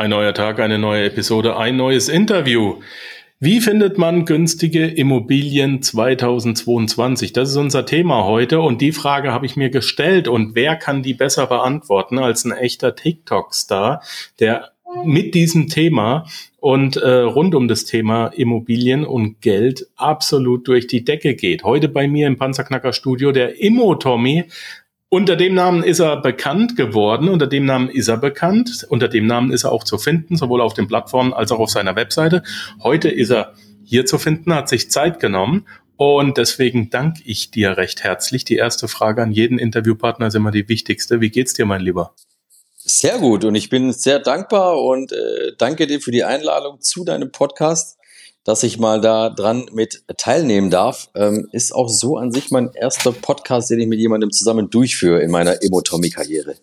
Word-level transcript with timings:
Ein 0.00 0.10
neuer 0.10 0.32
Tag, 0.32 0.60
eine 0.60 0.78
neue 0.78 1.06
Episode, 1.06 1.56
ein 1.56 1.74
neues 1.74 2.08
Interview. 2.08 2.76
Wie 3.40 3.60
findet 3.60 3.98
man 3.98 4.26
günstige 4.26 4.86
Immobilien 4.86 5.82
2022? 5.82 7.32
Das 7.32 7.50
ist 7.50 7.56
unser 7.56 7.84
Thema 7.84 8.22
heute 8.22 8.60
und 8.60 8.80
die 8.80 8.92
Frage 8.92 9.32
habe 9.32 9.44
ich 9.44 9.56
mir 9.56 9.70
gestellt 9.70 10.28
und 10.28 10.54
wer 10.54 10.76
kann 10.76 11.02
die 11.02 11.14
besser 11.14 11.48
beantworten 11.48 12.20
als 12.20 12.44
ein 12.44 12.52
echter 12.52 12.94
TikTok-Star, 12.94 14.00
der 14.38 14.70
mit 15.04 15.34
diesem 15.34 15.66
Thema 15.66 16.26
und 16.60 16.96
äh, 16.96 17.10
rund 17.10 17.56
um 17.56 17.66
das 17.66 17.84
Thema 17.84 18.28
Immobilien 18.28 19.04
und 19.04 19.40
Geld 19.40 19.88
absolut 19.96 20.68
durch 20.68 20.86
die 20.86 21.04
Decke 21.04 21.34
geht. 21.34 21.64
Heute 21.64 21.88
bei 21.88 22.06
mir 22.06 22.28
im 22.28 22.36
Panzerknacker 22.36 22.92
Studio 22.92 23.32
der 23.32 23.60
Immo 23.60 23.96
Tommy. 23.96 24.44
Unter 25.10 25.36
dem 25.36 25.54
Namen 25.54 25.82
ist 25.82 26.00
er 26.00 26.20
bekannt 26.20 26.76
geworden, 26.76 27.30
unter 27.30 27.46
dem 27.46 27.64
Namen 27.64 27.88
ist 27.88 28.08
er 28.08 28.18
bekannt, 28.18 28.86
unter 28.90 29.08
dem 29.08 29.26
Namen 29.26 29.52
ist 29.52 29.64
er 29.64 29.72
auch 29.72 29.84
zu 29.84 29.96
finden, 29.96 30.36
sowohl 30.36 30.60
auf 30.60 30.74
den 30.74 30.86
Plattformen 30.86 31.32
als 31.32 31.50
auch 31.50 31.60
auf 31.60 31.70
seiner 31.70 31.96
Webseite. 31.96 32.42
Heute 32.82 33.08
ist 33.08 33.30
er 33.30 33.54
hier 33.84 34.04
zu 34.04 34.18
finden, 34.18 34.52
hat 34.52 34.68
sich 34.68 34.90
Zeit 34.90 35.18
genommen 35.18 35.66
und 35.96 36.36
deswegen 36.36 36.90
danke 36.90 37.22
ich 37.24 37.50
dir 37.50 37.78
recht 37.78 38.04
herzlich. 38.04 38.44
Die 38.44 38.56
erste 38.56 38.86
Frage 38.86 39.22
an 39.22 39.32
jeden 39.32 39.58
Interviewpartner 39.58 40.26
ist 40.26 40.34
immer 40.34 40.50
die 40.50 40.68
wichtigste. 40.68 41.22
Wie 41.22 41.30
geht's 41.30 41.54
dir, 41.54 41.64
mein 41.64 41.80
Lieber? 41.80 42.14
Sehr 42.76 43.18
gut 43.18 43.46
und 43.46 43.54
ich 43.54 43.70
bin 43.70 43.94
sehr 43.94 44.18
dankbar 44.18 44.78
und 44.78 45.12
äh, 45.12 45.52
danke 45.56 45.86
dir 45.86 46.02
für 46.02 46.10
die 46.10 46.24
Einladung 46.24 46.82
zu 46.82 47.04
deinem 47.04 47.32
Podcast 47.32 47.97
dass 48.44 48.62
ich 48.62 48.78
mal 48.78 49.00
da 49.00 49.30
dran 49.30 49.66
mit 49.72 50.02
teilnehmen 50.16 50.70
darf. 50.70 51.10
Ähm, 51.14 51.48
ist 51.52 51.74
auch 51.74 51.88
so 51.88 52.16
an 52.16 52.32
sich 52.32 52.50
mein 52.50 52.70
erster 52.74 53.12
Podcast, 53.12 53.70
den 53.70 53.80
ich 53.80 53.86
mit 53.86 53.98
jemandem 53.98 54.30
zusammen 54.30 54.70
durchführe 54.70 55.20
in 55.20 55.30
meiner 55.30 55.62
Emotomie-Karriere. 55.62 56.56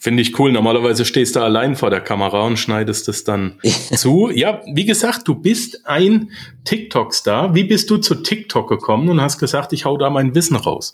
Finde 0.00 0.22
ich 0.22 0.38
cool. 0.38 0.52
Normalerweise 0.52 1.04
stehst 1.04 1.36
du 1.36 1.40
allein 1.40 1.74
vor 1.74 1.90
der 1.90 2.00
Kamera 2.00 2.46
und 2.46 2.56
schneidest 2.56 3.08
es 3.08 3.24
dann 3.24 3.58
zu. 3.94 4.30
Ja, 4.30 4.62
wie 4.72 4.84
gesagt, 4.84 5.26
du 5.26 5.34
bist 5.34 5.86
ein 5.86 6.30
TikTok-Star. 6.64 7.54
Wie 7.54 7.64
bist 7.64 7.90
du 7.90 7.96
zu 7.96 8.14
TikTok 8.14 8.68
gekommen 8.68 9.08
und 9.08 9.20
hast 9.20 9.38
gesagt, 9.38 9.72
ich 9.72 9.84
hau 9.84 9.96
da 9.96 10.08
mein 10.08 10.34
Wissen 10.34 10.56
raus? 10.56 10.92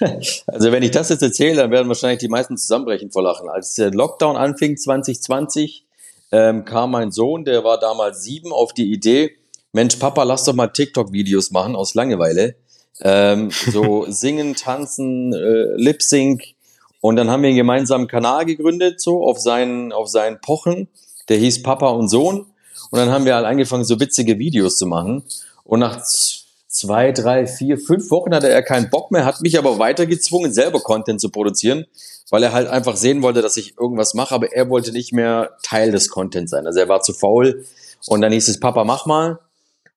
also 0.46 0.72
wenn 0.72 0.82
ich 0.82 0.92
das 0.92 1.10
jetzt 1.10 1.22
erzähle, 1.22 1.56
dann 1.56 1.70
werden 1.70 1.88
wahrscheinlich 1.88 2.20
die 2.20 2.28
meisten 2.28 2.56
zusammenbrechen 2.56 3.10
vor 3.10 3.22
Lachen. 3.22 3.48
Als 3.48 3.74
der 3.74 3.90
Lockdown 3.90 4.36
anfing 4.36 4.76
2020, 4.78 5.84
ähm, 6.32 6.64
kam 6.64 6.92
mein 6.92 7.10
Sohn, 7.10 7.44
der 7.44 7.64
war 7.64 7.78
damals 7.78 8.22
sieben, 8.22 8.52
auf 8.52 8.72
die 8.72 8.92
Idee, 8.92 9.36
Mensch, 9.72 9.96
Papa, 9.96 10.24
lass 10.24 10.44
doch 10.44 10.54
mal 10.54 10.68
TikTok-Videos 10.68 11.52
machen 11.52 11.76
aus 11.76 11.94
Langeweile. 11.94 12.56
Ähm, 13.02 13.50
so 13.50 14.04
singen, 14.08 14.56
tanzen, 14.56 15.32
äh, 15.32 15.76
Lip-Sync. 15.76 16.42
Und 17.00 17.16
dann 17.16 17.30
haben 17.30 17.42
wir 17.42 17.48
einen 17.48 17.56
gemeinsamen 17.56 18.08
Kanal 18.08 18.44
gegründet, 18.44 19.00
so 19.00 19.24
auf 19.24 19.38
seinen, 19.38 19.92
auf 19.92 20.08
seinen 20.08 20.40
Pochen. 20.40 20.88
Der 21.28 21.38
hieß 21.38 21.62
Papa 21.62 21.88
und 21.90 22.08
Sohn. 22.08 22.46
Und 22.90 22.98
dann 22.98 23.10
haben 23.10 23.24
wir 23.24 23.36
halt 23.36 23.46
angefangen, 23.46 23.84
so 23.84 24.00
witzige 24.00 24.38
Videos 24.38 24.76
zu 24.76 24.86
machen. 24.86 25.22
Und 25.64 25.80
nach 25.80 26.02
zwei, 26.70 27.12
drei, 27.12 27.46
vier, 27.46 27.78
fünf 27.78 28.10
Wochen 28.10 28.34
hatte 28.34 28.48
er 28.48 28.62
keinen 28.62 28.88
Bock 28.88 29.10
mehr, 29.10 29.24
hat 29.24 29.42
mich 29.42 29.58
aber 29.58 29.78
weiter 29.78 30.06
gezwungen, 30.06 30.52
selber 30.52 30.80
Content 30.80 31.20
zu 31.20 31.28
produzieren 31.28 31.86
weil 32.30 32.42
er 32.42 32.52
halt 32.52 32.68
einfach 32.68 32.96
sehen 32.96 33.22
wollte, 33.22 33.42
dass 33.42 33.56
ich 33.56 33.76
irgendwas 33.78 34.14
mache, 34.14 34.34
aber 34.34 34.52
er 34.52 34.70
wollte 34.70 34.92
nicht 34.92 35.12
mehr 35.12 35.56
Teil 35.62 35.90
des 35.90 36.08
Contents 36.08 36.50
sein. 36.50 36.66
Also 36.66 36.78
er 36.78 36.88
war 36.88 37.02
zu 37.02 37.12
faul 37.12 37.66
und 38.06 38.20
dann 38.22 38.32
hieß 38.32 38.48
es, 38.48 38.60
Papa, 38.60 38.84
mach 38.84 39.04
mal. 39.06 39.40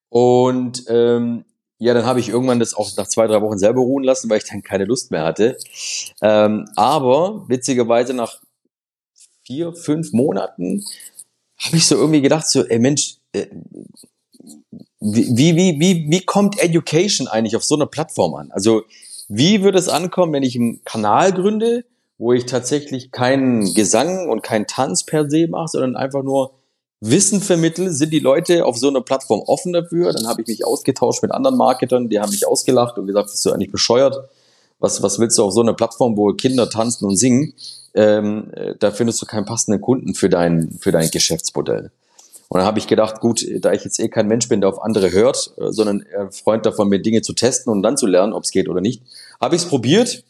Und 0.08 0.84
ähm, 0.88 1.44
ja, 1.78 1.94
dann 1.94 2.06
habe 2.06 2.20
ich 2.20 2.28
irgendwann 2.28 2.60
das 2.60 2.74
auch 2.74 2.90
nach 2.96 3.08
zwei, 3.08 3.26
drei 3.26 3.40
Wochen 3.40 3.58
selber 3.58 3.80
ruhen 3.80 4.04
lassen, 4.04 4.28
weil 4.28 4.38
ich 4.38 4.48
dann 4.48 4.62
keine 4.62 4.84
Lust 4.84 5.10
mehr 5.10 5.24
hatte. 5.24 5.56
Ähm, 6.20 6.68
aber 6.76 7.44
witzigerweise 7.48 8.14
nach 8.14 8.40
vier, 9.44 9.72
fünf 9.74 10.12
Monaten 10.12 10.84
habe 11.58 11.76
ich 11.76 11.86
so 11.86 11.96
irgendwie 11.96 12.22
gedacht, 12.22 12.48
so, 12.48 12.64
ey 12.64 12.78
Mensch, 12.78 13.16
äh, 13.32 13.46
wie, 15.04 15.56
wie, 15.56 15.78
wie, 15.78 16.06
wie 16.08 16.20
kommt 16.24 16.58
Education 16.58 17.28
eigentlich 17.28 17.56
auf 17.56 17.64
so 17.64 17.74
einer 17.74 17.86
Plattform 17.86 18.34
an? 18.34 18.50
Also 18.52 18.82
wie 19.28 19.62
würde 19.62 19.78
es 19.78 19.88
ankommen, 19.88 20.32
wenn 20.32 20.42
ich 20.42 20.56
einen 20.56 20.82
Kanal 20.84 21.32
gründe, 21.32 21.84
wo 22.16 22.32
ich 22.32 22.46
tatsächlich 22.46 23.10
keinen 23.10 23.74
Gesang 23.74 24.30
und 24.30 24.42
keinen 24.42 24.66
Tanz 24.66 25.04
per 25.04 25.28
se 25.28 25.46
mache, 25.46 25.68
sondern 25.68 25.96
einfach 25.96 26.22
nur 26.22 26.52
Wissen 27.00 27.42
vermittle. 27.42 27.90
Sind 27.90 28.14
die 28.14 28.18
Leute 28.18 28.64
auf 28.64 28.78
so 28.78 28.88
einer 28.88 29.02
Plattform 29.02 29.40
offen 29.40 29.74
dafür? 29.74 30.12
Dann 30.12 30.26
habe 30.26 30.40
ich 30.40 30.48
mich 30.48 30.66
ausgetauscht 30.66 31.22
mit 31.22 31.32
anderen 31.32 31.58
Marketern, 31.58 32.08
die 32.08 32.18
haben 32.18 32.30
mich 32.30 32.46
ausgelacht 32.46 32.96
und 32.96 33.06
gesagt, 33.06 33.30
bist 33.30 33.44
du 33.44 33.52
eigentlich 33.52 33.72
bescheuert? 33.72 34.16
Was, 34.78 35.02
was 35.02 35.18
willst 35.18 35.36
du 35.36 35.44
auf 35.44 35.52
so 35.52 35.60
einer 35.60 35.74
Plattform, 35.74 36.16
wo 36.16 36.32
Kinder 36.32 36.70
tanzen 36.70 37.04
und 37.04 37.16
singen? 37.16 37.52
Ähm, 37.94 38.50
äh, 38.54 38.74
da 38.78 38.90
findest 38.90 39.20
du 39.20 39.26
keinen 39.26 39.44
passenden 39.44 39.80
Kunden 39.80 40.14
für 40.14 40.30
dein, 40.30 40.78
für 40.80 40.92
dein 40.92 41.10
Geschäftsmodell. 41.10 41.90
Und 42.54 42.60
dann 42.60 42.66
habe 42.66 42.78
ich 42.78 42.86
gedacht, 42.86 43.20
gut, 43.20 43.44
da 43.60 43.72
ich 43.72 43.84
jetzt 43.84 43.98
eh 43.98 44.08
kein 44.08 44.28
Mensch 44.28 44.48
bin, 44.48 44.60
der 44.60 44.70
auf 44.70 44.80
andere 44.80 45.10
hört, 45.10 45.52
äh, 45.58 45.72
sondern 45.72 46.06
Freund 46.30 46.64
davon 46.64 46.88
bin, 46.88 47.02
Dinge 47.02 47.20
zu 47.20 47.34
testen 47.34 47.72
und 47.72 47.82
dann 47.82 47.96
zu 47.96 48.06
lernen, 48.06 48.32
ob 48.32 48.44
es 48.44 48.50
geht 48.50 48.68
oder 48.68 48.80
nicht, 48.80 49.02
habe 49.40 49.56
ich 49.56 49.62
es 49.62 49.68
probiert 49.68 50.24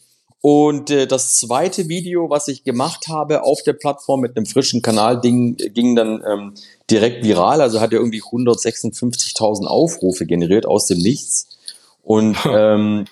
und 0.44 0.90
äh, 0.90 1.06
das 1.06 1.38
zweite 1.38 1.88
Video, 1.88 2.28
was 2.28 2.48
ich 2.48 2.64
gemacht 2.64 3.08
habe 3.08 3.44
auf 3.44 3.62
der 3.62 3.72
Plattform 3.72 4.20
mit 4.20 4.36
einem 4.36 4.44
frischen 4.44 4.82
Kanal, 4.82 5.18
Ding, 5.18 5.56
ging 5.56 5.96
dann 5.96 6.22
ähm, 6.26 6.54
direkt 6.90 7.24
viral. 7.24 7.62
Also 7.62 7.80
hat 7.80 7.94
er 7.94 7.98
irgendwie 8.00 8.20
156.000 8.20 9.64
Aufrufe 9.64 10.26
generiert 10.26 10.66
aus 10.66 10.84
dem 10.84 10.98
Nichts. 10.98 11.48
Und, 12.02 12.36
ähm, 12.46 13.06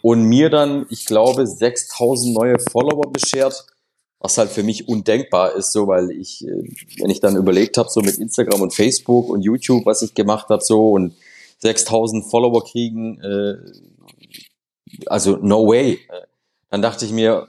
und 0.00 0.22
mir 0.22 0.48
dann, 0.48 0.86
ich 0.88 1.04
glaube, 1.04 1.42
6.000 1.42 2.32
neue 2.32 2.58
Follower 2.58 3.12
beschert, 3.12 3.66
was 4.20 4.38
halt 4.38 4.50
für 4.50 4.62
mich 4.62 4.88
undenkbar 4.88 5.54
ist, 5.54 5.72
so 5.72 5.86
weil 5.86 6.10
ich, 6.10 6.44
äh, 6.46 6.62
wenn 6.98 7.10
ich 7.10 7.20
dann 7.20 7.36
überlegt 7.36 7.78
habe, 7.78 7.88
so 7.88 8.00
mit 8.00 8.18
Instagram 8.18 8.60
und 8.62 8.74
Facebook 8.74 9.28
und 9.28 9.42
YouTube, 9.42 9.86
was 9.86 10.02
ich 10.02 10.14
gemacht 10.14 10.48
habe, 10.48 10.62
so 10.62 10.92
und 10.92 11.14
6.000 11.62 12.28
Follower 12.28 12.64
kriegen, 12.64 13.20
äh, 13.20 13.56
also 15.06 15.36
no 15.36 15.66
way 15.66 15.98
dann 16.70 16.82
dachte 16.82 17.04
ich 17.04 17.12
mir, 17.12 17.48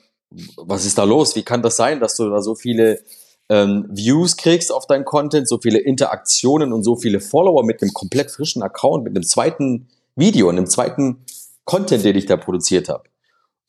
was 0.58 0.85
ist 0.85 0.97
da 0.97 1.03
los? 1.03 1.35
Wie 1.35 1.44
kann 1.44 1.62
das 1.62 1.75
sein, 1.75 2.00
dass 2.00 2.16
du 2.16 2.29
da 2.29 2.41
so 2.41 2.56
viele 2.56 3.02
ähm, 3.50 3.88
Views 3.90 4.38
kriegst 4.38 4.72
auf 4.72 4.85
dein 4.85 5.06
Content, 5.06 5.47
so 5.47 5.58
viele 5.58 5.79
Interaktionen 5.79 6.72
und 6.72 6.84
so 6.84 6.96
viele 6.96 7.19
Follower 7.19 7.63
mit 7.66 7.81
einem 7.81 7.94
komplett 7.94 8.31
frischen 8.31 8.62
Account, 8.62 9.03
mit 9.03 9.16
einem 9.16 9.24
zweiten 9.24 9.90
Video, 10.16 10.50
einem 10.50 10.68
zweiten 10.68 11.25
Content, 11.66 12.06
den 12.06 12.16
ich 12.16 12.28
da 12.28 12.38
produziert 12.38 12.90
habe. 12.90 13.03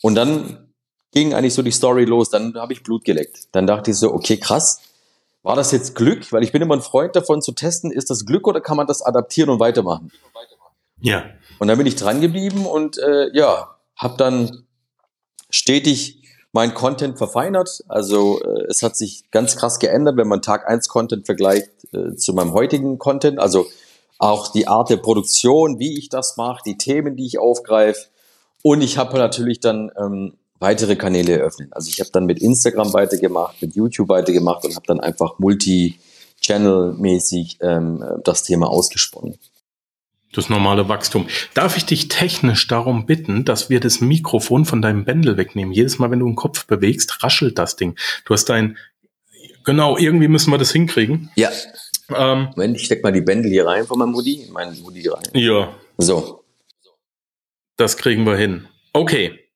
Und 0.03 0.15
dann 0.15 0.70
ging 1.13 1.35
eigentlich 1.35 1.55
so 1.55 1.63
die 1.63 1.71
Story 1.71 2.05
los, 2.05 2.31
dann 2.31 2.55
habe 2.55 2.73
ich 2.73 2.83
Blut 2.83 3.05
geleckt. 3.05 3.49
Dann 3.53 3.67
dachte 3.67 3.91
ich 3.91 3.99
so, 3.99 4.13
okay, 4.13 4.37
krass, 4.37 4.81
war 5.43 5.57
das 5.57 5.73
jetzt 5.73 5.95
Glück? 5.95 6.33
Weil 6.33 6.43
ich 6.43 6.53
bin 6.53 6.63
immer 6.63 6.77
ein 6.77 6.83
Freund 6.83 7.17
davon 7.17 7.43
zu 7.43 7.53
testen, 7.53 7.91
ist 7.91 8.11
das 8.11 8.27
Glück 8.27 8.47
oder 8.47 8.61
kann 8.61 8.77
man 8.77 8.87
das 8.87 9.03
adaptieren 9.03 9.51
und 9.51 9.61
weitermachen? 9.61 10.13
Ja. 11.01 11.25
Und 11.59 11.69
dann 11.69 11.79
bin 11.79 11.87
ich 11.87 11.97
dran 11.97 12.21
geblieben 12.21 12.67
und 12.67 12.99
äh, 12.99 13.29
ja, 13.33 13.77
habe 13.97 14.17
dann 14.17 14.65
stetig 15.51 16.23
mein 16.53 16.75
Content 16.75 17.19
verfeinert. 17.19 17.85
Also 17.89 18.41
äh, 18.43 18.65
es 18.69 18.83
hat 18.83 18.97
sich 18.97 19.31
ganz 19.31 19.57
krass 19.57 19.79
geändert, 19.79 20.17
wenn 20.17 20.29
man 20.29 20.43
Tag 20.43 20.69
1 20.69 20.89
Content 20.89 21.27
vergleicht 21.27 21.71
äh, 21.93 22.17
zu 22.17 22.33
meinem 22.33 22.53
heutigen 22.53 22.99
Content. 22.99 23.39
Also 23.39 23.67
auch 24.19 24.49
die 24.49 24.69
Art 24.69 24.91
der 24.91 24.99
Produktion, 24.99 25.79
wie 25.79 25.99
ich 25.99 26.09
das 26.09 26.37
mache, 26.37 26.63
die 26.65 26.77
Themen, 26.77 27.17
die 27.17 27.27
ich 27.27 27.39
aufgreife. 27.39 28.09
Und 28.63 28.83
ich 28.83 28.99
habe 28.99 29.17
natürlich 29.17 29.61
dann 29.61 29.91
ähm, 29.97 30.35
weitere 30.61 30.95
Kanäle 30.95 31.39
eröffnet. 31.39 31.71
Also 31.73 31.89
ich 31.89 31.99
habe 32.01 32.11
dann 32.13 32.27
mit 32.27 32.39
Instagram 32.41 32.93
weitergemacht, 32.93 33.61
mit 33.61 33.75
YouTube 33.75 34.09
weitergemacht 34.09 34.65
und 34.65 34.77
habe 34.77 34.87
dann 34.87 35.01
einfach 35.01 35.37
multi-channel-mäßig 35.39 37.57
ähm, 37.61 38.05
das 38.23 38.45
Thema 38.45 38.69
ausgesponnen. 38.69 39.37
Das 40.33 40.49
normale 40.49 40.89
Wachstum. 40.89 41.27
Darf 41.55 41.77
ich 41.77 41.87
dich 41.87 42.07
technisch 42.07 42.69
darum 42.69 43.05
bitten, 43.05 43.45
dass 43.45 43.69
wir 43.69 43.81
das 43.81 44.01
Mikrofon 44.01 44.65
von 44.65 44.81
deinem 44.81 45.05
Bändel 45.05 45.37
wegnehmen? 45.37 45.73
Jedes 45.73 45.99
Mal, 45.99 46.13
wenn 46.13 46.21
du 46.21 46.27
den 46.27 46.37
Kopf 46.37 46.67
bewegst, 46.67 47.25
raschelt 47.25 47.59
das 47.59 47.75
Ding. 47.75 47.97
Du 48.25 48.35
hast 48.35 48.45
dein, 48.45 48.79
genau, 49.65 49.99
irgendwie 49.99 50.29
müssen 50.29 50.53
wir 50.53 50.59
das 50.59 50.71
hinkriegen. 50.71 51.33
Ja. 51.35 51.51
Ähm, 52.15 52.51
Moment, 52.55 52.77
ich 52.77 52.85
steck 52.85 53.03
mal 53.03 53.11
die 53.11 53.23
Bändel 53.23 53.51
hier 53.51 53.67
rein 53.67 53.87
von 53.87 53.99
meinem 53.99 54.15
Hoodie, 54.15 54.47
mein 54.53 54.81
Hoodie 54.85 55.09
rein. 55.09 55.25
Ja. 55.33 55.75
So. 55.99 56.45
Das 57.77 57.97
kriegen 57.97 58.25
wir 58.25 58.37
hin. 58.37 58.69
Okay. 58.93 59.50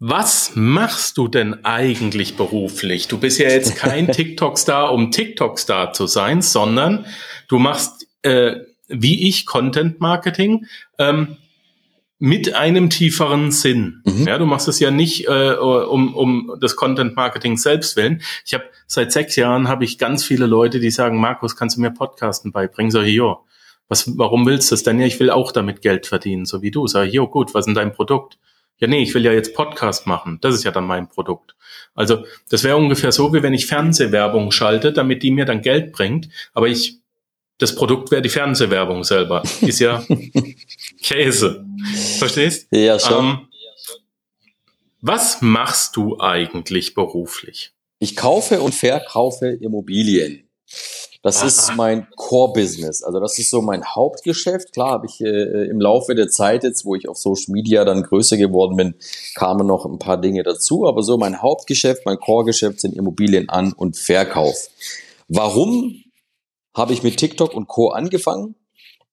Was 0.00 0.52
machst 0.54 1.18
du 1.18 1.26
denn 1.26 1.64
eigentlich 1.64 2.36
beruflich? 2.36 3.08
Du 3.08 3.18
bist 3.18 3.38
ja 3.38 3.48
jetzt 3.48 3.76
kein 3.76 4.06
TikTok-Star, 4.12 4.92
um 4.92 5.10
TikTok-Star 5.10 5.92
zu 5.92 6.06
sein, 6.06 6.40
sondern 6.40 7.06
du 7.48 7.58
machst 7.58 8.06
äh, 8.22 8.60
wie 8.88 9.28
ich 9.28 9.46
Content 9.46 10.00
Marketing 10.00 10.66
ähm, 10.98 11.36
mit 12.18 12.54
einem 12.54 12.90
tieferen 12.90 13.52
Sinn. 13.52 14.02
Mhm. 14.04 14.26
Ja, 14.26 14.38
du 14.38 14.46
machst 14.46 14.66
es 14.66 14.80
ja 14.80 14.90
nicht 14.90 15.28
äh, 15.28 15.52
um, 15.54 16.14
um 16.14 16.56
das 16.60 16.74
Content 16.74 17.14
Marketing 17.14 17.56
selbst 17.56 17.96
willen. 17.96 18.22
Ich 18.44 18.54
habe 18.54 18.64
seit 18.86 19.12
sechs 19.12 19.36
Jahren 19.36 19.68
habe 19.68 19.84
ich 19.84 19.98
ganz 19.98 20.24
viele 20.24 20.46
Leute, 20.46 20.80
die 20.80 20.90
sagen, 20.90 21.20
Markus, 21.20 21.54
kannst 21.54 21.76
du 21.76 21.80
mir 21.80 21.90
Podcasten 21.92 22.50
beibringen? 22.50 22.90
Sag 22.90 23.04
ich, 23.04 23.14
jo. 23.14 23.44
Was, 23.88 24.18
warum 24.18 24.46
willst 24.46 24.70
du 24.70 24.74
das 24.74 24.82
denn? 24.82 24.98
Ja, 24.98 25.06
ich 25.06 25.18
will 25.20 25.30
auch 25.30 25.52
damit 25.52 25.80
Geld 25.80 26.06
verdienen, 26.06 26.44
so 26.44 26.60
wie 26.60 26.70
du. 26.70 26.86
Sag 26.88 27.06
ich, 27.06 27.14
jo, 27.14 27.26
gut, 27.28 27.54
was 27.54 27.60
ist 27.60 27.66
denn 27.66 27.74
dein 27.74 27.92
Produkt? 27.92 28.38
Ja, 28.78 28.86
nee, 28.86 29.02
ich 29.02 29.14
will 29.14 29.24
ja 29.24 29.32
jetzt 29.32 29.54
Podcast 29.54 30.06
machen. 30.06 30.38
Das 30.40 30.54
ist 30.54 30.64
ja 30.64 30.70
dann 30.70 30.86
mein 30.86 31.08
Produkt. 31.08 31.56
Also 31.94 32.24
das 32.48 32.62
wäre 32.62 32.76
ungefähr 32.76 33.12
so, 33.12 33.32
wie 33.34 33.42
wenn 33.42 33.54
ich 33.54 33.66
Fernsehwerbung 33.66 34.52
schalte, 34.52 34.92
damit 34.92 35.22
die 35.22 35.32
mir 35.32 35.44
dann 35.44 35.62
Geld 35.62 35.92
bringt. 35.92 36.28
Aber 36.54 36.68
ich, 36.68 37.00
das 37.58 37.74
Produkt 37.74 38.10
wäre 38.10 38.22
die 38.22 38.28
Fernsehwerbung 38.28 39.02
selber. 39.02 39.42
Ist 39.60 39.80
ja 39.80 40.04
Käse. 41.02 41.66
Verstehst? 42.18 42.68
Ja, 42.70 42.98
schon. 42.98 43.24
Ähm, 43.24 43.38
was 45.00 45.42
machst 45.42 45.96
du 45.96 46.18
eigentlich 46.20 46.94
beruflich? 46.94 47.72
Ich 47.98 48.16
kaufe 48.16 48.60
und 48.60 48.74
verkaufe 48.74 49.48
Immobilien. 49.60 50.47
Das 51.22 51.42
ist 51.42 51.72
mein 51.76 52.06
Core-Business. 52.16 53.02
Also 53.02 53.20
das 53.20 53.38
ist 53.38 53.50
so 53.50 53.60
mein 53.62 53.84
Hauptgeschäft. 53.84 54.72
Klar 54.72 54.90
habe 54.90 55.06
ich 55.06 55.20
äh, 55.20 55.68
im 55.68 55.80
Laufe 55.80 56.14
der 56.14 56.28
Zeit 56.28 56.64
jetzt, 56.64 56.84
wo 56.84 56.94
ich 56.94 57.08
auf 57.08 57.18
Social 57.18 57.52
Media 57.52 57.84
dann 57.84 58.02
größer 58.02 58.36
geworden 58.36 58.76
bin, 58.76 58.94
kamen 59.34 59.66
noch 59.66 59.84
ein 59.84 59.98
paar 59.98 60.20
Dinge 60.20 60.42
dazu. 60.42 60.86
Aber 60.86 61.02
so 61.02 61.16
mein 61.16 61.42
Hauptgeschäft, 61.42 62.06
mein 62.06 62.18
Core-Geschäft 62.18 62.80
sind 62.80 62.94
Immobilien 62.94 63.48
an 63.48 63.72
und 63.72 63.96
Verkauf. 63.96 64.68
Warum 65.28 66.04
habe 66.74 66.92
ich 66.92 67.02
mit 67.02 67.16
TikTok 67.16 67.54
und 67.54 67.68
Co. 67.68 67.88
angefangen? 67.88 68.54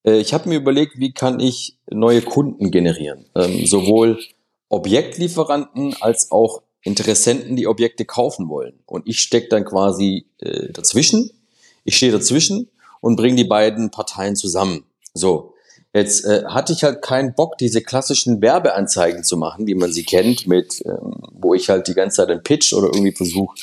Äh, 0.06 0.20
ich 0.20 0.34
habe 0.34 0.50
mir 0.50 0.56
überlegt, 0.56 1.00
wie 1.00 1.12
kann 1.12 1.40
ich 1.40 1.78
neue 1.90 2.22
Kunden 2.22 2.72
generieren? 2.72 3.26
Ähm, 3.36 3.66
sowohl 3.66 4.20
Objektlieferanten 4.70 5.96
als 6.00 6.32
auch 6.32 6.62
Interessenten, 6.82 7.56
die 7.56 7.68
Objekte 7.68 8.06
kaufen 8.06 8.48
wollen. 8.48 8.80
Und 8.86 9.08
ich 9.08 9.20
stecke 9.20 9.50
dann 9.50 9.66
quasi 9.66 10.28
äh, 10.40 10.72
dazwischen 10.72 11.32
ich 11.86 11.96
stehe 11.96 12.12
dazwischen 12.12 12.70
und 13.00 13.16
bringe 13.16 13.38
die 13.38 13.46
beiden 13.46 13.92
Parteien 13.92 14.36
zusammen. 14.36 14.84
So. 15.14 15.54
Jetzt 15.94 16.26
äh, 16.26 16.44
hatte 16.48 16.74
ich 16.74 16.84
halt 16.84 17.02
keinen 17.02 17.36
Bock, 17.36 17.58
diese 17.58 17.82
klassischen 17.82 18.42
Werbeanzeigen 18.42 19.24
zu 19.24 19.38
machen, 19.38 19.66
wie 19.66 19.76
man 19.76 19.94
sie 19.94 20.04
kennt, 20.04 20.46
mit, 20.46 20.84
ähm, 20.86 21.16
wo 21.32 21.54
ich 21.54 21.70
halt 21.70 21.88
die 21.88 21.94
ganze 21.94 22.18
Zeit 22.18 22.30
einen 22.30 22.44
Pitch 22.44 22.74
oder 22.74 22.88
irgendwie 22.88 23.14
versuche, 23.14 23.56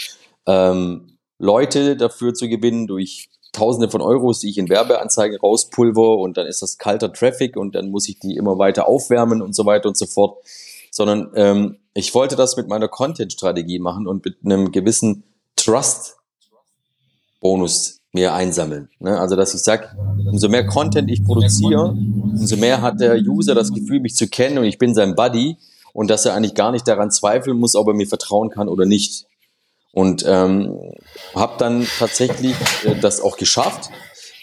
ähm, 0.47 1.19
Leute 1.39 1.95
dafür 1.95 2.33
zu 2.33 2.49
gewinnen 2.49 2.87
durch 2.87 3.29
Tausende 3.53 3.91
von 3.91 4.01
Euros, 4.01 4.41
die 4.41 4.49
ich 4.49 4.57
in 4.57 4.71
Werbeanzeigen 4.71 5.37
rauspulver 5.37 6.17
und 6.17 6.39
dann 6.39 6.47
ist 6.47 6.63
das 6.63 6.79
kalter 6.79 7.13
Traffic 7.13 7.59
und 7.59 7.75
dann 7.75 7.91
muss 7.91 8.09
ich 8.09 8.19
die 8.19 8.37
immer 8.37 8.59
weiter 8.59 8.89
aufwärmen 8.89 9.43
und 9.43 9.55
so 9.55 9.67
weiter 9.67 9.89
und 9.89 9.99
so 9.99 10.07
fort. 10.07 10.39
Sondern 10.91 11.31
ähm, 11.35 11.77
ich 11.93 12.15
wollte 12.15 12.37
das 12.37 12.57
mit 12.57 12.69
meiner 12.69 12.89
Content-Strategie 12.89 13.79
machen 13.79 14.07
und 14.07 14.25
mit 14.25 14.39
einem 14.43 14.73
gewissen 14.73 15.25
Trust-Bonus 15.57 18.02
mir 18.13 18.35
einsammeln. 18.35 18.91
Ne? 19.01 19.19
Also 19.19 19.37
dass 19.37 19.55
ich 19.55 19.63
sage, 19.63 19.89
umso 20.31 20.49
mehr 20.49 20.67
Content 20.67 21.11
ich 21.11 21.25
produziere, 21.25 21.89
umso 21.89 22.57
mehr 22.57 22.83
hat 22.83 23.01
der 23.01 23.17
User 23.17 23.55
das 23.55 23.73
Gefühl, 23.73 24.01
mich 24.01 24.15
zu 24.15 24.29
kennen 24.29 24.59
und 24.59 24.65
ich 24.65 24.79
bin 24.79 24.95
sein 24.95 25.15
Buddy 25.15 25.57
und 25.95 26.11
dass 26.11 26.27
er 26.27 26.35
eigentlich 26.35 26.55
gar 26.55 26.73
nicht 26.73 26.87
daran 26.87 27.11
zweifeln 27.11 27.59
muss, 27.59 27.75
ob 27.75 27.89
er 27.89 27.95
mir 27.95 28.07
vertrauen 28.07 28.51
kann 28.51 28.69
oder 28.69 28.85
nicht. 28.85 29.27
Und 29.93 30.25
ähm, 30.27 30.79
habe 31.35 31.55
dann 31.59 31.87
tatsächlich 31.99 32.57
äh, 32.85 32.95
das 33.01 33.21
auch 33.21 33.37
geschafft. 33.37 33.91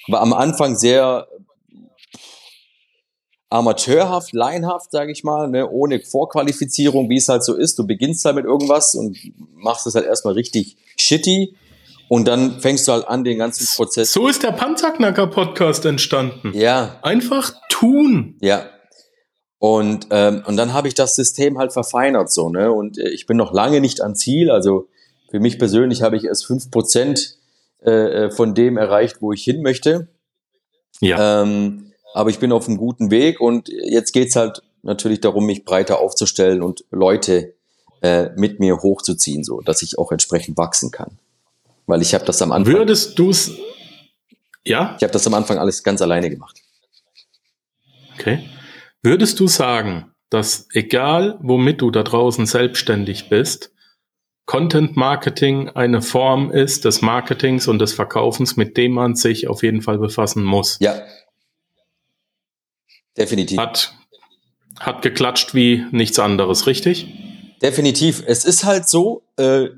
War 0.07 0.21
am 0.21 0.33
Anfang 0.33 0.75
sehr 0.75 1.27
amateurhaft, 3.50 4.31
laienhaft, 4.33 4.92
sage 4.92 5.12
ich 5.12 5.24
mal, 5.24 5.48
ne, 5.50 5.68
ohne 5.68 6.00
Vorqualifizierung, 6.01 7.10
wie 7.10 7.18
es 7.18 7.30
halt 7.30 7.44
so 7.44 7.56
ist. 7.56 7.80
Du 7.80 7.88
beginnst 7.88 8.24
halt 8.25 8.36
mit 8.36 8.45
irgendwas 8.45 8.94
und 8.94 9.18
machst 9.56 9.88
es 9.88 9.95
halt 9.95 10.06
erstmal 10.06 10.36
richtig 10.36 10.77
shitty 10.98 11.56
und 12.09 12.27
dann 12.27 12.59
fängst 12.59 12.88
du 12.88 12.91
halt 12.91 13.07
an, 13.07 13.23
den 13.23 13.38
ganzen 13.38 13.67
Prozess. 13.75 14.11
So 14.11 14.27
ist 14.27 14.41
der 14.41 14.51
Panzerknacker-Podcast 14.51 15.85
entstanden. 15.85 16.51
Ja. 16.56 16.97
Einfach 17.03 17.53
tun. 17.69 18.35
Ja. 18.41 18.65
Und, 19.59 20.07
ähm, 20.09 20.44
und 20.47 20.57
dann 20.57 20.73
habe 20.73 20.88
ich 20.88 20.95
das 20.95 21.15
System 21.15 21.59
halt 21.59 21.71
verfeinert 21.71 22.31
so, 22.31 22.50
ne? 22.50 22.71
Und 22.71 22.97
äh, 22.97 23.09
ich 23.09 23.27
bin 23.27 23.38
noch 23.38 23.53
lange 23.53 23.79
nicht 23.79 24.01
am 24.01 24.15
Ziel. 24.15 24.50
Also 24.50 24.88
für 25.29 25.39
mich 25.39 25.59
persönlich 25.59 26.01
habe 26.01 26.17
ich 26.17 26.25
erst 26.25 26.47
fünf 26.47 26.71
Prozent 26.71 27.38
äh, 27.85 27.91
äh, 27.91 28.31
von 28.31 28.56
dem 28.56 28.77
erreicht, 28.77 29.17
wo 29.21 29.31
ich 29.31 29.44
hin 29.44 29.61
möchte. 29.61 30.07
Ja. 31.01 31.44
Ähm, 31.44 31.91
aber 32.15 32.31
ich 32.31 32.39
bin 32.39 32.51
auf 32.51 32.67
einem 32.67 32.77
guten 32.77 33.11
Weg 33.11 33.39
und 33.39 33.69
jetzt 33.69 34.13
geht's 34.13 34.35
halt 34.35 34.63
natürlich 34.81 35.21
darum, 35.21 35.45
mich 35.45 35.63
breiter 35.63 36.00
aufzustellen 36.00 36.63
und 36.63 36.85
Leute 36.89 37.53
äh, 38.01 38.29
mit 38.35 38.59
mir 38.59 38.77
hochzuziehen, 38.77 39.44
so 39.44 39.61
dass 39.61 39.83
ich 39.83 40.00
auch 40.00 40.11
entsprechend 40.11 40.57
wachsen 40.57 40.89
kann. 40.89 41.19
Weil 41.89 42.03
ich 42.03 42.13
habe 42.13 42.24
das 42.24 42.39
am 42.44 42.51
Anfang. 42.51 42.71
Würdest 42.71 43.18
du 43.18 43.31
es. 43.31 43.51
Ja? 44.63 44.95
Ich 44.97 45.03
habe 45.03 45.12
das 45.12 45.25
am 45.25 45.33
Anfang 45.33 45.57
alles 45.57 45.83
ganz 45.83 46.03
alleine 46.03 46.30
gemacht. 46.30 46.59
Okay. 48.13 48.47
Würdest 49.01 49.39
du 49.39 49.47
sagen, 49.47 50.12
dass 50.30 50.68
egal 50.74 51.39
womit 51.41 51.81
du 51.81 51.89
da 51.89 52.03
draußen 52.03 52.45
selbstständig 52.45 53.30
bist, 53.30 53.71
Content 54.45 54.97
Marketing 54.97 55.69
eine 55.69 56.03
Form 56.03 56.51
ist 56.51 56.86
des 56.86 57.01
Marketings 57.01 57.68
und 57.68 57.80
des 57.80 57.94
Verkaufens, 57.94 58.56
mit 58.56 58.77
dem 58.77 58.92
man 58.92 59.15
sich 59.15 59.47
auf 59.47 59.63
jeden 59.63 59.81
Fall 59.81 59.97
befassen 59.97 60.44
muss? 60.44 60.77
Ja. 60.80 61.01
Definitiv. 63.18 63.57
Hat, 63.57 63.95
hat 64.80 65.01
geklatscht 65.01 65.56
wie 65.56 65.88
nichts 65.92 66.19
anderes, 66.19 66.68
richtig? 66.68 67.07
Definitiv. 67.63 68.24
Es 68.27 68.45
ist 68.45 68.63
halt 68.63 68.88
so, 68.88 69.24
äh, 69.38 69.69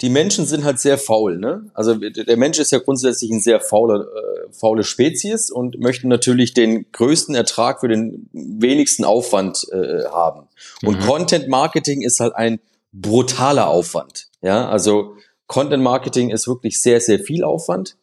die 0.00 0.08
Menschen 0.08 0.46
sind 0.46 0.64
halt 0.64 0.80
sehr 0.80 0.96
faul, 0.96 1.38
ne? 1.38 1.70
Also 1.74 1.94
der 1.94 2.36
Mensch 2.36 2.58
ist 2.58 2.72
ja 2.72 2.78
grundsätzlich 2.78 3.30
ein 3.30 3.40
sehr 3.40 3.60
fauler, 3.60 4.00
äh, 4.00 4.52
faule 4.52 4.82
Spezies 4.82 5.50
und 5.50 5.78
möchte 5.78 6.08
natürlich 6.08 6.54
den 6.54 6.90
größten 6.92 7.34
Ertrag 7.34 7.80
für 7.80 7.88
den 7.88 8.28
wenigsten 8.32 9.04
Aufwand 9.04 9.66
äh, 9.72 10.04
haben. 10.10 10.48
Und 10.84 11.00
mhm. 11.00 11.06
Content 11.06 11.48
Marketing 11.48 12.02
ist 12.02 12.20
halt 12.20 12.34
ein 12.34 12.60
brutaler 12.92 13.68
Aufwand. 13.68 14.28
Ja, 14.40 14.68
also 14.68 15.16
Content 15.46 15.82
Marketing 15.82 16.30
ist 16.30 16.48
wirklich 16.48 16.80
sehr, 16.80 17.00
sehr 17.00 17.18
viel 17.18 17.44
Aufwand. 17.44 17.96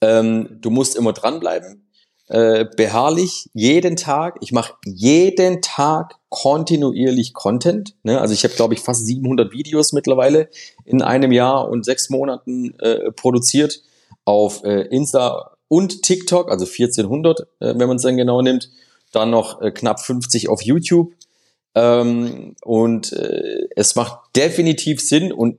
Ähm, 0.00 0.58
du 0.60 0.70
musst 0.70 0.96
immer 0.96 1.12
dranbleiben 1.12 1.81
äh, 2.28 2.64
beharrlich 2.76 3.50
jeden 3.52 3.96
Tag. 3.96 4.38
Ich 4.40 4.52
mache 4.52 4.74
jeden 4.84 5.60
Tag 5.60 6.16
kontinuierlich 6.28 7.34
Content. 7.34 7.94
Ne? 8.04 8.20
Also 8.20 8.32
ich 8.32 8.44
habe, 8.44 8.54
glaube 8.54 8.74
ich, 8.74 8.80
fast 8.80 9.06
700 9.06 9.52
Videos 9.52 9.92
mittlerweile 9.92 10.48
in 10.84 11.02
einem 11.02 11.32
Jahr 11.32 11.68
und 11.68 11.84
sechs 11.84 12.08
Monaten 12.10 12.74
äh, 12.78 13.12
produziert 13.12 13.82
auf 14.24 14.64
äh, 14.64 14.82
Insta 14.82 15.56
und 15.68 16.02
TikTok, 16.02 16.50
also 16.50 16.64
1400, 16.64 17.40
äh, 17.40 17.44
wenn 17.76 17.88
man 17.88 17.96
es 17.96 18.02
dann 18.02 18.16
genau 18.16 18.40
nimmt. 18.40 18.70
Dann 19.12 19.30
noch 19.30 19.60
äh, 19.60 19.70
knapp 19.70 20.00
50 20.00 20.48
auf 20.48 20.62
YouTube. 20.62 21.12
Ähm, 21.74 22.54
und 22.62 23.12
es 23.76 23.94
macht 23.94 24.36
definitiv 24.36 25.00
Sinn 25.00 25.32
und 25.32 25.58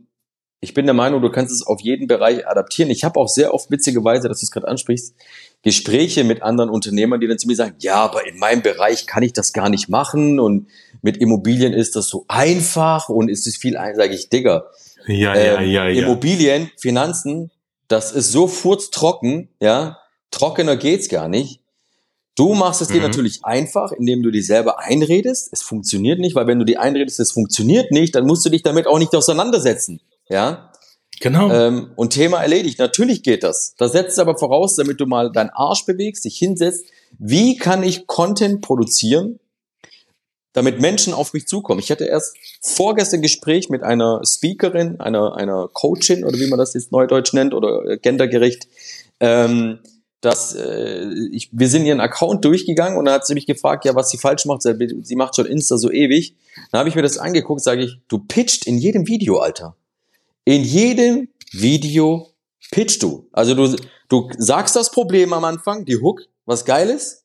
ich 0.64 0.74
bin 0.74 0.86
der 0.86 0.94
Meinung, 0.94 1.22
du 1.22 1.30
kannst 1.30 1.52
es 1.52 1.68
auf 1.68 1.82
jeden 1.82 2.08
Bereich 2.08 2.48
adaptieren. 2.48 2.90
Ich 2.90 3.04
habe 3.04 3.20
auch 3.20 3.28
sehr 3.28 3.54
oft 3.54 3.70
witzigerweise, 3.70 4.30
dass 4.30 4.40
du 4.40 4.46
es 4.46 4.52
gerade 4.52 4.68
ansprichst, 4.70 5.14
Gespräche 5.62 6.24
mit 6.24 6.42
anderen 6.42 6.70
Unternehmern, 6.70 7.20
die 7.20 7.28
dann 7.28 7.38
zu 7.38 7.48
mir 7.48 7.56
sagen, 7.56 7.76
ja, 7.80 7.96
aber 7.96 8.26
in 8.26 8.40
meinem 8.40 8.62
Bereich 8.62 9.06
kann 9.06 9.24
ich 9.24 9.34
das 9.34 9.52
gar 9.52 9.68
nicht 9.68 9.90
machen 9.90 10.40
und 10.40 10.68
mit 11.02 11.18
Immobilien 11.18 11.74
ist 11.74 11.98
das 11.98 12.08
so 12.08 12.24
einfach 12.30 13.10
und 13.10 13.28
ist 13.28 13.46
es 13.46 13.58
viel 13.58 13.76
ein, 13.76 13.96
sage 13.98 14.16
ich, 14.16 14.30
Digga. 14.30 14.68
Ja, 15.06 15.36
ja, 15.36 15.60
ähm, 15.60 15.70
ja, 15.70 15.88
ja. 15.90 16.04
Immobilien, 16.04 16.72
Finanzen, 16.78 17.52
das 17.90 18.14
ist 18.14 18.32
so 18.32 18.48
furztrocken, 18.48 19.50
ja, 19.62 20.00
trockener 20.32 20.78
geht's 20.78 21.10
gar 21.10 21.28
nicht. 21.28 21.60
Du 22.36 22.54
machst 22.54 22.82
es 22.82 22.88
dir 22.88 22.96
mhm. 22.96 23.04
natürlich 23.04 23.44
einfach, 23.44 23.92
indem 23.92 24.24
du 24.24 24.32
dir 24.32 24.44
selber 24.44 24.80
einredest. 24.80 25.50
Es 25.52 25.62
funktioniert 25.62 26.20
nicht, 26.20 26.36
weil 26.36 26.48
wenn 26.48 26.58
du 26.58 26.66
dir 26.66 26.82
einredest, 26.82 27.20
es 27.20 27.32
funktioniert 27.32 27.92
nicht, 27.92 28.16
dann 28.16 28.26
musst 28.26 28.46
du 28.46 28.50
dich 28.50 28.64
damit 28.64 28.88
auch 28.88 28.98
nicht 28.98 29.14
auseinandersetzen. 29.14 30.00
Ja. 30.30 30.72
Genau. 31.20 31.52
Ähm, 31.52 31.92
und 31.96 32.12
Thema 32.12 32.42
erledigt. 32.42 32.80
Natürlich 32.80 33.24
geht 33.24 33.44
das. 33.44 33.76
Das 33.78 33.94
setzt 33.94 34.20
aber 34.20 34.38
voraus, 34.38 34.76
damit 34.76 35.00
du 35.00 35.06
mal 35.06 35.32
deinen 35.32 35.52
Arsch 35.52 35.86
bewegst, 35.86 36.26
dich 36.26 36.38
hinsetzt. 36.38 36.86
Wie 37.18 37.56
kann 37.58 37.84
ich 37.84 38.08
Content 38.08 38.62
produzieren, 38.62 39.40
damit 40.54 40.82
Menschen 40.82 41.14
auf 41.14 41.34
mich 41.34 41.48
zukommen? 41.48 41.80
Ich 41.80 41.92
hatte 41.92 42.06
erst 42.06 42.36
vorgestern 42.62 43.20
ein 43.20 43.24
Gespräch 43.24 43.70
mit 43.70 43.84
einer 43.84 44.22
Speakerin, 44.26 45.00
einer, 45.00 45.36
einer 45.36 45.70
Coachin 45.72 46.26
oder 46.26 46.38
wie 46.40 46.48
man 46.48 46.60
das 46.60 46.74
jetzt 46.74 46.92
neudeutsch 46.92 47.34
nennt 47.34 47.54
oder 47.54 47.98
gendergerecht. 47.98 48.68
Ähm, 49.20 49.80
dass 50.20 50.56
äh, 50.56 51.06
ich, 51.32 51.50
wir 51.52 51.68
sind 51.68 51.86
ihren 51.86 52.00
Account 52.00 52.46
durchgegangen 52.46 52.98
und 52.98 53.06
dann 53.06 53.16
hat 53.16 53.28
sie 53.28 53.34
mich 53.34 53.46
gefragt, 53.46 53.84
ja, 53.86 53.94
was 53.94 54.10
sie 54.10 54.18
falsch 54.18 54.46
macht. 54.46 54.62
Sie 54.62 55.16
macht 55.16 55.36
schon 55.36 55.46
Insta 55.46 55.78
so 55.78 55.92
ewig. 55.92 56.36
Dann 56.72 56.80
habe 56.80 56.90
ich 56.90 56.96
mir 56.96 57.02
das 57.02 57.18
angeguckt, 57.18 57.62
sage 57.62 57.84
ich, 57.84 58.00
du 58.08 58.20
pitcht 58.20 58.66
in 58.66 58.78
jedem 58.78 59.08
Video, 59.08 59.40
Alter. 59.40 59.76
In 60.46 60.64
jedem 60.64 61.30
Video 61.52 62.34
pitchst 62.72 63.02
du. 63.04 63.30
Also 63.32 63.56
du, 63.56 63.76
du 64.10 64.30
sagst 64.38 64.76
das 64.76 64.92
Problem 64.92 65.34
am 65.34 65.44
Anfang, 65.46 65.86
die 65.86 65.98
Hook, 65.98 66.22
was 66.46 66.66
geil 66.66 66.90
ist. 66.90 67.24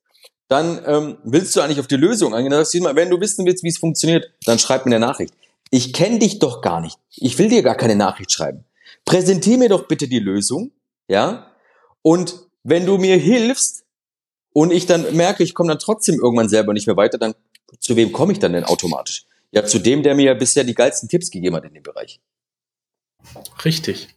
Dann 0.49 0.83
ähm, 0.87 1.19
willst 1.25 1.55
du 1.55 1.61
eigentlich 1.61 1.81
auf 1.81 1.89
die 1.89 1.97
Lösung 1.97 2.35
eingehen. 2.35 2.53
Wenn 2.53 3.11
du 3.11 3.21
wissen 3.21 3.45
willst, 3.45 3.65
wie 3.65 3.69
es 3.69 3.79
funktioniert, 3.79 4.33
dann 4.45 4.59
schreib 4.59 4.87
mir 4.87 4.95
eine 4.95 5.05
Nachricht. 5.05 5.35
Ich 5.71 5.93
kenne 5.93 6.19
dich 6.19 6.39
doch 6.39 6.63
gar 6.63 6.81
nicht. 6.81 6.97
Ich 7.17 7.39
will 7.39 7.49
dir 7.49 7.63
gar 7.63 7.75
keine 7.75 7.97
Nachricht 7.97 8.33
schreiben. 8.33 8.65
Präsentier 9.05 9.59
mir 9.59 9.69
doch 9.69 9.87
bitte 9.87 10.09
die 10.09 10.21
Lösung, 10.21 10.71
ja? 11.09 11.53
Und 12.01 12.47
wenn 12.63 12.87
du 12.87 12.97
mir 12.97 13.17
hilfst 13.17 13.85
und 14.55 14.73
ich 14.73 14.87
dann 14.87 15.15
merke, 15.15 15.43
ich 15.43 15.55
komme 15.55 15.69
dann 15.69 15.79
trotzdem 15.79 16.19
irgendwann 16.21 16.49
selber 16.49 16.73
nicht 16.73 16.87
mehr 16.87 16.97
weiter, 16.97 17.19
dann 17.19 17.35
zu 17.81 17.97
wem 17.97 18.13
komme 18.13 18.33
ich 18.33 18.39
dann 18.39 18.55
denn 18.55 18.65
automatisch? 18.65 19.27
ja 19.51 19.65
zu 19.65 19.79
dem, 19.79 20.03
der 20.03 20.15
mir 20.15 20.35
bisher 20.35 20.65
die 20.65 20.75
geilsten 20.75 21.09
Tipps 21.09 21.31
gegeben 21.31 21.57
hat 21.57 21.65
in 21.65 21.75
dem 21.75 21.83
Bereich. 21.83 22.21
Richtig. 23.65 24.09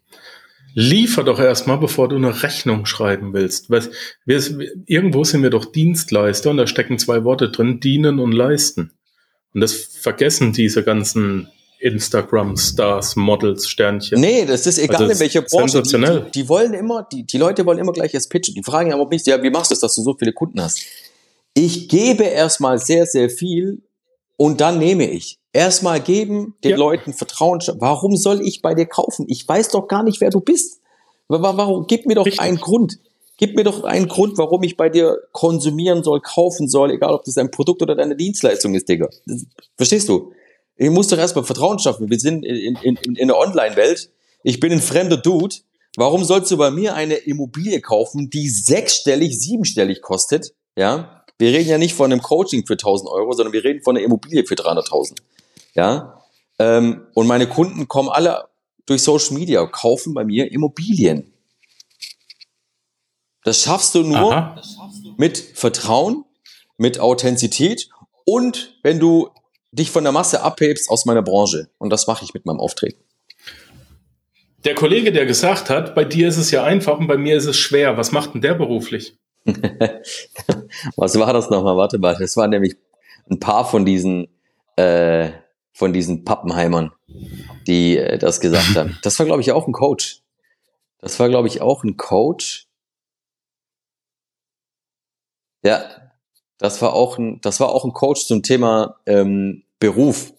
Liefer 0.73 1.23
doch 1.23 1.39
erstmal, 1.39 1.77
bevor 1.77 2.07
du 2.07 2.15
eine 2.15 2.43
Rechnung 2.43 2.85
schreiben 2.85 3.33
willst. 3.33 3.69
Weil 3.69 3.89
wir, 4.25 4.41
irgendwo 4.85 5.23
sind 5.23 5.43
wir 5.43 5.49
doch 5.49 5.65
Dienstleister 5.65 6.49
und 6.49 6.57
da 6.57 6.67
stecken 6.67 6.97
zwei 6.97 7.23
Worte 7.23 7.49
drin, 7.49 7.79
dienen 7.79 8.19
und 8.19 8.31
leisten. 8.31 8.91
Und 9.53 9.61
das 9.61 9.73
vergessen 9.73 10.53
diese 10.53 10.83
ganzen 10.83 11.49
Instagram-Stars, 11.79 13.15
Models, 13.15 13.67
Sternchen. 13.67 14.21
Nee, 14.21 14.45
das 14.45 14.65
ist 14.67 14.77
egal 14.77 15.01
also 15.01 15.11
in 15.11 15.19
welcher 15.19 15.41
Branche. 15.41 15.81
Die, 15.81 15.91
die, 15.91 16.31
die, 16.35 16.49
wollen 16.49 16.73
immer, 16.73 17.07
die, 17.11 17.25
die 17.25 17.37
Leute 17.37 17.65
wollen 17.65 17.79
immer 17.79 17.91
gleich 17.91 18.13
erst 18.13 18.29
pitchen. 18.29 18.53
Die 18.55 18.63
fragen 18.63 18.91
ja 18.91 18.95
aber 18.95 19.09
nicht, 19.09 19.27
ja, 19.27 19.41
wie 19.41 19.49
machst 19.49 19.71
du 19.71 19.73
es, 19.73 19.81
dass 19.81 19.95
du 19.95 20.03
so 20.03 20.15
viele 20.17 20.31
Kunden 20.31 20.61
hast? 20.61 20.85
Ich 21.53 21.89
gebe 21.89 22.23
erstmal 22.23 22.79
sehr, 22.79 23.05
sehr 23.05 23.29
viel 23.29 23.81
und 24.41 24.59
dann 24.59 24.79
nehme 24.79 25.07
ich. 25.07 25.37
Erstmal 25.53 26.01
geben, 26.01 26.55
den 26.63 26.71
ja. 26.71 26.77
Leuten 26.77 27.13
Vertrauen. 27.13 27.59
Warum 27.75 28.15
soll 28.15 28.41
ich 28.41 28.63
bei 28.63 28.73
dir 28.73 28.87
kaufen? 28.87 29.27
Ich 29.29 29.47
weiß 29.47 29.69
doch 29.69 29.87
gar 29.87 30.01
nicht, 30.01 30.19
wer 30.19 30.31
du 30.31 30.39
bist. 30.39 30.79
Warum? 31.27 31.85
Gib 31.85 32.07
mir 32.07 32.15
doch 32.15 32.25
Richtig. 32.25 32.41
einen 32.41 32.57
Grund. 32.57 32.97
Gib 33.37 33.55
mir 33.55 33.63
doch 33.63 33.83
einen 33.83 34.07
Grund, 34.07 34.39
warum 34.39 34.63
ich 34.63 34.77
bei 34.77 34.89
dir 34.89 35.19
konsumieren 35.31 36.01
soll, 36.01 36.21
kaufen 36.21 36.67
soll, 36.67 36.89
egal 36.89 37.13
ob 37.13 37.23
das 37.23 37.37
ein 37.37 37.51
Produkt 37.51 37.83
oder 37.83 37.93
deine 37.93 38.15
Dienstleistung 38.15 38.73
ist, 38.73 38.89
Digga. 38.89 39.09
Das, 39.27 39.45
verstehst 39.77 40.09
du? 40.09 40.31
Ich 40.75 40.89
muss 40.89 41.07
doch 41.09 41.19
erstmal 41.19 41.45
Vertrauen 41.45 41.77
schaffen. 41.77 42.09
Wir 42.09 42.17
sind 42.17 42.43
in, 42.43 42.75
in, 42.77 42.95
in, 42.95 43.15
in 43.15 43.27
der 43.27 43.37
Online-Welt. 43.37 44.09
Ich 44.41 44.59
bin 44.59 44.71
ein 44.71 44.81
fremder 44.81 45.17
Dude. 45.17 45.57
Warum 45.97 46.23
sollst 46.23 46.49
du 46.49 46.57
bei 46.57 46.71
mir 46.71 46.95
eine 46.95 47.13
Immobilie 47.13 47.79
kaufen, 47.79 48.31
die 48.31 48.49
sechsstellig, 48.49 49.39
siebenstellig 49.39 50.01
kostet? 50.01 50.55
Ja, 50.75 51.20
wir 51.41 51.51
reden 51.51 51.69
ja 51.69 51.77
nicht 51.77 51.95
von 51.95 52.11
einem 52.11 52.21
Coaching 52.21 52.65
für 52.67 52.73
1000 52.73 53.09
Euro, 53.09 53.33
sondern 53.33 53.51
wir 53.51 53.63
reden 53.63 53.81
von 53.81 53.97
einer 53.97 54.05
Immobilie 54.05 54.45
für 54.45 54.53
300.000. 54.53 55.17
Ja, 55.73 56.21
ähm, 56.59 57.07
und 57.15 57.25
meine 57.25 57.47
Kunden 57.47 57.87
kommen 57.87 58.09
alle 58.09 58.45
durch 58.85 59.01
Social 59.01 59.33
Media, 59.33 59.65
kaufen 59.65 60.13
bei 60.13 60.23
mir 60.23 60.51
Immobilien. 60.51 61.33
Das 63.43 63.63
schaffst 63.63 63.95
du 63.95 64.03
nur 64.03 64.31
Aha. 64.33 64.61
mit 65.17 65.37
Vertrauen, 65.37 66.25
mit 66.77 66.99
Authentizität 66.99 67.89
und 68.23 68.77
wenn 68.83 68.99
du 68.99 69.29
dich 69.71 69.89
von 69.89 70.03
der 70.03 70.13
Masse 70.13 70.43
abhebst 70.43 70.89
aus 70.89 71.05
meiner 71.05 71.23
Branche. 71.23 71.69
Und 71.79 71.89
das 71.89 72.05
mache 72.05 72.23
ich 72.23 72.35
mit 72.35 72.45
meinem 72.45 72.59
Auftreten. 72.59 73.01
Der 74.63 74.75
Kollege, 74.75 75.11
der 75.11 75.25
gesagt 75.25 75.71
hat, 75.71 75.95
bei 75.95 76.03
dir 76.03 76.27
ist 76.27 76.37
es 76.37 76.51
ja 76.51 76.63
einfach 76.63 76.99
und 76.99 77.07
bei 77.07 77.17
mir 77.17 77.35
ist 77.35 77.47
es 77.47 77.57
schwer. 77.57 77.97
Was 77.97 78.11
macht 78.11 78.35
denn 78.35 78.41
der 78.41 78.53
beruflich? 78.53 79.17
Was 80.95 81.17
war 81.17 81.33
das 81.33 81.49
nochmal? 81.49 81.77
Warte 81.77 81.97
mal, 81.97 82.15
das 82.17 82.37
waren 82.37 82.51
nämlich 82.51 82.75
ein 83.29 83.39
paar 83.39 83.65
von 83.65 83.85
diesen, 83.85 84.27
äh, 84.75 85.31
von 85.73 85.93
diesen 85.93 86.23
Pappenheimern, 86.23 86.91
die 87.67 87.97
äh, 87.97 88.17
das 88.17 88.39
gesagt 88.39 88.75
haben. 88.75 88.97
Das 89.01 89.17
war, 89.19 89.25
glaube 89.25 89.41
ich, 89.41 89.51
auch 89.51 89.67
ein 89.67 89.73
Coach. 89.73 90.21
Das 90.99 91.19
war, 91.19 91.29
glaube 91.29 91.47
ich, 91.47 91.61
auch 91.61 91.83
ein 91.83 91.97
Coach. 91.97 92.67
Ja, 95.63 96.11
das 96.57 96.81
war 96.81 96.93
auch 96.93 97.17
ein, 97.17 97.41
das 97.41 97.59
war 97.59 97.69
auch 97.69 97.85
ein 97.85 97.93
Coach 97.93 98.25
zum 98.27 98.43
Thema 98.43 98.99
ähm, 99.05 99.63
Beruf. 99.79 100.33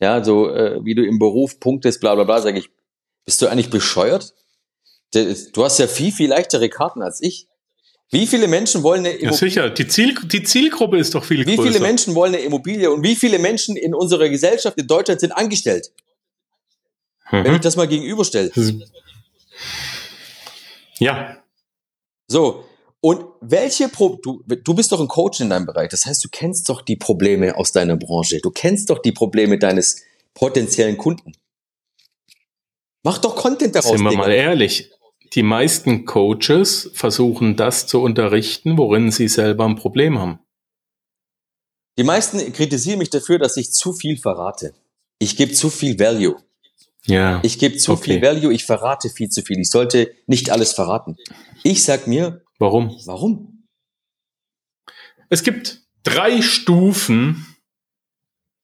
Ja, 0.00 0.24
so 0.24 0.50
äh, 0.50 0.84
wie 0.84 0.94
du 0.94 1.04
im 1.04 1.18
Beruf 1.18 1.60
punktest, 1.60 2.00
bla 2.00 2.14
bla 2.14 2.24
bla, 2.24 2.40
sage 2.40 2.58
ich, 2.58 2.70
bist 3.24 3.40
du 3.40 3.48
eigentlich 3.48 3.70
bescheuert? 3.70 4.34
Du 5.12 5.64
hast 5.64 5.78
ja 5.78 5.86
viel, 5.86 6.10
viel 6.10 6.30
leichtere 6.30 6.70
Karten 6.70 7.02
als 7.02 7.22
ich. 7.22 7.48
Wie 8.12 8.26
viele 8.26 8.46
Menschen 8.46 8.82
wollen 8.82 9.00
eine 9.00 9.08
Immobilie? 9.08 9.30
Ja, 9.30 9.36
sicher. 9.36 9.70
Die, 9.70 9.88
Ziel, 9.88 10.14
die 10.24 10.42
Zielgruppe 10.42 10.98
ist 10.98 11.14
doch 11.14 11.24
viel 11.24 11.46
wie 11.46 11.56
größer. 11.56 11.64
Wie 11.64 11.72
viele 11.72 11.80
Menschen 11.80 12.14
wollen 12.14 12.34
eine 12.34 12.44
Immobilie 12.44 12.90
und 12.90 13.02
wie 13.02 13.16
viele 13.16 13.38
Menschen 13.38 13.74
in 13.74 13.94
unserer 13.94 14.28
Gesellschaft 14.28 14.76
in 14.78 14.86
Deutschland 14.86 15.20
sind 15.20 15.32
angestellt? 15.32 15.90
Mhm. 17.30 17.44
Wenn 17.44 17.54
ich 17.54 17.62
das 17.62 17.74
mal 17.74 17.88
gegenüberstelle. 17.88 18.52
Ja. 20.98 21.38
So, 22.28 22.66
und 23.00 23.24
welche 23.40 23.88
Pro 23.88 24.20
du, 24.22 24.44
du 24.46 24.74
bist 24.74 24.92
doch 24.92 25.00
ein 25.00 25.08
Coach 25.08 25.40
in 25.40 25.48
deinem 25.48 25.64
Bereich. 25.64 25.88
Das 25.88 26.04
heißt, 26.04 26.22
du 26.22 26.28
kennst 26.30 26.68
doch 26.68 26.82
die 26.82 26.96
Probleme 26.96 27.56
aus 27.56 27.72
deiner 27.72 27.96
Branche. 27.96 28.40
Du 28.42 28.50
kennst 28.50 28.90
doch 28.90 29.00
die 29.00 29.12
Probleme 29.12 29.58
deines 29.58 30.02
potenziellen 30.34 30.98
Kunden. 30.98 31.32
Mach 33.02 33.18
doch 33.18 33.34
Content 33.34 33.74
daraus. 33.74 33.90
Sind 33.90 34.02
wir 34.02 34.10
Digga. 34.10 34.22
mal 34.22 34.32
ehrlich. 34.32 34.90
Die 35.34 35.42
meisten 35.42 36.04
Coaches 36.04 36.90
versuchen 36.94 37.56
das 37.56 37.86
zu 37.86 38.00
unterrichten, 38.02 38.76
worin 38.76 39.10
sie 39.10 39.28
selber 39.28 39.64
ein 39.64 39.76
Problem 39.76 40.18
haben. 40.18 40.38
Die 41.98 42.04
meisten 42.04 42.52
kritisieren 42.52 42.98
mich 42.98 43.10
dafür, 43.10 43.38
dass 43.38 43.56
ich 43.56 43.72
zu 43.72 43.92
viel 43.92 44.16
verrate. 44.16 44.74
Ich 45.18 45.36
gebe 45.36 45.52
zu 45.52 45.70
viel 45.70 45.98
Value. 45.98 46.36
Ja. 47.04 47.40
Ich 47.42 47.58
gebe 47.58 47.76
zu 47.76 47.92
okay. 47.92 48.02
viel 48.02 48.22
Value, 48.22 48.52
ich 48.52 48.64
verrate 48.64 49.08
viel 49.10 49.28
zu 49.28 49.42
viel. 49.42 49.58
Ich 49.58 49.70
sollte 49.70 50.14
nicht 50.26 50.50
alles 50.50 50.72
verraten. 50.72 51.16
Ich 51.62 51.82
sag 51.82 52.06
mir, 52.06 52.42
Warum? 52.62 52.96
Warum? 53.06 53.64
Es 55.28 55.42
gibt 55.42 55.80
drei 56.04 56.42
Stufen, 56.42 57.44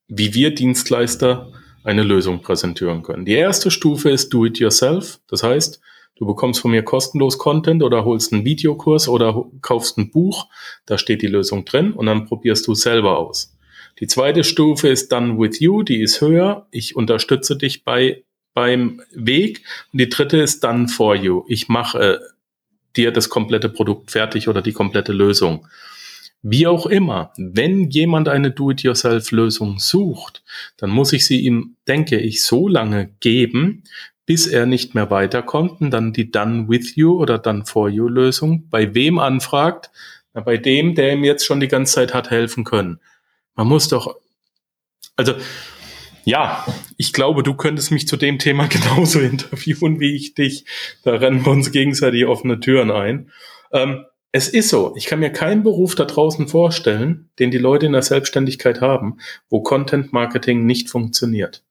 wie 0.07 0.35
wir 0.35 0.55
Dienstleister 0.55 1.53
eine 1.83 2.05
Lösung 2.05 2.41
präsentieren 2.41 3.03
können. 3.03 3.25
Die 3.25 3.35
erste 3.35 3.73
Stufe 3.73 4.11
ist 4.11 4.33
Do 4.33 4.47
It 4.47 4.61
Yourself. 4.61 5.19
Das 5.27 5.43
heißt, 5.43 5.81
du 6.19 6.27
bekommst 6.27 6.61
von 6.61 6.71
mir 6.71 6.83
kostenlos 6.83 7.39
Content 7.39 7.83
oder 7.83 8.05
holst 8.05 8.33
einen 8.33 8.45
Videokurs 8.45 9.09
oder 9.09 9.45
kaufst 9.63 9.99
ein 9.99 10.11
Buch. 10.11 10.47
Da 10.87 10.99
steht 10.99 11.23
die 11.23 11.27
Lösung 11.27 11.65
drin 11.65 11.93
und 11.93 12.07
dann 12.07 12.27
probierst 12.27 12.67
du 12.67 12.75
selber 12.75 13.19
aus. 13.19 13.57
Die 14.01 14.07
zweite 14.07 14.45
Stufe 14.45 14.89
ist 14.89 15.11
Done 15.11 15.39
with 15.39 15.61
You. 15.61 15.83
Die 15.83 16.01
ist 16.01 16.21
höher. 16.21 16.67
Ich 16.71 16.95
unterstütze 16.95 17.57
dich 17.57 17.85
bei 17.85 18.23
beim 18.55 19.01
Weg. 19.13 19.63
Und 19.93 20.01
die 20.01 20.09
dritte 20.09 20.39
ist 20.39 20.65
Done 20.65 20.89
for 20.89 21.15
You. 21.15 21.45
Ich 21.47 21.69
mache 21.69 22.21
dir 22.97 23.13
das 23.13 23.29
komplette 23.29 23.69
Produkt 23.69 24.11
fertig 24.11 24.49
oder 24.49 24.63
die 24.63 24.73
komplette 24.73 25.13
Lösung. 25.13 25.69
Wie 26.43 26.67
auch 26.67 26.87
immer, 26.87 27.33
wenn 27.37 27.91
jemand 27.91 28.29
eine 28.29 28.51
Do-it-yourself-Lösung 28.51 29.79
sucht, 29.79 30.43
dann 30.77 30.91
muss 30.91 31.13
ich 31.13 31.27
sie 31.27 31.41
ihm, 31.41 31.77
denke 31.87 32.19
ich, 32.19 32.43
so 32.43 32.69
lange 32.69 33.11
geben, 33.21 33.85
bis 34.29 34.47
er 34.47 34.67
nicht 34.67 34.95
mehr 34.95 35.11
weiterkommt 35.11 35.81
und 35.81 35.91
dann 35.91 36.13
die 36.13 36.31
Done 36.31 36.69
with 36.69 36.97
you 36.97 37.19
oder 37.19 37.39
Done 37.39 37.65
for 37.65 37.89
you 37.89 38.09
Lösung 38.09 38.69
bei 38.69 38.95
wem 38.95 39.19
anfragt? 39.19 39.91
Na, 40.35 40.43
bei 40.43 40.59
dem, 40.59 40.95
der 40.95 41.15
ihm 41.15 41.25
jetzt 41.25 41.47
schon 41.47 41.61
die 41.61 41.67
ganze 41.67 41.95
Zeit 41.95 42.13
hat 42.13 42.29
helfen 42.29 42.65
können. 42.65 43.01
Man 43.55 43.69
muss 43.69 43.89
doch, 43.89 44.17
also 45.17 45.33
ja, 46.27 46.67
ich 46.99 47.15
glaube, 47.15 47.43
du 47.43 47.55
könntest 47.55 47.91
mich 47.91 48.07
zu 48.07 48.19
dem 48.19 48.39
Thema 48.39 48.67
genauso 48.69 49.19
interviewen 49.19 49.99
wie 49.99 50.15
ich 50.15 50.35
dich. 50.35 50.67
Da 51.05 51.13
rennen 51.13 51.47
wir 51.47 51.53
uns 51.53 51.73
gegenseitig 51.73 52.27
offene 52.27 52.61
Türen 52.61 52.91
ein. 52.91 53.31
Ähm, 53.73 54.05
es 54.31 54.51
ist 54.51 54.69
so, 54.69 54.93
ich 54.95 55.07
kann 55.07 55.21
mir 55.21 55.31
keinen 55.31 55.63
Beruf 55.63 55.95
da 55.95 56.05
draußen 56.05 56.49
vorstellen, 56.49 57.31
den 57.39 57.51
die 57.51 57.57
Leute 57.57 57.87
in 57.87 57.93
der 57.93 58.03
Selbstständigkeit 58.03 58.83
haben, 58.83 59.17
wo 59.49 59.63
Content 59.63 60.13
Marketing 60.13 60.67
nicht 60.67 60.91
funktioniert. 60.91 61.63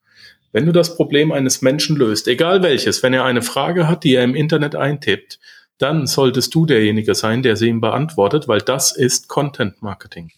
Wenn 0.58 0.66
du 0.66 0.72
das 0.72 0.96
Problem 0.96 1.30
eines 1.30 1.62
Menschen 1.62 1.94
löst, 1.94 2.26
egal 2.26 2.64
welches, 2.64 3.04
wenn 3.04 3.14
er 3.14 3.24
eine 3.24 3.42
Frage 3.42 3.86
hat, 3.86 4.02
die 4.02 4.16
er 4.16 4.24
im 4.24 4.34
Internet 4.34 4.74
eintippt, 4.74 5.38
dann 5.78 6.08
solltest 6.08 6.52
du 6.52 6.66
derjenige 6.66 7.14
sein, 7.14 7.44
der 7.44 7.54
sie 7.54 7.68
ihm 7.68 7.80
beantwortet, 7.80 8.48
weil 8.48 8.60
das 8.60 8.90
ist 8.90 9.28
Content 9.28 9.82
Marketing. 9.82 10.32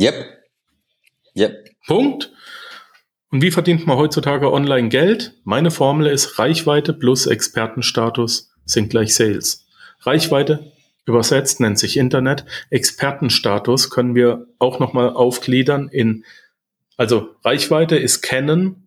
Yep. 0.00 0.16
Yep. 1.36 1.70
Punkt. 1.86 2.32
Und 3.30 3.40
wie 3.40 3.52
verdient 3.52 3.86
man 3.86 3.98
heutzutage 3.98 4.52
online 4.52 4.88
Geld? 4.88 5.34
Meine 5.44 5.70
Formel 5.70 6.08
ist 6.08 6.40
Reichweite 6.40 6.92
plus 6.92 7.28
Expertenstatus 7.28 8.52
sind 8.64 8.90
gleich 8.90 9.14
Sales. 9.14 9.64
Reichweite 10.00 10.72
übersetzt 11.06 11.60
nennt 11.60 11.78
sich 11.78 11.98
Internet. 11.98 12.46
Expertenstatus 12.70 13.90
können 13.90 14.16
wir 14.16 14.48
auch 14.58 14.80
nochmal 14.80 15.10
aufgliedern 15.10 15.88
in, 15.88 16.24
also 16.96 17.28
Reichweite 17.44 17.94
ist 17.94 18.20
kennen 18.20 18.80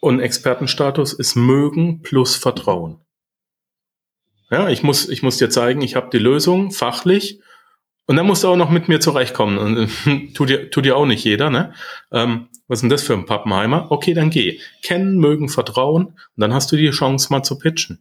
und 0.00 0.20
Expertenstatus 0.20 1.12
ist 1.12 1.34
mögen 1.34 2.02
plus 2.02 2.36
Vertrauen. 2.36 3.00
Ja, 4.50 4.68
ich 4.68 4.82
muss, 4.82 5.08
ich 5.08 5.22
muss 5.22 5.36
dir 5.36 5.50
zeigen, 5.50 5.82
ich 5.82 5.96
habe 5.96 6.08
die 6.10 6.18
Lösung 6.18 6.70
fachlich 6.70 7.40
und 8.06 8.16
dann 8.16 8.26
musst 8.26 8.42
du 8.42 8.48
auch 8.48 8.56
noch 8.56 8.70
mit 8.70 8.88
mir 8.88 9.00
zurechtkommen. 9.00 9.58
Und 9.58 10.34
tut 10.34 10.48
dir, 10.48 10.70
tut 10.70 10.86
dir 10.86 10.96
auch 10.96 11.06
nicht 11.06 11.24
jeder, 11.24 11.50
ne? 11.50 11.74
Ähm, 12.10 12.48
was 12.66 12.78
ist 12.78 12.82
denn 12.82 12.90
das 12.90 13.02
für 13.02 13.14
ein 13.14 13.26
Pappenheimer? 13.26 13.90
Okay, 13.90 14.14
dann 14.14 14.30
geh. 14.30 14.60
Kennen, 14.82 15.18
mögen, 15.18 15.48
vertrauen. 15.48 16.06
Und 16.06 16.16
dann 16.36 16.54
hast 16.54 16.70
du 16.72 16.76
die 16.76 16.90
Chance, 16.90 17.28
mal 17.30 17.42
zu 17.42 17.58
pitchen. 17.58 18.00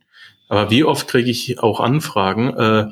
Aber 0.49 0.69
wie 0.71 0.83
oft 0.83 1.07
kriege 1.07 1.29
ich 1.29 1.59
auch 1.59 1.79
Anfragen, 1.79 2.53
äh, 2.53 2.87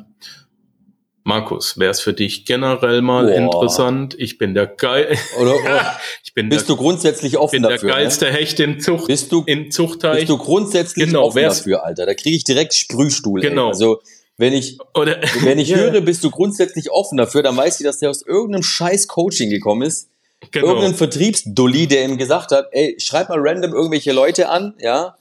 Markus, 1.28 1.80
wäre 1.80 1.90
es 1.90 2.02
für 2.02 2.14
dich 2.14 2.46
generell 2.46 3.02
mal 3.02 3.26
Boah. 3.26 3.34
interessant? 3.34 4.16
Ich 4.20 4.38
bin 4.38 4.54
der 4.54 4.68
geil. 4.68 5.18
Oder, 5.40 5.56
oder 5.66 6.00
ich 6.24 6.36
bin 6.36 6.50
bist 6.50 6.70
der, 6.70 6.76
du 6.76 6.82
grundsätzlich 6.82 7.38
offen 7.38 7.64
dafür? 7.64 7.80
Bin 7.80 7.88
der 7.88 7.96
geilste 7.96 8.26
ne? 8.26 8.32
Hecht 8.32 8.60
in 8.60 8.80
Zucht. 8.80 9.08
Bist 9.08 9.32
du 9.32 9.42
in 9.48 9.72
Zuchtteich? 9.72 10.20
Bist 10.20 10.30
du 10.30 10.38
grundsätzlich 10.38 11.08
genau, 11.08 11.26
offen 11.26 11.42
dafür, 11.42 11.84
Alter? 11.84 12.06
Da 12.06 12.14
kriege 12.14 12.36
ich 12.36 12.44
direkt 12.44 12.76
Sprühstuhl. 12.76 13.42
Genau. 13.42 13.64
Ey. 13.64 13.70
Also 13.70 14.02
wenn 14.38 14.54
ich, 14.54 14.78
Oder, 14.94 15.20
wenn 15.42 15.58
ich 15.58 15.74
höre, 15.76 16.00
bist 16.02 16.24
du 16.24 16.30
grundsätzlich 16.30 16.92
offen 16.92 17.18
dafür, 17.18 17.42
dann 17.42 17.58
weiß 17.58 17.80
ich, 17.80 17.88
dass 17.88 17.98
der 17.98 18.12
aus 18.12 18.22
irgendeinem 18.22 18.62
scheiß 18.62 19.08
Coaching 19.08 19.50
gekommen 19.50 19.82
ist, 19.82 20.10
genau. 20.52 20.68
irgendein 20.68 20.94
Vertriebsdulli, 20.94 21.88
der 21.88 22.06
ihm 22.06 22.20
gesagt 22.20 22.52
hat, 22.52 22.68
ey, 22.72 22.98
schreib 23.00 23.30
mal 23.30 23.40
random 23.40 23.74
irgendwelche 23.74 24.12
Leute 24.12 24.50
an, 24.50 24.76
ja, 24.78 25.16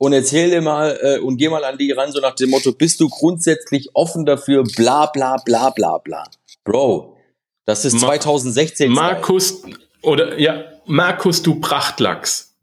und 0.00 0.14
erzähl 0.14 0.48
dir 0.48 0.62
mal 0.62 0.98
äh, 1.02 1.18
und 1.18 1.36
geh 1.36 1.50
mal 1.50 1.62
an 1.62 1.76
die 1.76 1.92
ran, 1.92 2.10
so 2.10 2.20
nach 2.20 2.34
dem 2.34 2.48
Motto, 2.48 2.72
bist 2.72 3.00
du 3.00 3.10
grundsätzlich 3.10 3.90
offen 3.92 4.24
dafür, 4.24 4.64
bla 4.64 5.04
bla 5.04 5.36
bla 5.44 5.68
bla 5.68 5.98
bla. 5.98 6.24
Bro, 6.64 7.18
das 7.66 7.84
ist 7.84 8.00
Ma 8.00 8.08
2016. 8.08 8.90
Markus, 8.90 9.62
oder 10.00 10.38
ja, 10.38 10.64
Markus, 10.86 11.42
du 11.42 11.60
Prachtlachs. 11.60 12.56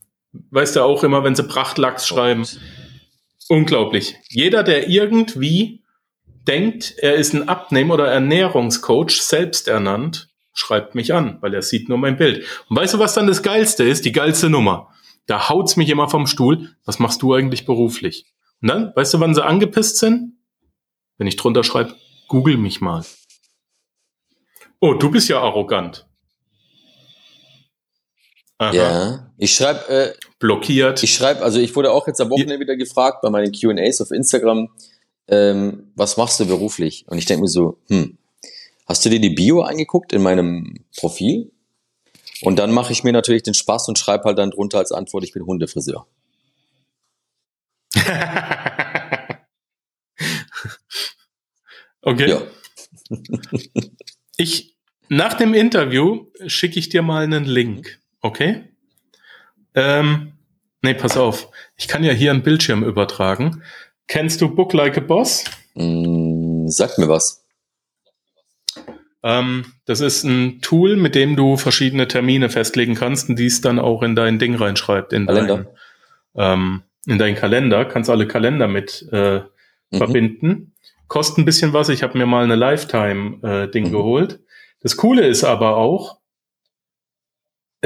Weißt 0.50 0.76
du 0.76 0.82
auch 0.82 1.04
immer, 1.04 1.24
wenn 1.24 1.36
sie 1.36 1.44
Prachtlachs 1.44 2.06
oh 2.06 2.16
schreiben. 2.16 2.48
Unglaublich. 3.50 4.16
Jeder, 4.30 4.64
der 4.64 4.90
irgendwie 4.90 5.84
denkt, 6.48 6.96
er 6.98 7.16
ist 7.16 7.36
ein 7.36 7.48
Abnehm- 7.48 7.92
oder 7.92 8.08
Ernährungscoach, 8.08 9.22
selbst 9.22 9.68
ernannt, 9.68 10.30
schreibt 10.54 10.96
mich 10.96 11.14
an, 11.14 11.38
weil 11.42 11.54
er 11.54 11.62
sieht 11.62 11.88
nur 11.88 12.00
mein 12.00 12.18
Bild. 12.18 12.46
Und 12.68 12.78
weißt 12.78 12.96
du, 12.96 13.00
was 13.00 13.14
dann 13.14 13.28
das 13.28 13.44
Geilste 13.44 13.84
ist? 13.84 14.06
Die 14.06 14.12
geilste 14.12 14.50
Nummer. 14.50 14.92
Da 15.28 15.50
haut's 15.50 15.76
mich 15.76 15.90
immer 15.90 16.10
vom 16.10 16.26
Stuhl. 16.26 16.76
Was 16.86 17.00
machst 17.00 17.22
du 17.22 17.34
eigentlich 17.34 17.66
beruflich? 17.66 18.26
Und 18.62 18.70
dann, 18.70 18.94
weißt 18.96 19.14
du, 19.14 19.20
wann 19.20 19.36
sie 19.36 19.46
angepisst 19.46 19.98
sind? 19.98 20.38
Wenn 21.18 21.28
ich 21.28 21.36
drunter 21.36 21.64
schreibe, 21.64 21.96
google 22.28 22.58
mich 22.58 22.82
mal. 22.82 23.06
Oh, 24.80 24.94
du 24.94 25.12
bist 25.12 25.28
ja 25.30 25.42
arrogant. 25.42 26.08
Aha. 28.60 28.74
Ja, 28.74 29.34
ich 29.38 29.54
schreibe 29.54 29.88
äh, 29.90 30.14
blockiert. 30.40 31.04
Ich 31.04 31.14
schreibe, 31.14 31.42
also 31.42 31.60
ich 31.60 31.76
wurde 31.76 31.92
auch 31.92 32.08
jetzt 32.08 32.22
am 32.22 32.30
Wochenende 32.30 32.60
wieder 32.60 32.76
gefragt 32.76 33.20
bei 33.22 33.30
meinen 33.30 33.52
Q&As 33.52 34.02
auf 34.02 34.12
Instagram, 34.12 34.70
ähm, 35.28 35.92
was 35.96 36.18
machst 36.18 36.40
du 36.40 36.46
beruflich? 36.46 37.06
Und 37.08 37.18
ich 37.18 37.26
denke 37.26 37.42
mir 37.42 37.50
so, 37.50 37.78
hm, 37.90 38.18
hast 38.88 39.06
du 39.06 39.10
dir 39.10 39.20
die 39.20 39.30
Bio 39.30 39.62
angeguckt 39.62 40.14
in 40.14 40.24
meinem 40.24 40.86
Profil? 40.96 41.52
Und 42.42 42.60
dann 42.60 42.72
mache 42.72 42.92
ich 42.92 43.04
mir 43.04 43.12
natürlich 43.14 43.44
den 43.44 43.54
Spaß 43.54 43.88
und 43.90 44.00
schreibe 44.00 44.26
halt 44.26 44.38
dann 44.38 44.52
drunter 44.52 44.78
als 44.80 44.92
Antwort, 44.92 45.24
ich 45.24 45.34
bin 45.34 45.46
Hundefriseur. 45.46 46.08
okay. 52.02 52.30
Ja. 52.30 52.42
ich, 54.38 54.76
nach 55.10 55.34
dem 55.34 55.54
Interview 55.54 56.26
schicke 56.46 56.80
ich 56.80 56.90
dir 56.90 57.02
mal 57.02 57.24
einen 57.24 57.46
Link, 57.46 58.00
okay? 58.22 58.66
Ähm, 59.74 60.34
nee, 60.82 60.94
pass 60.94 61.18
auf. 61.18 61.50
Ich 61.76 61.88
kann 61.88 62.04
ja 62.04 62.12
hier 62.14 62.32
einen 62.32 62.44
Bildschirm 62.44 62.84
übertragen. 62.84 63.64
Kennst 64.08 64.42
du 64.42 64.54
Book 64.54 64.74
Like 64.74 64.98
a 64.98 65.02
Boss? 65.02 65.46
Mm, 65.76 66.68
sag 66.68 66.98
mir 66.98 67.08
was. 67.10 67.47
Ähm, 69.28 69.66
das 69.86 70.00
ist 70.00 70.24
ein 70.24 70.62
Tool, 70.62 70.96
mit 70.96 71.14
dem 71.14 71.36
du 71.36 71.58
verschiedene 71.58 72.08
Termine 72.08 72.50
festlegen 72.50 72.96
kannst 72.96 73.28
und 73.28 73.38
dies 73.38 73.60
dann 73.60 73.78
auch 73.78 74.02
in 74.02 74.16
dein 74.16 74.40
Ding 74.40 74.56
reinschreibt. 74.56 75.12
In 75.12 75.26
Kalender. 75.26 75.66
Dein, 76.34 76.54
ähm, 76.54 76.84
in 77.06 77.18
deinen 77.18 77.36
Kalender. 77.36 77.84
Kannst 77.84 78.10
alle 78.10 78.26
Kalender 78.26 78.70
mit 78.70 79.06
äh, 79.12 79.40
mhm. 79.40 79.98
verbinden. 79.98 80.74
Kostet 81.10 81.40
ein 81.40 81.46
bisschen 81.46 81.74
was. 81.74 81.90
Ich 81.90 82.04
habe 82.04 82.18
mir 82.18 82.26
mal 82.26 82.46
eine 82.46 82.56
Lifetime-Ding 82.56 83.86
äh, 83.86 83.88
mhm. 83.88 83.92
geholt. 83.92 84.40
Das 84.82 84.96
Coole 84.96 85.28
ist 85.28 85.44
aber 85.44 85.76
auch, 85.76 86.17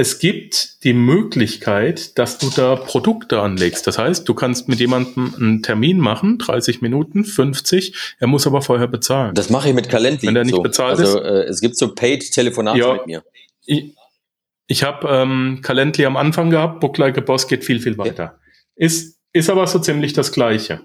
es 0.02 0.18
gibt 0.18 0.82
die 0.82 0.94
Möglichkeit, 0.94 2.18
dass 2.18 2.36
du 2.38 2.50
da 2.50 2.74
Produkte 2.74 3.40
anlegst. 3.40 3.86
Das 3.86 3.98
heißt, 3.98 4.28
du 4.28 4.34
kannst 4.34 4.66
mit 4.68 4.80
jemandem 4.80 5.32
einen 5.36 5.62
Termin 5.62 5.98
machen, 5.98 6.38
30 6.38 6.82
Minuten, 6.82 7.24
50, 7.24 8.16
er 8.18 8.26
muss 8.26 8.44
aber 8.48 8.62
vorher 8.62 8.88
bezahlen. 8.88 9.36
Das 9.36 9.48
mache 9.48 9.68
ich 9.68 9.74
mit 9.76 9.88
Calendly. 9.88 10.26
Wenn 10.26 10.34
er 10.34 10.42
nicht 10.42 10.56
so. 10.56 10.62
bezahlt 10.62 10.98
also, 10.98 11.20
ist. 11.20 11.24
Äh, 11.24 11.44
es 11.44 11.60
gibt 11.60 11.76
so 11.76 11.94
Paid-Telefonate 11.94 12.78
ja, 12.80 12.94
mit 12.94 13.06
mir. 13.06 13.24
Ich, 13.64 13.94
ich 14.66 14.82
habe 14.82 15.06
ähm, 15.08 15.60
Calendly 15.62 16.04
am 16.04 16.16
Anfang 16.16 16.50
gehabt, 16.50 16.80
Book 16.80 16.98
Like 16.98 17.16
a 17.18 17.20
Boss 17.20 17.46
geht 17.46 17.64
viel, 17.64 17.78
viel 17.78 17.96
weiter. 17.96 18.24
Ja. 18.24 18.38
Ist, 18.74 19.20
ist 19.32 19.50
aber 19.50 19.68
so 19.68 19.78
ziemlich 19.78 20.14
das 20.14 20.32
Gleiche. 20.32 20.80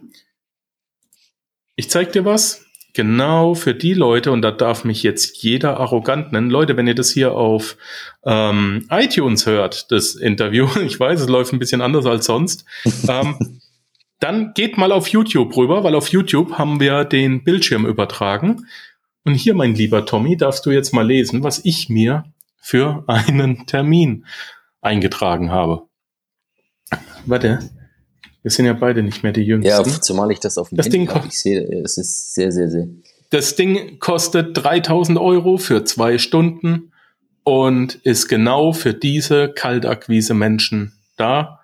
Ich 1.75 1.89
zeig 1.89 2.11
dir 2.11 2.23
was 2.23 2.66
genau 2.97 3.53
für 3.53 3.75
die 3.75 3.93
Leute, 3.93 4.31
und 4.31 4.41
da 4.41 4.49
darf 4.49 4.83
mich 4.83 5.03
jetzt 5.03 5.43
jeder 5.43 5.79
arrogant 5.79 6.31
nennen, 6.31 6.49
Leute, 6.49 6.77
wenn 6.77 6.87
ihr 6.87 6.95
das 6.95 7.11
hier 7.11 7.33
auf 7.33 7.77
ähm, 8.25 8.87
iTunes 8.89 9.45
hört, 9.45 9.91
das 9.91 10.15
Interview, 10.15 10.67
ich 10.83 10.99
weiß, 10.99 11.21
es 11.21 11.29
läuft 11.29 11.53
ein 11.53 11.59
bisschen 11.59 11.81
anders 11.81 12.07
als 12.07 12.25
sonst, 12.25 12.65
ähm, 13.07 13.61
dann 14.19 14.53
geht 14.55 14.79
mal 14.79 14.91
auf 14.91 15.09
YouTube 15.09 15.55
rüber, 15.55 15.83
weil 15.83 15.93
auf 15.93 16.09
YouTube 16.09 16.57
haben 16.57 16.79
wir 16.79 17.05
den 17.05 17.43
Bildschirm 17.43 17.85
übertragen. 17.85 18.65
Und 19.23 19.35
hier, 19.35 19.53
mein 19.53 19.75
lieber 19.75 20.07
Tommy, 20.07 20.35
darfst 20.35 20.65
du 20.65 20.71
jetzt 20.71 20.91
mal 20.91 21.05
lesen, 21.05 21.43
was 21.43 21.63
ich 21.63 21.89
mir 21.89 22.25
für 22.57 23.03
einen 23.05 23.67
Termin 23.67 24.25
eingetragen 24.81 25.51
habe. 25.51 25.83
Warte, 27.27 27.69
wir 28.47 28.51
sind 28.51 28.65
ja 28.65 28.71
beide 28.71 29.03
nicht 29.03 29.23
mehr 29.23 29.33
die 29.33 29.41
Jüngsten. 29.41 29.89
Ja, 29.89 30.01
zumal 30.01 30.31
ich 30.31 30.39
das 30.39 30.57
auf 30.57 30.69
dem 30.69 30.77
das 30.77 30.85
Handy 30.85 30.99
Ding 30.99 31.21
Ich 31.27 31.41
sehe, 31.41 31.63
es 31.83 31.97
ist 31.97 32.33
sehr, 32.33 32.53
sehr, 32.53 32.69
sehr. 32.69 32.87
Das 33.29 33.57
Ding 33.57 33.99
kostet 33.99 34.55
3000 34.63 35.19
Euro 35.19 35.57
für 35.57 35.83
zwei 35.83 36.17
Stunden 36.17 36.93
und 37.43 37.95
ist 37.95 38.29
genau 38.29 38.71
für 38.71 38.93
diese 38.93 39.49
Kaltakquise 39.49 40.33
Menschen 40.33 40.93
da. 41.17 41.59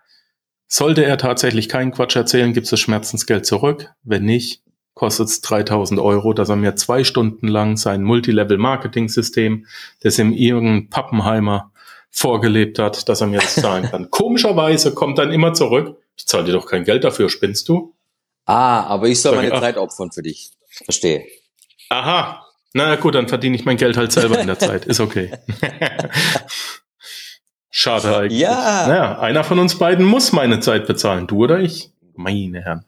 Sollte 0.68 1.06
er 1.06 1.18
tatsächlich 1.18 1.70
keinen 1.70 1.92
Quatsch 1.92 2.18
erzählen, 2.18 2.52
gibt 2.52 2.66
es 2.66 2.72
das 2.72 2.82
Schmerzensgeld 2.82 3.46
zurück. 3.46 3.94
Wenn 4.04 4.26
nicht, 4.26 4.62
kostet 4.94 5.30
es 5.30 5.40
3000 5.40 6.02
Euro, 6.02 6.34
dass 6.34 6.50
er 6.50 6.58
mir 6.58 6.76
zwei 6.76 7.06
Stunden 7.06 7.48
lang 7.48 7.78
sein 7.78 8.04
Multilevel-Marketing-System, 8.04 9.68
das 10.02 10.20
ihm 10.20 10.34
irgendein 10.34 10.90
Pappenheimer 10.90 11.72
vorgelebt 12.12 12.78
hat, 12.78 13.08
dass 13.08 13.22
er 13.22 13.28
mir 13.28 13.40
das 13.40 13.56
zahlen 13.56 13.90
kann. 13.90 14.10
Komischerweise 14.12 14.94
kommt 14.94 15.18
dann 15.18 15.32
immer 15.32 15.54
zurück, 15.54 16.03
ich 16.16 16.28
zahle 16.28 16.46
dir 16.46 16.54
doch 16.54 16.66
kein 16.66 16.84
Geld 16.84 17.04
dafür, 17.04 17.30
spinnst 17.30 17.70
du? 17.70 17.96
Ah, 18.46 18.84
aber 18.84 19.08
ich 19.08 19.22
soll 19.22 19.36
meine 19.36 19.54
ich, 19.54 19.60
Zeit 19.60 19.78
opfern 19.78 20.12
für 20.12 20.22
dich. 20.22 20.52
Verstehe. 20.70 21.26
Aha. 21.90 22.46
Na 22.74 22.96
gut, 22.96 23.16
dann 23.16 23.28
verdiene 23.28 23.56
ich 23.56 23.66
mein 23.66 23.78
Geld 23.78 23.98
halt 23.98 24.12
selber 24.12 24.40
in 24.40 24.48
der 24.48 24.60
Zeit. 24.60 24.86
Ist 24.86 25.00
okay. 25.00 25.32
Schade 27.70 28.16
eigentlich. 28.16 28.40
Ja. 28.40 28.88
Naja, 28.88 29.20
einer 29.20 29.44
von 29.44 29.60
uns 29.60 29.78
beiden 29.78 30.06
muss 30.06 30.32
meine 30.32 30.60
Zeit 30.60 30.88
bezahlen. 30.88 31.28
Du 31.28 31.44
oder 31.44 31.60
ich? 31.60 31.92
Meine 32.16 32.62
Herren. 32.62 32.86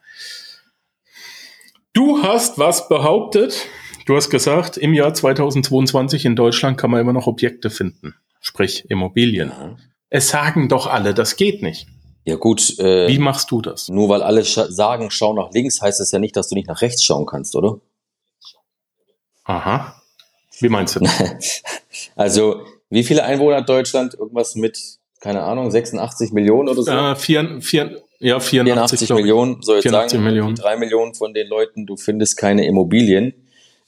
Du 1.93 2.21
hast 2.21 2.59
was 2.59 2.88
behauptet. 2.88 3.67
Du 4.05 4.15
hast 4.15 4.29
gesagt, 4.29 4.77
im 4.77 4.93
Jahr 4.93 5.13
2022 5.13 6.25
in 6.25 6.35
Deutschland 6.35 6.77
kann 6.77 6.91
man 6.91 7.01
immer 7.01 7.13
noch 7.13 7.25
Objekte 7.25 7.69
finden. 7.69 8.15
Sprich 8.41 8.85
Immobilien. 8.89 9.49
Ja. 9.49 9.75
Es 10.09 10.29
sagen 10.29 10.69
doch 10.69 10.85
alle, 10.85 11.13
das 11.13 11.35
geht 11.35 11.63
nicht. 11.63 11.88
Ja 12.25 12.35
gut. 12.35 12.77
Äh, 12.79 13.07
Wie 13.07 13.19
machst 13.19 13.51
du 13.51 13.61
das? 13.61 13.88
Nur 13.88 14.09
weil 14.09 14.23
alle 14.23 14.43
sch 14.43 14.59
sagen, 14.69 15.11
schau 15.11 15.33
nach 15.33 15.51
links, 15.51 15.81
heißt 15.81 15.99
das 15.99 16.11
ja 16.11 16.19
nicht, 16.19 16.35
dass 16.35 16.49
du 16.49 16.55
nicht 16.55 16.67
nach 16.67 16.81
rechts 16.81 17.03
schauen 17.03 17.27
kannst, 17.27 17.55
oder? 17.55 17.79
Aha. 19.43 20.01
Wie 20.59 20.69
meinst 20.69 20.95
du 20.95 21.01
das? 21.01 21.61
also, 22.15 22.61
wie 22.89 23.03
viele 23.03 23.23
Einwohner 23.23 23.57
hat 23.57 23.69
Deutschland? 23.69 24.15
Irgendwas 24.15 24.55
mit, 24.55 24.79
keine 25.19 25.43
Ahnung, 25.43 25.69
86 25.69 26.31
Millionen 26.31 26.67
oder 26.67 26.81
so? 26.81 26.91
Äh, 26.91 27.15
vier, 27.15 27.61
vier, 27.61 28.01
ja, 28.19 28.39
84, 28.39 29.07
84 29.07 29.09
Millionen. 29.11 29.61
So, 29.61 29.75
jetzt 29.75 29.83
84 29.83 30.11
sagen 30.11 30.23
Millionen. 30.23 30.55
drei 30.55 30.77
Millionen 30.77 31.13
von 31.13 31.33
den 31.33 31.47
Leuten, 31.47 31.85
du 31.85 31.95
findest 31.95 32.38
keine 32.38 32.65
Immobilien. 32.65 33.33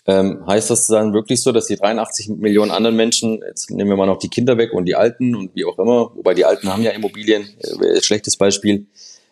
Ähm, 0.09 0.45
heißt 0.47 0.69
das 0.69 0.87
dann 0.87 1.13
wirklich 1.13 1.41
so, 1.41 1.51
dass 1.51 1.65
die 1.65 1.75
83 1.75 2.29
Millionen 2.29 2.71
anderen 2.71 2.95
Menschen, 2.95 3.41
jetzt 3.45 3.69
nehmen 3.69 3.89
wir 3.89 3.97
mal 3.97 4.05
noch 4.05 4.19
die 4.19 4.29
Kinder 4.29 4.57
weg 4.57 4.71
und 4.71 4.85
die 4.85 4.95
Alten 4.95 5.35
und 5.35 5.53
wie 5.53 5.65
auch 5.65 5.77
immer, 5.77 6.11
wobei 6.15 6.33
die 6.33 6.45
Alten 6.45 6.71
haben 6.71 6.81
ja 6.81 6.91
Immobilien, 6.91 7.45
äh, 7.59 8.01
schlechtes 8.01 8.37
Beispiel, 8.37 8.85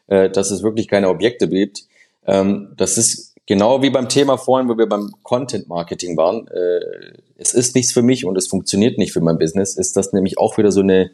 äh, 0.07 0.29
dass 0.29 0.51
es 0.51 0.63
wirklich 0.63 0.89
keine 0.89 1.07
Objekte 1.07 1.47
gibt. 1.47 1.85
Ähm, 2.27 2.73
das 2.75 2.97
ist 2.97 3.35
genau 3.45 3.81
wie 3.81 3.89
beim 3.89 4.09
Thema 4.09 4.37
vorhin, 4.37 4.67
wo 4.67 4.77
wir 4.77 4.87
beim 4.87 5.13
Content 5.23 5.69
Marketing 5.69 6.17
waren. 6.17 6.47
Äh, 6.47 7.13
es 7.37 7.53
ist 7.53 7.73
nichts 7.73 7.93
für 7.93 8.01
mich 8.01 8.25
und 8.25 8.37
es 8.37 8.47
funktioniert 8.47 8.97
nicht 8.97 9.13
für 9.13 9.21
mein 9.21 9.37
Business. 9.37 9.77
Ist 9.77 9.95
das 9.95 10.11
nämlich 10.11 10.37
auch 10.37 10.57
wieder 10.57 10.73
so 10.73 10.81
eine 10.81 11.11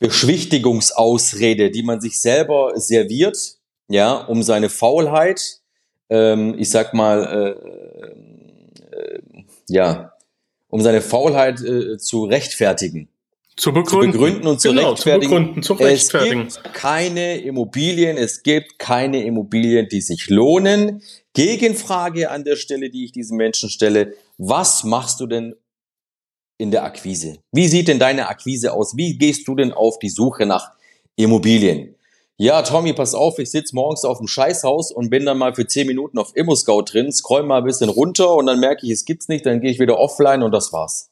Beschwichtigungsausrede, 0.00 1.70
die 1.70 1.82
man 1.82 2.02
sich 2.02 2.20
selber 2.20 2.72
serviert, 2.74 3.56
ja, 3.88 4.14
um 4.14 4.42
seine 4.42 4.68
Faulheit, 4.68 5.60
ähm, 6.10 6.56
ich 6.58 6.70
sag 6.70 6.92
mal, 6.92 7.24
äh, 7.24 8.35
äh, 8.96 9.20
ja, 9.68 10.12
um 10.68 10.80
seine 10.80 11.00
Faulheit 11.00 11.60
äh, 11.62 11.98
zu 11.98 12.24
rechtfertigen. 12.24 13.08
Zu 13.56 13.72
begründen. 13.72 14.12
zu 14.12 14.18
begründen. 14.18 14.46
und 14.46 14.60
zu 14.60 14.68
genau, 14.68 14.90
rechtfertigen. 14.90 15.22
Zu 15.22 15.28
begründen, 15.30 15.62
zu 15.62 15.72
rechtfertigen. 15.74 16.46
Es 16.46 16.62
gibt 16.62 16.74
keine 16.74 17.38
Immobilien, 17.38 18.16
es 18.18 18.42
gibt 18.42 18.78
keine 18.78 19.24
Immobilien, 19.24 19.88
die 19.88 20.02
sich 20.02 20.28
lohnen. 20.28 21.02
Gegenfrage 21.32 22.30
an 22.30 22.44
der 22.44 22.56
Stelle, 22.56 22.90
die 22.90 23.04
ich 23.06 23.12
diesen 23.12 23.38
Menschen 23.38 23.70
stelle. 23.70 24.12
Was 24.36 24.84
machst 24.84 25.20
du 25.20 25.26
denn 25.26 25.54
in 26.58 26.70
der 26.70 26.84
Akquise? 26.84 27.38
Wie 27.52 27.68
sieht 27.68 27.88
denn 27.88 27.98
deine 27.98 28.28
Akquise 28.28 28.74
aus? 28.74 28.96
Wie 28.96 29.16
gehst 29.16 29.48
du 29.48 29.54
denn 29.54 29.72
auf 29.72 29.98
die 29.98 30.10
Suche 30.10 30.44
nach 30.44 30.72
Immobilien? 31.16 31.95
Ja, 32.38 32.62
Tommy, 32.62 32.92
pass 32.92 33.14
auf, 33.14 33.38
ich 33.38 33.50
sitze 33.50 33.74
morgens 33.74 34.04
auf 34.04 34.18
dem 34.18 34.26
Scheißhaus 34.26 34.92
und 34.92 35.08
bin 35.08 35.24
dann 35.24 35.38
mal 35.38 35.54
für 35.54 35.66
10 35.66 35.86
Minuten 35.86 36.18
auf 36.18 36.36
Immo-Scout 36.36 36.82
drin, 36.92 37.10
scroll 37.10 37.42
mal 37.42 37.58
ein 37.58 37.64
bisschen 37.64 37.88
runter 37.88 38.34
und 38.34 38.46
dann 38.46 38.60
merke 38.60 38.84
ich, 38.84 38.92
es 38.92 39.04
gibt's 39.04 39.28
nicht, 39.28 39.46
dann 39.46 39.60
gehe 39.60 39.70
ich 39.70 39.80
wieder 39.80 39.98
offline 39.98 40.42
und 40.42 40.52
das 40.52 40.72
war's. 40.72 41.10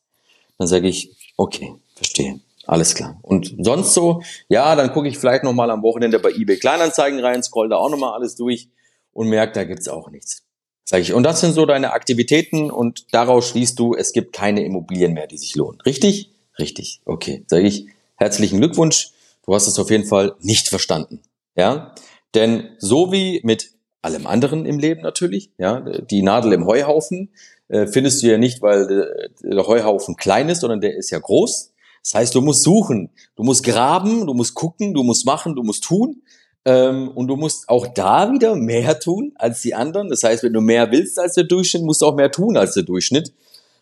Dann 0.59 0.69
sage 0.69 0.89
ich, 0.89 1.17
okay, 1.37 1.75
verstehe. 1.95 2.41
Alles 2.67 2.95
klar. 2.95 3.19
Und 3.23 3.55
sonst 3.59 3.95
so, 3.95 4.23
ja, 4.49 4.75
dann 4.77 4.93
gucke 4.93 5.09
ich 5.09 5.19
vielleicht 5.19 5.45
nochmal 5.45 5.71
am 5.71 5.83
Wochenende 5.83 6.19
bei 6.19 6.31
eBay 6.31 6.57
Kleinanzeigen 6.57 7.21
rein, 7.21 7.43
scroll 7.43 7.69
da 7.69 7.77
auch 7.77 7.91
nochmal 7.91 8.15
alles 8.15 8.37
durch 8.37 8.69
und 9.13 9.29
merke, 9.29 9.53
da 9.53 9.65
gibt's 9.65 9.89
auch 9.89 10.11
nichts. 10.11 10.43
Sag 10.85 11.01
ich. 11.01 11.15
Und 11.15 11.23
das 11.23 11.41
sind 11.41 11.55
so 11.55 11.65
deine 11.65 11.93
Aktivitäten 11.93 12.71
und 12.71 13.07
daraus 13.13 13.49
schließt 13.49 13.79
du, 13.79 13.95
es 13.95 14.13
gibt 14.13 14.35
keine 14.35 14.65
Immobilien 14.65 15.15
mehr, 15.15 15.27
die 15.27 15.39
sich 15.39 15.55
lohnen. 15.55 15.81
Richtig? 15.81 16.31
Richtig. 16.59 17.01
Okay. 17.07 17.45
Sage 17.47 17.67
ich, 17.67 17.87
herzlichen 18.17 18.59
Glückwunsch. 18.59 19.11
Du 19.47 19.55
hast 19.55 19.67
es 19.67 19.79
auf 19.79 19.91
jeden 19.91 20.07
Fall 20.07 20.35
nicht 20.41 20.69
verstanden. 20.69 21.21
Ja? 21.57 21.95
Denn 22.35 22.71
so 22.79 23.13
wie 23.13 23.41
mit 23.45 23.73
allem 24.03 24.27
anderen 24.27 24.67
im 24.67 24.79
Leben 24.79 25.03
natürlich, 25.03 25.51
ja, 25.59 25.81
die 25.81 26.23
Nadel 26.23 26.53
im 26.53 26.67
Heuhaufen 26.67 27.31
äh, 27.69 27.87
findest 27.87 28.23
du 28.23 28.27
ja 28.27 28.39
nicht, 28.39 28.61
weil 28.61 28.87
der, 28.87 29.29
der 29.43 29.67
Heuhaufen 29.67 30.17
klein 30.17 30.49
ist, 30.49 30.61
sondern 30.61 30.81
der 30.81 30.97
ist 30.97 31.11
ja 31.11 31.19
groß. 31.19 31.73
Das 32.03 32.15
heißt, 32.15 32.35
du 32.35 32.43
musst 32.43 32.63
suchen, 32.63 33.11
du 33.37 33.43
musst 33.45 33.65
graben, 33.65 34.27
du 34.27 34.35
musst 34.35 34.55
gucken, 34.55 34.93
du 34.93 35.03
musst 35.03 35.25
machen, 35.25 35.57
du 35.57 35.63
musst 35.63 35.85
tun. 35.85 36.23
Ähm, 36.67 37.09
und 37.09 37.29
du 37.29 37.37
musst 37.37 37.69
auch 37.69 37.87
da 37.87 38.33
wieder 38.33 38.57
mehr 38.57 38.99
tun 38.99 39.33
als 39.37 39.63
die 39.63 39.75
anderen. 39.75 40.09
Das 40.09 40.23
heißt, 40.23 40.43
wenn 40.43 40.53
du 40.53 40.61
mehr 40.61 40.91
willst 40.91 41.19
als 41.19 41.35
der 41.35 41.45
Durchschnitt, 41.45 41.83
musst 41.83 42.03
du 42.03 42.07
auch 42.07 42.15
mehr 42.15 42.31
tun 42.31 42.57
als 42.57 42.75
der 42.75 42.85
Durchschnitt. 42.85 43.33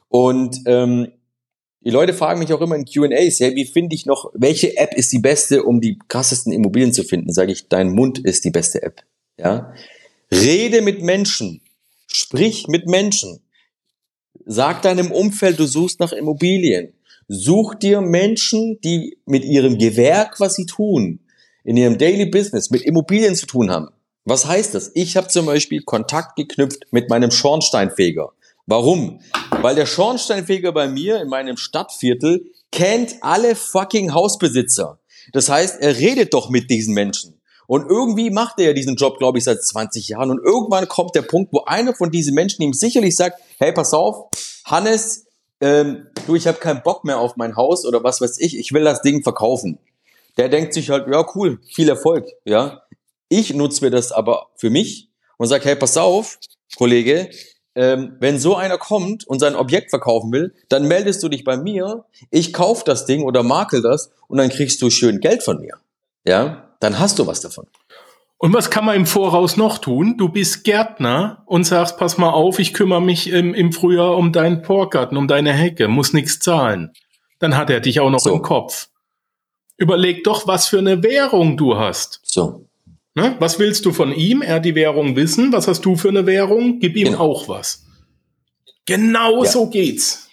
Und 0.08 0.60
ähm, 0.66 1.08
die 1.84 1.90
Leute 1.90 2.14
fragen 2.14 2.38
mich 2.38 2.52
auch 2.52 2.60
immer 2.60 2.76
in 2.76 2.84
QAs, 2.84 3.40
hey, 3.40 3.54
wie 3.56 3.64
finde 3.64 3.94
ich 3.94 4.06
noch, 4.06 4.30
welche 4.34 4.76
App 4.76 4.94
ist 4.94 5.12
die 5.12 5.18
beste, 5.18 5.64
um 5.64 5.80
die 5.80 5.98
krassesten 6.08 6.52
Immobilien 6.52 6.92
zu 6.92 7.02
finden? 7.02 7.32
Sage 7.32 7.52
ich, 7.52 7.68
dein 7.68 7.92
Mund 7.92 8.18
ist 8.18 8.44
die 8.44 8.50
beste 8.50 8.82
App. 8.82 9.02
Ja? 9.38 9.72
Rede 10.30 10.82
mit 10.82 11.02
Menschen. 11.02 11.60
Sprich 12.06 12.68
mit 12.68 12.86
Menschen. 12.86 13.40
Sag 14.44 14.82
deinem 14.82 15.10
Umfeld, 15.10 15.58
du 15.58 15.66
suchst 15.66 16.00
nach 16.00 16.12
Immobilien. 16.12 16.92
Such 17.28 17.74
dir 17.74 18.00
Menschen, 18.00 18.78
die 18.82 19.18
mit 19.26 19.44
ihrem 19.44 19.78
Gewerk, 19.78 20.40
was 20.40 20.54
sie 20.54 20.66
tun, 20.66 21.20
in 21.64 21.76
ihrem 21.76 21.98
Daily 21.98 22.26
Business 22.26 22.70
mit 22.70 22.82
Immobilien 22.82 23.34
zu 23.34 23.46
tun 23.46 23.70
haben. 23.70 23.88
Was 24.24 24.46
heißt 24.46 24.74
das? 24.74 24.92
Ich 24.94 25.16
habe 25.16 25.28
zum 25.28 25.46
Beispiel 25.46 25.82
Kontakt 25.82 26.36
geknüpft 26.36 26.84
mit 26.92 27.08
meinem 27.08 27.30
Schornsteinfeger. 27.30 28.32
Warum? 28.66 29.20
Weil 29.62 29.76
der 29.76 29.86
Schornsteinfeger 29.86 30.72
bei 30.72 30.88
mir 30.88 31.20
in 31.20 31.28
meinem 31.28 31.56
Stadtviertel 31.56 32.50
kennt 32.72 33.14
alle 33.20 33.54
fucking 33.54 34.12
Hausbesitzer. 34.12 34.98
Das 35.32 35.48
heißt, 35.48 35.80
er 35.80 35.96
redet 35.98 36.34
doch 36.34 36.50
mit 36.50 36.68
diesen 36.68 36.94
Menschen. 36.94 37.40
Und 37.68 37.88
irgendwie 37.88 38.30
macht 38.30 38.58
er 38.58 38.66
ja 38.66 38.72
diesen 38.72 38.96
Job, 38.96 39.18
glaube 39.18 39.38
ich, 39.38 39.44
seit 39.44 39.62
20 39.62 40.08
Jahren. 40.08 40.32
Und 40.32 40.44
irgendwann 40.44 40.88
kommt 40.88 41.14
der 41.14 41.22
Punkt, 41.22 41.52
wo 41.52 41.60
einer 41.60 41.94
von 41.94 42.10
diesen 42.10 42.34
Menschen 42.34 42.62
ihm 42.62 42.72
sicherlich 42.72 43.14
sagt, 43.14 43.40
hey, 43.60 43.72
pass 43.72 43.94
auf, 43.94 44.30
Hannes, 44.64 45.26
ähm, 45.60 46.08
du, 46.26 46.34
ich 46.34 46.48
habe 46.48 46.58
keinen 46.58 46.82
Bock 46.82 47.04
mehr 47.04 47.20
auf 47.20 47.36
mein 47.36 47.54
Haus 47.54 47.86
oder 47.86 48.02
was 48.02 48.20
weiß 48.20 48.40
ich, 48.40 48.58
ich 48.58 48.72
will 48.72 48.82
das 48.82 49.00
Ding 49.02 49.22
verkaufen. 49.22 49.78
Der 50.38 50.48
denkt 50.48 50.74
sich 50.74 50.90
halt, 50.90 51.06
ja, 51.06 51.24
cool, 51.36 51.60
viel 51.72 51.88
Erfolg, 51.88 52.26
ja. 52.44 52.82
Ich 53.28 53.54
nutze 53.54 53.84
mir 53.84 53.92
das 53.92 54.10
aber 54.10 54.48
für 54.56 54.70
mich 54.70 55.08
und 55.36 55.46
sage, 55.46 55.66
hey, 55.66 55.76
pass 55.76 55.96
auf, 55.96 56.40
Kollege, 56.76 57.30
ähm, 57.74 58.16
wenn 58.20 58.38
so 58.38 58.56
einer 58.56 58.78
kommt 58.78 59.26
und 59.26 59.38
sein 59.38 59.56
Objekt 59.56 59.90
verkaufen 59.90 60.32
will, 60.32 60.54
dann 60.68 60.88
meldest 60.88 61.22
du 61.22 61.28
dich 61.28 61.44
bei 61.44 61.56
mir, 61.56 62.04
ich 62.30 62.52
kauf 62.52 62.84
das 62.84 63.06
Ding 63.06 63.22
oder 63.22 63.42
makel 63.42 63.82
das 63.82 64.10
und 64.28 64.38
dann 64.38 64.50
kriegst 64.50 64.82
du 64.82 64.90
schön 64.90 65.20
Geld 65.20 65.42
von 65.42 65.60
mir. 65.60 65.74
Ja, 66.24 66.68
dann 66.80 66.98
hast 66.98 67.18
du 67.18 67.26
was 67.26 67.40
davon. 67.40 67.66
Und 68.38 68.52
was 68.52 68.70
kann 68.70 68.84
man 68.84 68.96
im 68.96 69.06
Voraus 69.06 69.56
noch 69.56 69.78
tun? 69.78 70.16
Du 70.18 70.28
bist 70.28 70.64
Gärtner 70.64 71.44
und 71.46 71.64
sagst, 71.64 71.96
pass 71.96 72.18
mal 72.18 72.30
auf, 72.30 72.58
ich 72.58 72.74
kümmere 72.74 73.00
mich 73.00 73.30
im, 73.30 73.54
im 73.54 73.72
Frühjahr 73.72 74.16
um 74.16 74.32
deinen 74.32 74.62
Porgarten, 74.62 75.16
um 75.16 75.28
deine 75.28 75.52
Hecke, 75.52 75.86
muss 75.86 76.12
nichts 76.12 76.40
zahlen. 76.40 76.90
Dann 77.38 77.56
hat 77.56 77.70
er 77.70 77.78
dich 77.78 78.00
auch 78.00 78.10
noch 78.10 78.18
so. 78.18 78.34
im 78.34 78.42
Kopf. 78.42 78.88
Überleg 79.76 80.24
doch, 80.24 80.48
was 80.48 80.66
für 80.66 80.78
eine 80.78 81.02
Währung 81.04 81.56
du 81.56 81.76
hast. 81.76 82.20
So. 82.24 82.66
Ne? 83.14 83.36
Was 83.38 83.58
willst 83.58 83.84
du 83.84 83.92
von 83.92 84.12
ihm? 84.12 84.42
Er 84.42 84.60
die 84.60 84.74
Währung 84.74 85.16
wissen. 85.16 85.52
Was 85.52 85.68
hast 85.68 85.84
du 85.84 85.96
für 85.96 86.08
eine 86.08 86.26
Währung? 86.26 86.78
Gib 86.80 86.96
ihm 86.96 87.08
genau. 87.08 87.20
auch 87.20 87.48
was. 87.48 87.84
Genau 88.86 89.44
ja. 89.44 89.50
so 89.50 89.68
geht's. 89.68 90.28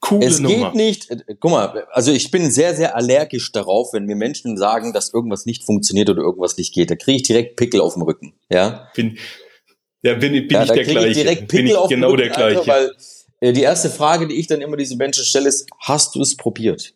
Coole 0.00 0.26
es 0.26 0.38
Nummer. 0.38 0.70
geht 0.70 0.74
nicht, 0.74 1.10
äh, 1.10 1.34
guck 1.40 1.50
mal, 1.50 1.86
also 1.90 2.12
ich 2.12 2.30
bin 2.30 2.52
sehr, 2.52 2.76
sehr 2.76 2.94
allergisch 2.94 3.50
darauf, 3.50 3.92
wenn 3.92 4.04
mir 4.04 4.14
Menschen 4.14 4.56
sagen, 4.56 4.92
dass 4.92 5.12
irgendwas 5.12 5.44
nicht 5.44 5.64
funktioniert 5.64 6.08
oder 6.08 6.22
irgendwas 6.22 6.56
nicht 6.56 6.72
geht. 6.72 6.90
Da 6.90 6.94
kriege 6.94 7.16
ich 7.16 7.22
direkt 7.24 7.56
Pickel 7.56 7.80
auf 7.80 7.94
dem 7.94 8.02
Rücken. 8.02 8.34
Ja, 8.48 8.88
bin, 8.94 9.18
ja, 10.02 10.14
bin, 10.14 10.32
bin 10.32 10.48
ja, 10.50 10.62
ich 10.62 10.70
der 10.70 10.84
gleiche. 10.84 11.08
Ich 11.08 11.16
direkt 11.16 11.48
Pickel 11.48 11.64
bin 11.64 11.66
ich 11.66 11.76
auf 11.76 11.88
genau 11.88 12.10
Rücken, 12.10 12.18
der 12.18 12.28
gleiche. 12.28 12.58
Alter, 12.58 12.70
weil 12.70 12.92
äh, 13.40 13.52
die 13.52 13.62
erste 13.62 13.90
Frage, 13.90 14.28
die 14.28 14.36
ich 14.36 14.46
dann 14.46 14.60
immer 14.60 14.76
diesen 14.76 14.98
Menschen 14.98 15.24
stelle, 15.24 15.48
ist, 15.48 15.68
hast 15.80 16.14
du 16.14 16.22
es 16.22 16.36
probiert? 16.36 16.94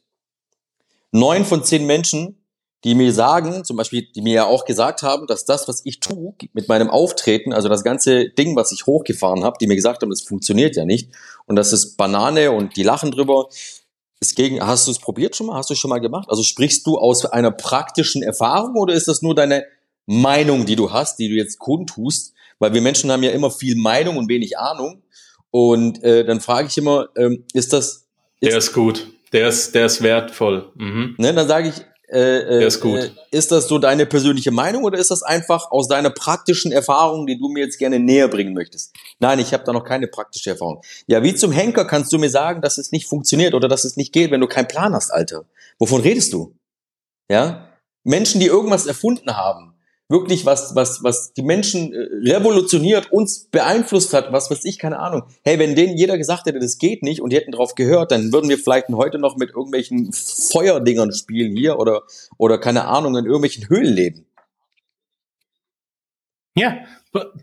Neun 1.10 1.44
von 1.44 1.64
zehn 1.64 1.84
Menschen 1.86 2.41
die 2.84 2.94
mir 2.94 3.12
sagen, 3.12 3.64
zum 3.64 3.76
Beispiel, 3.76 4.08
die 4.14 4.22
mir 4.22 4.34
ja 4.34 4.44
auch 4.44 4.64
gesagt 4.64 5.02
haben, 5.02 5.26
dass 5.26 5.44
das, 5.44 5.68
was 5.68 5.82
ich 5.84 6.00
tue 6.00 6.34
mit 6.52 6.68
meinem 6.68 6.90
Auftreten, 6.90 7.52
also 7.52 7.68
das 7.68 7.84
ganze 7.84 8.28
Ding, 8.30 8.56
was 8.56 8.72
ich 8.72 8.86
hochgefahren 8.86 9.44
habe, 9.44 9.56
die 9.60 9.66
mir 9.66 9.76
gesagt 9.76 10.02
haben, 10.02 10.10
das 10.10 10.22
funktioniert 10.22 10.74
ja 10.74 10.84
nicht 10.84 11.10
und 11.46 11.56
das 11.56 11.72
ist 11.72 11.96
Banane 11.96 12.50
und 12.50 12.76
die 12.76 12.82
lachen 12.82 13.10
drüber. 13.10 13.48
Ist 14.20 14.36
gegen, 14.36 14.64
hast 14.64 14.86
du 14.86 14.92
es 14.92 15.00
probiert 15.00 15.34
schon 15.34 15.48
mal? 15.48 15.56
Hast 15.56 15.70
du 15.70 15.74
es 15.74 15.80
schon 15.80 15.88
mal 15.88 15.98
gemacht? 15.98 16.28
Also 16.30 16.44
sprichst 16.44 16.86
du 16.86 16.96
aus 16.96 17.26
einer 17.26 17.50
praktischen 17.50 18.22
Erfahrung 18.22 18.76
oder 18.76 18.94
ist 18.94 19.08
das 19.08 19.20
nur 19.20 19.34
deine 19.34 19.64
Meinung, 20.06 20.64
die 20.64 20.76
du 20.76 20.92
hast, 20.92 21.18
die 21.18 21.28
du 21.28 21.34
jetzt 21.34 21.58
kundtust? 21.58 22.32
Weil 22.60 22.72
wir 22.72 22.82
Menschen 22.82 23.10
haben 23.10 23.24
ja 23.24 23.32
immer 23.32 23.50
viel 23.50 23.74
Meinung 23.74 24.16
und 24.16 24.28
wenig 24.28 24.58
Ahnung. 24.58 25.02
Und 25.50 26.04
äh, 26.04 26.24
dann 26.24 26.40
frage 26.40 26.68
ich 26.68 26.78
immer, 26.78 27.08
ähm, 27.16 27.44
ist 27.52 27.72
das. 27.72 28.06
Ist 28.38 28.52
der 28.52 28.58
ist 28.58 28.72
gut. 28.72 29.08
Der 29.32 29.48
ist, 29.48 29.74
der 29.74 29.86
ist 29.86 30.02
wertvoll. 30.02 30.70
Mhm. 30.76 31.16
Ne, 31.18 31.34
dann 31.34 31.48
sage 31.48 31.70
ich, 31.70 31.74
äh, 32.12 32.60
äh, 32.60 32.66
ist, 32.66 32.80
gut. 32.80 32.98
Äh, 32.98 33.10
ist 33.30 33.50
das 33.52 33.68
so 33.68 33.78
deine 33.78 34.04
persönliche 34.04 34.50
Meinung 34.50 34.84
oder 34.84 34.98
ist 34.98 35.10
das 35.10 35.22
einfach 35.22 35.70
aus 35.70 35.88
deiner 35.88 36.10
praktischen 36.10 36.70
Erfahrung, 36.70 37.26
die 37.26 37.38
du 37.38 37.48
mir 37.48 37.64
jetzt 37.64 37.78
gerne 37.78 37.98
näher 37.98 38.28
bringen 38.28 38.52
möchtest? 38.52 38.92
Nein, 39.18 39.38
ich 39.38 39.54
habe 39.54 39.64
da 39.64 39.72
noch 39.72 39.84
keine 39.84 40.08
praktische 40.08 40.50
Erfahrung. 40.50 40.82
Ja, 41.06 41.22
wie 41.22 41.34
zum 41.34 41.52
Henker 41.52 41.86
kannst 41.86 42.12
du 42.12 42.18
mir 42.18 42.28
sagen, 42.28 42.60
dass 42.60 42.76
es 42.76 42.92
nicht 42.92 43.08
funktioniert 43.08 43.54
oder 43.54 43.66
dass 43.66 43.84
es 43.84 43.96
nicht 43.96 44.12
geht, 44.12 44.30
wenn 44.30 44.42
du 44.42 44.46
keinen 44.46 44.68
Plan 44.68 44.94
hast, 44.94 45.10
Alter? 45.10 45.46
Wovon 45.78 46.02
redest 46.02 46.34
du? 46.34 46.54
Ja? 47.30 47.68
Menschen, 48.04 48.40
die 48.40 48.46
irgendwas 48.46 48.86
erfunden 48.86 49.34
haben, 49.36 49.71
wirklich 50.12 50.46
was, 50.46 50.76
was, 50.76 51.02
was 51.02 51.32
die 51.32 51.42
Menschen 51.42 51.92
äh, 51.92 52.32
revolutioniert, 52.32 53.10
uns 53.10 53.48
beeinflusst 53.50 54.14
hat, 54.14 54.32
was 54.32 54.50
weiß 54.50 54.64
ich, 54.64 54.78
keine 54.78 55.00
Ahnung. 55.00 55.22
Hey, 55.42 55.58
wenn 55.58 55.74
denen 55.74 55.96
jeder 55.96 56.16
gesagt 56.18 56.46
hätte, 56.46 56.60
das 56.60 56.78
geht 56.78 57.02
nicht 57.02 57.20
und 57.20 57.32
die 57.32 57.36
hätten 57.36 57.50
drauf 57.50 57.74
gehört, 57.74 58.12
dann 58.12 58.32
würden 58.32 58.48
wir 58.48 58.58
vielleicht 58.58 58.88
heute 58.90 59.18
noch 59.18 59.36
mit 59.36 59.50
irgendwelchen 59.50 60.12
Feuerdingern 60.12 61.12
spielen 61.12 61.56
hier 61.56 61.78
oder, 61.78 62.02
oder 62.38 62.58
keine 62.58 62.84
Ahnung, 62.84 63.16
in 63.16 63.24
irgendwelchen 63.24 63.68
Höhlen 63.68 63.92
leben. 63.92 64.26
Ja, 66.54 66.76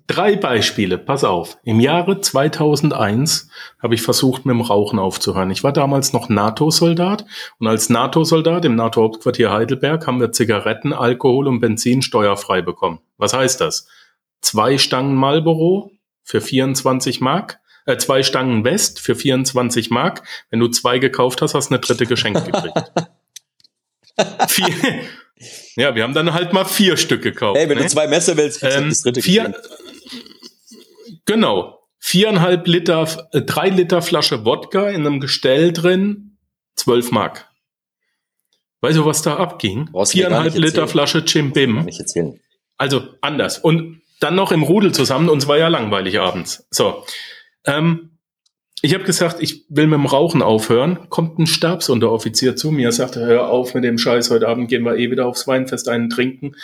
drei 0.07 0.35
Beispiele, 0.35 0.97
pass 0.97 1.23
auf. 1.23 1.57
Im 1.63 1.79
Jahre 1.79 2.21
2001 2.21 3.49
habe 3.81 3.95
ich 3.95 4.01
versucht, 4.01 4.45
mit 4.45 4.53
dem 4.53 4.61
Rauchen 4.61 4.99
aufzuhören. 4.99 5.49
Ich 5.51 5.63
war 5.63 5.73
damals 5.73 6.13
noch 6.13 6.29
NATO-Soldat 6.29 7.25
und 7.59 7.67
als 7.67 7.89
NATO-Soldat 7.89 8.65
im 8.65 8.75
NATO-Hauptquartier 8.75 9.51
Heidelberg 9.51 10.05
haben 10.05 10.19
wir 10.19 10.31
Zigaretten, 10.31 10.93
Alkohol 10.93 11.47
und 11.47 11.59
Benzin 11.59 12.01
steuerfrei 12.01 12.61
bekommen. 12.61 12.99
Was 13.17 13.33
heißt 13.33 13.61
das? 13.61 13.87
Zwei 14.41 14.77
Stangen 14.77 15.15
Marlboro 15.15 15.91
für 16.23 16.41
24 16.41 17.19
Mark, 17.19 17.59
äh, 17.85 17.97
zwei 17.97 18.21
Stangen 18.21 18.63
West 18.63 18.99
für 18.99 19.15
24 19.15 19.89
Mark. 19.89 20.23
Wenn 20.51 20.59
du 20.59 20.67
zwei 20.67 20.99
gekauft 20.99 21.41
hast, 21.41 21.55
hast 21.55 21.69
du 21.69 21.75
eine 21.75 21.81
dritte 21.81 22.05
geschenkt 22.05 22.45
gekriegt. 22.45 22.91
Ja, 25.75 25.95
wir 25.95 26.03
haben 26.03 26.13
dann 26.13 26.33
halt 26.33 26.53
mal 26.53 26.65
vier 26.65 26.97
Stück 26.97 27.21
gekauft. 27.21 27.57
Hey, 27.57 27.69
wenn 27.69 27.77
ne? 27.77 27.83
du 27.83 27.89
zwei 27.89 28.07
Messer 28.07 28.35
willst, 28.37 28.59
kriegst 28.59 28.77
du 28.77 28.81
ähm, 28.81 28.89
das 28.89 29.01
dritte 29.01 29.21
vier, 29.21 29.53
Genau. 31.25 31.79
Viereinhalb 31.99 32.65
Liter, 32.67 33.07
äh, 33.33 33.41
drei 33.41 33.69
Liter 33.69 34.01
Flasche 34.01 34.45
Wodka 34.45 34.89
in 34.89 35.05
einem 35.05 35.19
Gestell 35.19 35.73
drin, 35.73 36.37
zwölf 36.75 37.11
Mark. 37.11 37.47
Weißt 38.81 38.97
du, 38.97 39.05
was 39.05 39.21
da 39.21 39.35
abging? 39.35 39.89
Viereinhalb 40.05 40.55
Liter 40.55 40.87
Flasche. 40.87 41.19
Nicht 41.19 41.99
erzählen. 41.99 42.39
Also 42.77 43.03
anders. 43.21 43.59
Und 43.59 44.01
dann 44.19 44.35
noch 44.35 44.51
im 44.51 44.63
Rudel 44.63 44.93
zusammen, 44.93 45.29
uns 45.29 45.47
war 45.47 45.57
ja 45.57 45.67
langweilig 45.67 46.19
abends. 46.19 46.65
So. 46.71 47.05
Ähm, 47.65 48.08
ich 48.81 48.93
habe 48.93 49.03
gesagt, 49.03 49.41
ich 49.41 49.65
will 49.69 49.87
mit 49.87 49.97
dem 49.97 50.05
Rauchen 50.05 50.41
aufhören. 50.41 51.09
Kommt 51.09 51.37
ein 51.37 51.47
Stabsunteroffizier 51.47 52.55
zu 52.55 52.71
mir, 52.71 52.91
sagt, 52.91 53.17
hör 53.17 53.49
auf 53.49 53.73
mit 53.73 53.83
dem 53.83 53.97
Scheiß, 53.97 54.29
heute 54.29 54.47
Abend 54.47 54.69
gehen 54.69 54.83
wir 54.83 54.95
eh 54.95 55.11
wieder 55.11 55.25
aufs 55.25 55.47
Weinfest 55.47 55.89
einen 55.89 56.09
trinken. 56.09 56.55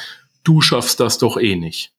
Du 0.43 0.61
schaffst 0.61 0.99
das 0.99 1.17
doch 1.17 1.37
eh 1.37 1.55
nicht. 1.55 1.91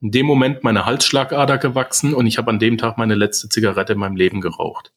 In 0.00 0.10
dem 0.10 0.26
Moment 0.26 0.64
meine 0.64 0.86
Halsschlagader 0.86 1.58
gewachsen 1.58 2.14
und 2.14 2.26
ich 2.26 2.38
habe 2.38 2.50
an 2.50 2.58
dem 2.58 2.78
Tag 2.78 2.96
meine 2.96 3.14
letzte 3.14 3.48
Zigarette 3.48 3.92
in 3.92 3.98
meinem 3.98 4.16
Leben 4.16 4.40
geraucht. 4.40 4.92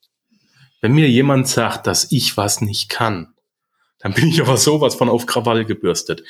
Wenn 0.81 0.93
mir 0.93 1.09
jemand 1.09 1.47
sagt, 1.47 1.87
dass 1.87 2.11
ich 2.11 2.37
was 2.37 2.61
nicht 2.61 2.89
kann, 2.89 3.33
dann 3.99 4.13
bin 4.13 4.29
ich 4.29 4.41
aber 4.41 4.57
sowas 4.57 4.95
von 4.95 5.09
auf 5.09 5.25
Krawall 5.25 5.65
gebürstet. 5.65 6.23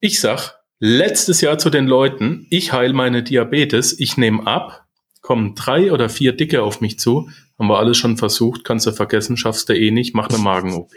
Ich 0.00 0.20
sag, 0.20 0.54
letztes 0.78 1.40
Jahr 1.40 1.58
zu 1.58 1.68
den 1.68 1.86
Leuten, 1.86 2.46
ich 2.50 2.72
heil 2.72 2.92
meine 2.92 3.22
Diabetes, 3.22 3.98
ich 3.98 4.16
nehme 4.16 4.46
ab, 4.46 4.85
kommen 5.26 5.56
drei 5.56 5.92
oder 5.92 6.08
vier 6.08 6.32
Dicke 6.32 6.62
auf 6.62 6.80
mich 6.80 7.00
zu, 7.00 7.28
haben 7.58 7.66
wir 7.66 7.78
alles 7.78 7.98
schon 7.98 8.16
versucht, 8.16 8.62
kannst 8.62 8.86
du 8.86 8.92
vergessen, 8.92 9.36
schaffst 9.36 9.68
du 9.68 9.76
eh 9.76 9.90
nicht, 9.90 10.14
mach 10.14 10.28
eine 10.28 10.38
Magen-OP. 10.38 10.94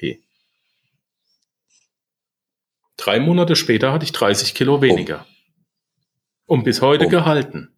Drei 2.95 3.19
Monate 3.19 3.55
später 3.55 3.91
hatte 3.91 4.05
ich 4.05 4.11
30 4.11 4.53
Kilo 4.53 4.83
weniger. 4.83 5.25
Oh. 6.45 6.53
Und 6.53 6.63
bis 6.63 6.81
heute 6.81 7.07
oh. 7.07 7.09
gehalten. 7.09 7.73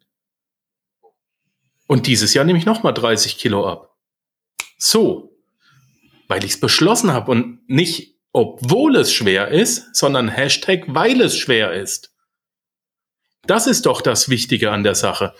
Und 1.86 2.06
dieses 2.06 2.34
Jahr 2.34 2.44
nehme 2.44 2.58
ich 2.58 2.66
nochmal 2.66 2.92
30 2.92 3.38
Kilo 3.38 3.66
ab. 3.66 3.96
So, 4.76 5.34
weil 6.28 6.44
ich 6.44 6.50
es 6.50 6.60
beschlossen 6.60 7.14
habe 7.14 7.30
und 7.30 7.66
nicht, 7.66 8.18
obwohl 8.32 8.96
es 8.96 9.10
schwer 9.10 9.48
ist, 9.48 9.94
sondern 9.96 10.28
Hashtag, 10.28 10.84
weil 10.88 11.18
es 11.22 11.34
schwer 11.34 11.72
ist. 11.72 12.14
Das 13.46 13.66
ist 13.66 13.86
doch 13.86 14.02
das 14.02 14.28
Wichtige 14.28 14.70
an 14.70 14.82
der 14.82 14.94
Sache. 14.94 15.34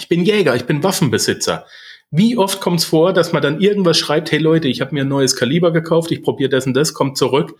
Ich 0.00 0.08
bin 0.08 0.24
Jäger, 0.24 0.56
ich 0.56 0.64
bin 0.64 0.82
Waffenbesitzer. 0.82 1.66
Wie 2.10 2.38
oft 2.38 2.62
kommt 2.62 2.80
es 2.80 2.86
vor, 2.86 3.12
dass 3.12 3.34
man 3.34 3.42
dann 3.42 3.60
irgendwas 3.60 3.98
schreibt, 3.98 4.32
hey 4.32 4.38
Leute, 4.38 4.66
ich 4.66 4.80
habe 4.80 4.94
mir 4.94 5.02
ein 5.02 5.08
neues 5.08 5.36
Kaliber 5.36 5.72
gekauft, 5.72 6.10
ich 6.10 6.22
probiere 6.22 6.48
das 6.48 6.66
und 6.66 6.72
das, 6.72 6.94
kommt 6.94 7.18
zurück, 7.18 7.54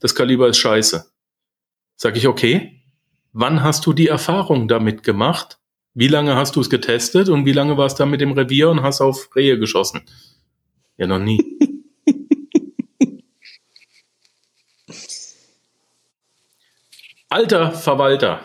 das 0.00 0.16
Kaliber 0.16 0.48
ist 0.48 0.58
scheiße. 0.58 1.06
Sag 1.94 2.16
ich, 2.16 2.26
okay, 2.26 2.82
wann 3.32 3.62
hast 3.62 3.86
du 3.86 3.92
die 3.92 4.08
Erfahrung 4.08 4.66
damit 4.66 5.04
gemacht? 5.04 5.60
Wie 5.94 6.08
lange 6.08 6.34
hast 6.34 6.56
du 6.56 6.60
es 6.60 6.70
getestet 6.70 7.28
und 7.28 7.46
wie 7.46 7.52
lange 7.52 7.76
warst 7.76 8.00
du 8.00 8.02
da 8.02 8.06
mit 8.06 8.20
dem 8.20 8.32
Revier 8.32 8.68
und 8.68 8.82
hast 8.82 9.00
auf 9.00 9.30
Rehe 9.36 9.56
geschossen? 9.56 10.02
Ja, 10.96 11.06
noch 11.06 11.20
nie. 11.20 11.40
Alter 17.28 17.70
Verwalter, 17.70 18.40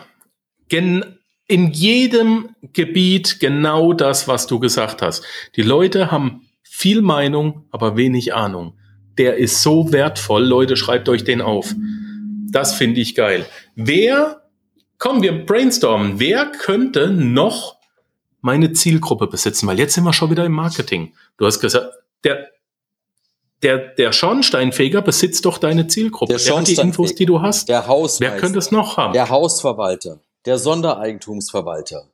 gen 0.68 1.18
in 1.48 1.70
jedem 1.72 2.50
Gebiet 2.72 3.38
genau 3.40 3.92
das, 3.92 4.26
was 4.26 4.46
du 4.46 4.58
gesagt 4.58 5.02
hast. 5.02 5.24
Die 5.54 5.62
Leute 5.62 6.10
haben 6.10 6.46
viel 6.62 7.02
Meinung, 7.02 7.64
aber 7.70 7.96
wenig 7.96 8.34
Ahnung. 8.34 8.74
Der 9.16 9.36
ist 9.36 9.62
so 9.62 9.92
wertvoll. 9.92 10.44
Leute, 10.44 10.76
schreibt 10.76 11.08
euch 11.08 11.24
den 11.24 11.40
auf. 11.40 11.74
Das 12.50 12.74
finde 12.74 13.00
ich 13.00 13.14
geil. 13.14 13.46
Wer, 13.74 14.42
komm, 14.98 15.22
wir 15.22 15.46
brainstormen. 15.46 16.18
Wer 16.18 16.46
könnte 16.46 17.10
noch 17.10 17.76
meine 18.40 18.72
Zielgruppe 18.72 19.26
besitzen? 19.26 19.66
Weil 19.66 19.78
jetzt 19.78 19.94
sind 19.94 20.04
wir 20.04 20.12
schon 20.12 20.30
wieder 20.30 20.44
im 20.44 20.52
Marketing. 20.52 21.14
Du 21.38 21.46
hast 21.46 21.60
gesagt, 21.60 21.92
der, 22.24 22.48
der, 23.62 23.78
der 23.78 24.12
Schornsteinfeger 24.12 25.00
besitzt 25.00 25.44
doch 25.46 25.58
deine 25.58 25.86
Zielgruppe. 25.86 26.34
Der, 26.34 26.42
der 26.42 26.58
hat 26.58 26.68
die 26.68 26.74
Infos, 26.74 27.14
die 27.14 27.26
du 27.26 27.40
hast. 27.40 27.68
Der 27.68 27.86
Hausmeister. 27.86 28.34
Wer 28.34 28.40
könnte 28.40 28.58
es 28.58 28.70
noch 28.70 28.96
haben? 28.96 29.12
Der 29.12 29.30
Hausverwalter 29.30 30.20
der 30.46 30.58
Sondereigentumsverwalter. 30.58 32.08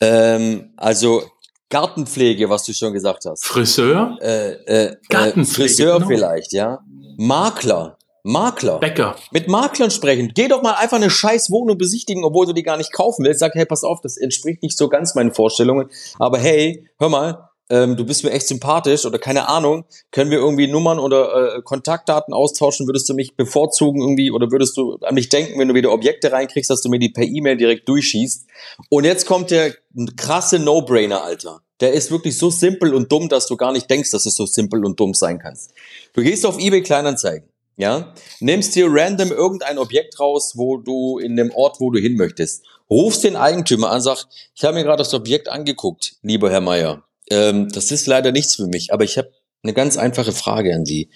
Ähm, 0.00 0.72
also 0.76 1.22
Gartenpflege, 1.68 2.50
was 2.50 2.64
du 2.64 2.72
schon 2.72 2.92
gesagt 2.92 3.24
hast. 3.24 3.44
Friseur? 3.44 4.18
Äh, 4.20 4.52
äh, 4.52 4.84
äh 4.86 4.96
Gartenpflege, 5.08 5.68
Friseur 5.68 5.94
genau. 5.98 6.08
vielleicht, 6.08 6.52
ja. 6.52 6.80
Makler. 7.16 7.96
Makler. 8.22 8.78
Bäcker. 8.78 9.16
Mit 9.30 9.48
Maklern 9.48 9.90
sprechen. 9.90 10.32
Geh 10.34 10.48
doch 10.48 10.62
mal 10.62 10.74
einfach 10.74 10.96
eine 10.96 11.10
scheiß 11.10 11.50
Wohnung 11.50 11.78
besichtigen, 11.78 12.24
obwohl 12.24 12.46
du 12.46 12.52
die 12.52 12.62
gar 12.62 12.76
nicht 12.76 12.92
kaufen 12.92 13.24
willst. 13.24 13.40
Sag, 13.40 13.54
hey, 13.54 13.64
pass 13.64 13.84
auf, 13.84 14.00
das 14.02 14.16
entspricht 14.16 14.62
nicht 14.62 14.76
so 14.76 14.88
ganz 14.88 15.14
meinen 15.14 15.32
Vorstellungen. 15.32 15.88
Aber 16.18 16.38
hey, 16.38 16.86
hör 16.98 17.08
mal, 17.08 17.49
ähm, 17.70 17.96
du 17.96 18.04
bist 18.04 18.24
mir 18.24 18.32
echt 18.32 18.48
sympathisch 18.48 19.06
oder 19.06 19.18
keine 19.18 19.48
Ahnung, 19.48 19.84
können 20.10 20.30
wir 20.30 20.38
irgendwie 20.38 20.66
Nummern 20.66 20.98
oder 20.98 21.56
äh, 21.56 21.62
Kontaktdaten 21.62 22.34
austauschen, 22.34 22.86
würdest 22.86 23.08
du 23.08 23.14
mich 23.14 23.36
bevorzugen 23.36 24.02
irgendwie 24.02 24.32
oder 24.32 24.50
würdest 24.50 24.76
du 24.76 24.96
an 25.02 25.14
mich 25.14 25.28
denken, 25.28 25.58
wenn 25.58 25.68
du 25.68 25.74
wieder 25.74 25.92
Objekte 25.92 26.32
reinkriegst, 26.32 26.68
dass 26.68 26.82
du 26.82 26.88
mir 26.88 26.98
die 26.98 27.10
per 27.10 27.24
E-Mail 27.24 27.56
direkt 27.56 27.88
durchschießt. 27.88 28.46
Und 28.88 29.04
jetzt 29.04 29.24
kommt 29.24 29.52
der 29.52 29.74
krasse 30.16 30.58
No-Brainer, 30.58 31.22
Alter. 31.22 31.62
Der 31.80 31.92
ist 31.92 32.10
wirklich 32.10 32.36
so 32.36 32.50
simpel 32.50 32.92
und 32.92 33.10
dumm, 33.10 33.28
dass 33.28 33.46
du 33.46 33.56
gar 33.56 33.72
nicht 33.72 33.88
denkst, 33.88 34.10
dass 34.10 34.26
es 34.26 34.34
so 34.34 34.46
simpel 34.46 34.84
und 34.84 34.98
dumm 34.98 35.14
sein 35.14 35.38
kannst. 35.38 35.72
Du 36.12 36.22
gehst 36.22 36.44
auf 36.44 36.58
eBay 36.58 36.82
Kleinanzeigen, 36.82 37.48
ja, 37.76 38.12
nimmst 38.40 38.74
dir 38.74 38.88
random 38.90 39.30
irgendein 39.30 39.78
Objekt 39.78 40.18
raus, 40.18 40.54
wo 40.56 40.76
du 40.76 41.18
in 41.18 41.36
dem 41.36 41.52
Ort, 41.52 41.80
wo 41.80 41.90
du 41.90 42.00
hin 42.00 42.16
möchtest, 42.16 42.66
rufst 42.90 43.22
den 43.22 43.36
Eigentümer 43.36 43.90
an, 43.92 44.00
sag, 44.02 44.26
ich 44.54 44.64
habe 44.64 44.74
mir 44.74 44.82
gerade 44.82 44.98
das 44.98 45.14
Objekt 45.14 45.48
angeguckt, 45.48 46.16
lieber 46.22 46.50
Herr 46.50 46.60
Meier 46.60 47.04
ähm, 47.30 47.68
das 47.70 47.90
ist 47.90 48.06
leider 48.06 48.32
nichts 48.32 48.56
für 48.56 48.66
mich, 48.66 48.92
aber 48.92 49.04
ich 49.04 49.18
habe 49.18 49.30
eine 49.62 49.74
ganz 49.74 49.96
einfache 49.96 50.32
Frage 50.32 50.74
an 50.74 50.84
Sie. 50.86 51.10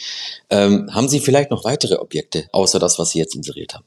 Ähm, 0.50 0.88
haben 0.92 1.08
Sie 1.08 1.20
vielleicht 1.20 1.50
noch 1.50 1.64
weitere 1.64 1.96
Objekte, 1.96 2.48
außer 2.52 2.78
das, 2.78 2.98
was 2.98 3.10
Sie 3.10 3.18
jetzt 3.18 3.34
inseriert 3.34 3.74
haben? 3.74 3.86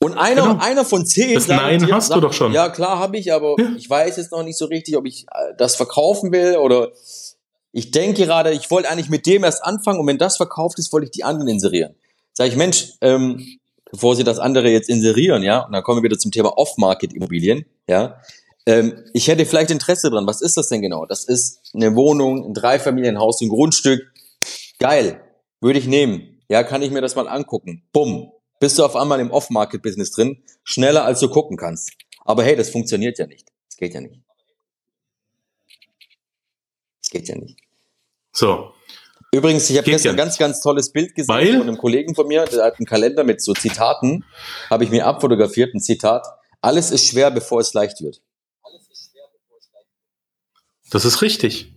Und 0.00 0.16
einer, 0.16 0.42
genau. 0.42 0.58
einer 0.60 0.84
von 0.84 1.04
zehn. 1.06 1.34
Das 1.34 1.48
Nein 1.48 1.80
dir, 1.80 1.92
hast 1.92 2.08
sagt, 2.08 2.16
du 2.16 2.20
doch 2.20 2.32
schon. 2.32 2.52
Ja, 2.52 2.68
klar 2.68 2.98
habe 2.98 3.18
ich, 3.18 3.32
aber 3.32 3.56
ja. 3.58 3.72
ich 3.76 3.90
weiß 3.90 4.16
jetzt 4.16 4.30
noch 4.30 4.44
nicht 4.44 4.56
so 4.56 4.66
richtig, 4.66 4.96
ob 4.96 5.06
ich 5.06 5.24
äh, 5.24 5.54
das 5.56 5.74
verkaufen 5.74 6.30
will 6.32 6.56
oder 6.56 6.92
ich 7.72 7.90
denke 7.90 8.24
gerade, 8.24 8.52
ich 8.52 8.70
wollte 8.70 8.88
eigentlich 8.90 9.10
mit 9.10 9.26
dem 9.26 9.44
erst 9.44 9.64
anfangen 9.64 10.00
und 10.00 10.06
wenn 10.06 10.18
das 10.18 10.36
verkauft 10.36 10.78
ist, 10.78 10.92
wollte 10.92 11.06
ich 11.06 11.10
die 11.10 11.24
anderen 11.24 11.48
inserieren. 11.48 11.94
Sag 12.32 12.48
ich, 12.48 12.56
Mensch, 12.56 12.92
ähm, 13.00 13.58
bevor 13.90 14.16
Sie 14.16 14.24
das 14.24 14.38
andere 14.38 14.70
jetzt 14.70 14.88
inserieren, 14.88 15.42
ja, 15.42 15.60
und 15.60 15.72
dann 15.72 15.82
kommen 15.82 15.98
wir 15.98 16.04
wieder 16.04 16.18
zum 16.18 16.30
Thema 16.30 16.56
Off-Market-Immobilien, 16.56 17.66
ja. 17.88 18.20
Ähm, 18.68 19.02
ich 19.14 19.28
hätte 19.28 19.46
vielleicht 19.46 19.70
Interesse 19.70 20.10
dran. 20.10 20.26
Was 20.26 20.42
ist 20.42 20.58
das 20.58 20.68
denn 20.68 20.82
genau? 20.82 21.06
Das 21.06 21.24
ist 21.24 21.70
eine 21.74 21.96
Wohnung, 21.96 22.44
ein 22.44 22.52
Dreifamilienhaus, 22.52 23.40
ein 23.40 23.48
Grundstück. 23.48 24.12
Geil. 24.78 25.22
Würde 25.62 25.78
ich 25.78 25.86
nehmen. 25.86 26.42
Ja, 26.50 26.62
kann 26.62 26.82
ich 26.82 26.90
mir 26.90 27.00
das 27.00 27.16
mal 27.16 27.28
angucken. 27.28 27.82
Bumm. 27.92 28.30
Bist 28.60 28.78
du 28.78 28.84
auf 28.84 28.94
einmal 28.94 29.20
im 29.20 29.30
Off-Market-Business 29.30 30.10
drin. 30.10 30.42
Schneller 30.64 31.04
als 31.04 31.20
du 31.20 31.30
gucken 31.30 31.56
kannst. 31.56 31.92
Aber 32.26 32.44
hey, 32.44 32.56
das 32.56 32.68
funktioniert 32.68 33.18
ja 33.18 33.26
nicht. 33.26 33.48
Das 33.68 33.78
geht 33.78 33.94
ja 33.94 34.02
nicht. 34.02 34.20
Das 37.00 37.10
geht 37.10 37.26
ja 37.26 37.36
nicht. 37.36 37.58
So. 38.32 38.72
Übrigens, 39.32 39.68
ich 39.68 39.76
habe 39.76 39.90
gestern 39.90 40.12
ein 40.12 40.16
ganz, 40.16 40.38
ganz 40.38 40.60
tolles 40.60 40.90
Bild 40.90 41.14
gesehen 41.14 41.28
Weil? 41.28 41.58
von 41.58 41.68
einem 41.68 41.76
Kollegen 41.76 42.14
von 42.14 42.26
mir, 42.26 42.44
der 42.46 42.64
hat 42.64 42.78
einen 42.78 42.86
Kalender 42.86 43.24
mit 43.24 43.42
so 43.42 43.52
Zitaten, 43.52 44.24
habe 44.70 44.84
ich 44.84 44.90
mir 44.90 45.06
abfotografiert, 45.06 45.74
ein 45.74 45.80
Zitat. 45.80 46.26
Alles 46.60 46.90
ist 46.90 47.06
schwer, 47.06 47.30
bevor 47.30 47.60
es 47.60 47.74
leicht 47.74 48.00
wird. 48.00 48.22
Das 50.90 51.04
ist 51.04 51.20
richtig. 51.20 51.74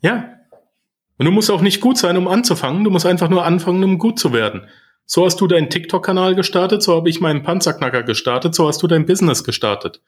Ja. 0.00 0.38
Und 1.18 1.26
du 1.26 1.32
musst 1.32 1.50
auch 1.50 1.60
nicht 1.60 1.80
gut 1.80 1.98
sein, 1.98 2.16
um 2.16 2.26
anzufangen. 2.26 2.84
Du 2.84 2.90
musst 2.90 3.04
einfach 3.04 3.28
nur 3.28 3.44
anfangen, 3.44 3.84
um 3.84 3.98
gut 3.98 4.18
zu 4.18 4.32
werden. 4.32 4.66
So 5.04 5.26
hast 5.26 5.40
du 5.40 5.46
deinen 5.46 5.68
TikTok-Kanal 5.68 6.34
gestartet, 6.34 6.82
so 6.82 6.96
habe 6.96 7.10
ich 7.10 7.20
meinen 7.20 7.42
Panzerknacker 7.42 8.02
gestartet, 8.02 8.54
so 8.54 8.66
hast 8.66 8.82
du 8.82 8.86
dein 8.86 9.04
Business 9.04 9.44
gestartet. 9.44 10.00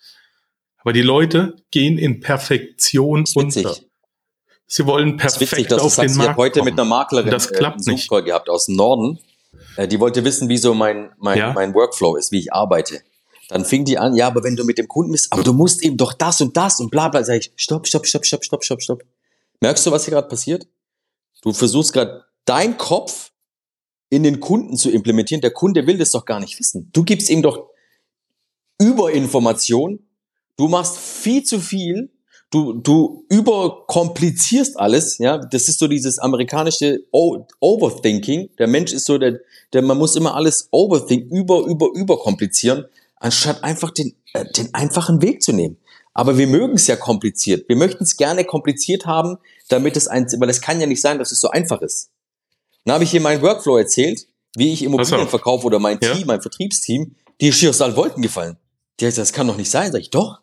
Aber 0.79 0.93
die 0.93 1.03
Leute 1.03 1.57
gehen 1.71 1.99
in 1.99 2.21
Perfektion 2.21 3.25
unter. 3.35 3.77
Sie 4.67 4.87
wollen 4.87 5.17
perfekt 5.17 5.43
das 5.43 5.53
witzig, 5.53 5.69
das 5.69 5.83
auf 5.83 5.97
den 5.97 6.15
Markt 6.17 6.33
Ich 6.33 6.37
heute 6.37 6.59
kommen. 6.61 6.71
mit 6.71 6.81
einer 6.81 6.89
Maklerin 6.89 7.31
das 7.31 7.49
klappt 7.49 7.87
äh, 7.87 7.91
einen 7.91 7.99
Zoom-Call 7.99 8.25
gehabt 8.25 8.49
aus 8.49 8.67
dem 8.67 8.77
Norden. 8.77 9.19
Äh, 9.77 9.89
die 9.89 10.01
wollte 10.01 10.25
wissen, 10.25 10.49
wie 10.49 10.59
so 10.59 10.75
mein, 10.75 11.13
mein, 11.19 11.39
ja? 11.39 11.53
mein 11.53 11.75
Workflow 11.75 12.17
ist, 12.17 12.33
wie 12.33 12.39
ich 12.39 12.53
arbeite. 12.53 13.03
Dann 13.49 13.65
fing 13.65 13.85
die 13.85 13.99
an, 13.99 14.15
ja, 14.15 14.27
aber 14.27 14.43
wenn 14.43 14.57
du 14.57 14.65
mit 14.65 14.79
dem 14.79 14.89
Kunden 14.89 15.13
bist, 15.13 15.31
aber 15.33 15.43
du 15.43 15.53
musst 15.53 15.83
eben 15.83 15.97
doch 15.97 16.15
das 16.15 16.41
und 16.41 16.57
das 16.57 16.81
und 16.81 16.91
bla 16.91 17.09
bla. 17.09 17.23
Sag 17.25 17.37
ich, 17.37 17.53
stopp, 17.57 17.87
stopp, 17.87 18.07
stopp, 18.07 18.25
stopp, 18.25 18.45
stopp, 18.45 18.65
stopp, 18.65 18.83
stopp. 18.83 19.03
Merkst 19.61 19.85
du, 19.87 19.91
was 19.91 20.05
hier 20.05 20.13
gerade 20.13 20.29
passiert? 20.29 20.67
Du 21.43 21.53
versuchst 21.53 21.93
gerade 21.93 22.25
dein 22.47 22.79
Kopf 22.79 23.33
in 24.09 24.23
den 24.23 24.41
Kunden 24.41 24.77
zu 24.77 24.91
implementieren. 24.91 25.43
Der 25.43 25.51
Kunde 25.51 25.87
will 25.87 25.99
das 25.99 26.11
doch 26.13 26.25
gar 26.25 26.41
nicht 26.41 26.59
wissen. 26.59 26.89
Du 26.93 27.05
gibst 27.05 27.29
ihm 27.29 27.43
doch 27.43 27.69
Überinformation. 28.79 30.09
Du 30.57 30.69
machst 30.69 30.97
viel 30.97 31.43
zu 31.43 31.61
viel 31.61 32.14
du, 32.55 32.73
du 32.75 33.25
überkomplizierst 33.29 34.79
alles, 34.79 35.19
ja, 35.19 35.39
das 35.39 35.69
ist 35.69 35.81
so 35.81 35.89
dieses 35.89 36.21
amerikanische 36.21 37.01
Overthinking. 37.11 38.51
Der 38.59 38.69
Mensch 38.69 38.93
ist 38.93 39.07
so 39.07 39.19
der, 39.19 39.41
der 39.73 39.83
man 39.83 39.99
muss 39.99 40.15
immer 40.15 40.37
alles 40.37 40.69
overthink, 40.71 41.31
über, 41.33 41.65
über, 41.67 41.89
überkomplizieren, 41.95 42.85
anstatt 43.17 43.65
einfach 43.65 43.91
den, 43.91 44.15
äh, 44.35 44.45
den 44.57 44.73
einfachen 44.73 45.21
Weg 45.21 45.43
zu 45.43 45.53
nehmen. 45.53 45.79
Aber 46.13 46.39
wir 46.39 46.47
mögen 46.47 46.75
es 46.75 46.87
ja 46.87 46.95
kompliziert. 46.95 47.69
Wir 47.69 47.75
möchten 47.75 48.05
es 48.05 48.17
gerne 48.17 48.45
kompliziert 48.45 49.05
haben, 49.05 49.39
damit 49.69 49.97
es 49.97 50.07
ein, 50.07 50.27
weil 50.39 50.49
es 50.49 50.61
kann 50.61 50.81
ja 50.81 50.87
nicht 50.87 51.01
sein, 51.01 51.19
dass 51.19 51.33
es 51.33 51.41
so 51.41 51.51
einfach 51.51 51.83
ist. 51.83 52.11
Dann 52.85 52.95
habe 52.95 53.05
ich 53.05 53.11
hier 53.11 53.21
meinen 53.21 53.43
Workflow 53.43 53.79
erzählt, 53.79 54.29
wie 54.57 54.73
ich 54.73 54.85
Immobilien 54.85 55.27
verkaufe 55.27 55.67
oder 55.67 55.81
mein 55.81 55.99
ja. 56.01 56.15
Team, 56.15 56.29
mein 56.29 56.41
Vertriebsteam, 56.41 57.17
die 57.41 57.49
ist 57.49 57.57
schier 57.57 57.71
aus 57.71 57.81
allen 57.81 57.97
Wolken 57.97 58.23
gefallen. 58.23 58.57
Die 59.01 59.07
hat 59.07 59.11
gesagt, 59.11 59.29
das 59.29 59.33
kann 59.33 59.49
doch 59.49 59.57
nicht 59.57 59.71
sein. 59.71 59.91
Sag 59.91 60.01
ich, 60.01 60.11
doch. 60.11 60.39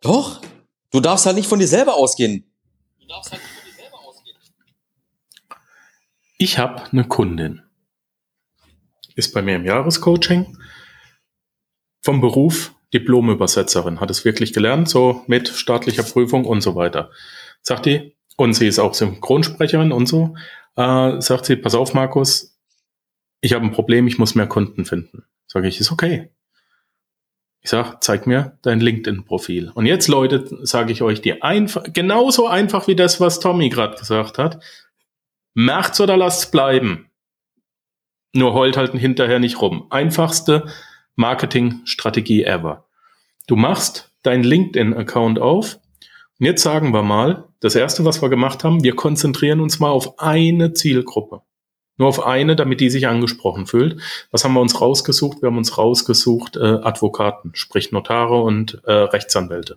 Doch. 0.00 0.40
Du 0.90 1.00
darfst 1.00 1.26
halt 1.26 1.36
nicht 1.36 1.48
von 1.48 1.58
dir 1.58 1.68
selber 1.68 1.94
ausgehen. 1.94 2.50
Du 2.98 3.06
darfst 3.06 3.32
halt 3.32 3.42
nicht 3.42 3.52
von 3.52 3.70
dir 3.70 3.76
selber 3.82 3.98
ausgehen. 4.00 4.36
Ich 6.38 6.58
habe 6.58 6.82
eine 6.90 7.06
Kundin. 7.06 7.62
Ist 9.14 9.32
bei 9.32 9.42
mir 9.42 9.56
im 9.56 9.64
Jahrescoaching. 9.64 10.58
Vom 12.02 12.20
Beruf 12.20 12.74
Diplomübersetzerin. 12.92 14.00
Hat 14.00 14.10
es 14.10 14.24
wirklich 14.24 14.52
gelernt, 14.52 14.88
so 14.88 15.22
mit 15.26 15.48
staatlicher 15.48 16.02
Prüfung 16.02 16.44
und 16.44 16.60
so 16.60 16.74
weiter. 16.74 17.10
Sagt 17.62 17.86
die, 17.86 18.16
und 18.36 18.54
sie 18.54 18.66
ist 18.66 18.78
auch 18.78 18.94
Synchronsprecherin 18.94 19.92
und 19.92 20.06
so, 20.06 20.34
äh, 20.76 21.20
sagt 21.20 21.44
sie, 21.46 21.56
pass 21.56 21.74
auf, 21.74 21.94
Markus, 21.94 22.58
ich 23.40 23.52
habe 23.52 23.64
ein 23.64 23.72
Problem, 23.72 24.06
ich 24.06 24.18
muss 24.18 24.34
mehr 24.34 24.46
Kunden 24.46 24.84
finden. 24.84 25.24
Sage 25.46 25.68
ich, 25.68 25.80
ist 25.80 25.92
okay. 25.92 26.30
Ich 27.62 27.70
sag, 27.70 28.02
zeig 28.02 28.26
mir 28.26 28.58
dein 28.62 28.80
LinkedIn-Profil. 28.80 29.70
Und 29.74 29.86
jetzt, 29.86 30.08
Leute, 30.08 30.46
sage 30.62 30.92
ich 30.92 31.02
euch 31.02 31.20
dir 31.20 31.44
einfach, 31.44 31.84
genauso 31.92 32.46
einfach 32.46 32.86
wie 32.88 32.96
das, 32.96 33.20
was 33.20 33.40
Tommy 33.40 33.68
gerade 33.68 33.98
gesagt 33.98 34.38
hat. 34.38 34.62
Macht's 35.52 36.00
oder 36.00 36.16
lasst's 36.16 36.50
bleiben. 36.50 37.10
Nur 38.32 38.54
heult 38.54 38.76
halt 38.76 38.92
hinterher 38.92 39.40
nicht 39.40 39.60
rum. 39.60 39.86
Einfachste 39.90 40.66
Marketingstrategie 41.16 42.44
ever. 42.44 42.86
Du 43.46 43.56
machst 43.56 44.12
deinen 44.22 44.44
LinkedIn-Account 44.44 45.38
auf 45.38 45.80
und 46.38 46.46
jetzt 46.46 46.62
sagen 46.62 46.94
wir 46.94 47.02
mal, 47.02 47.48
das 47.60 47.74
erste, 47.74 48.06
was 48.06 48.22
wir 48.22 48.30
gemacht 48.30 48.64
haben, 48.64 48.82
wir 48.82 48.96
konzentrieren 48.96 49.60
uns 49.60 49.78
mal 49.78 49.90
auf 49.90 50.18
eine 50.18 50.72
Zielgruppe. 50.72 51.42
Nur 52.00 52.08
auf 52.08 52.26
eine, 52.26 52.56
damit 52.56 52.80
die 52.80 52.88
sich 52.88 53.08
angesprochen 53.08 53.66
fühlt. 53.66 54.00
Was 54.30 54.42
haben 54.42 54.54
wir 54.54 54.62
uns 54.62 54.80
rausgesucht? 54.80 55.42
Wir 55.42 55.48
haben 55.48 55.58
uns 55.58 55.76
rausgesucht 55.76 56.56
äh, 56.56 56.78
Advokaten, 56.82 57.50
sprich 57.52 57.92
Notare 57.92 58.40
und 58.40 58.80
äh, 58.86 58.92
Rechtsanwälte. 58.92 59.76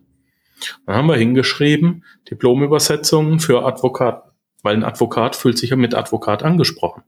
Dann 0.86 0.96
haben 0.96 1.08
wir 1.08 1.18
hingeschrieben, 1.18 2.06
Diplomübersetzungen 2.32 3.42
für 3.42 3.66
Advokaten, 3.66 4.32
weil 4.62 4.74
ein 4.74 4.86
Advokat 4.86 5.36
fühlt 5.36 5.58
sich 5.58 5.72
ja 5.72 5.76
mit 5.76 5.96
Advokat 5.96 6.44
angesprochen. 6.44 7.04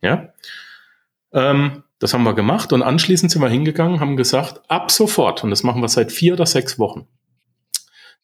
Ja, 0.00 0.30
ähm, 1.32 1.84
das 2.00 2.12
haben 2.12 2.24
wir 2.24 2.34
gemacht 2.34 2.72
und 2.72 2.82
anschließend 2.82 3.30
sind 3.30 3.42
wir 3.42 3.48
hingegangen, 3.48 4.00
haben 4.00 4.16
gesagt, 4.16 4.60
ab 4.66 4.90
sofort, 4.90 5.44
und 5.44 5.50
das 5.50 5.62
machen 5.62 5.82
wir 5.82 5.88
seit 5.88 6.10
vier 6.10 6.32
oder 6.32 6.46
sechs 6.46 6.80
Wochen, 6.80 7.06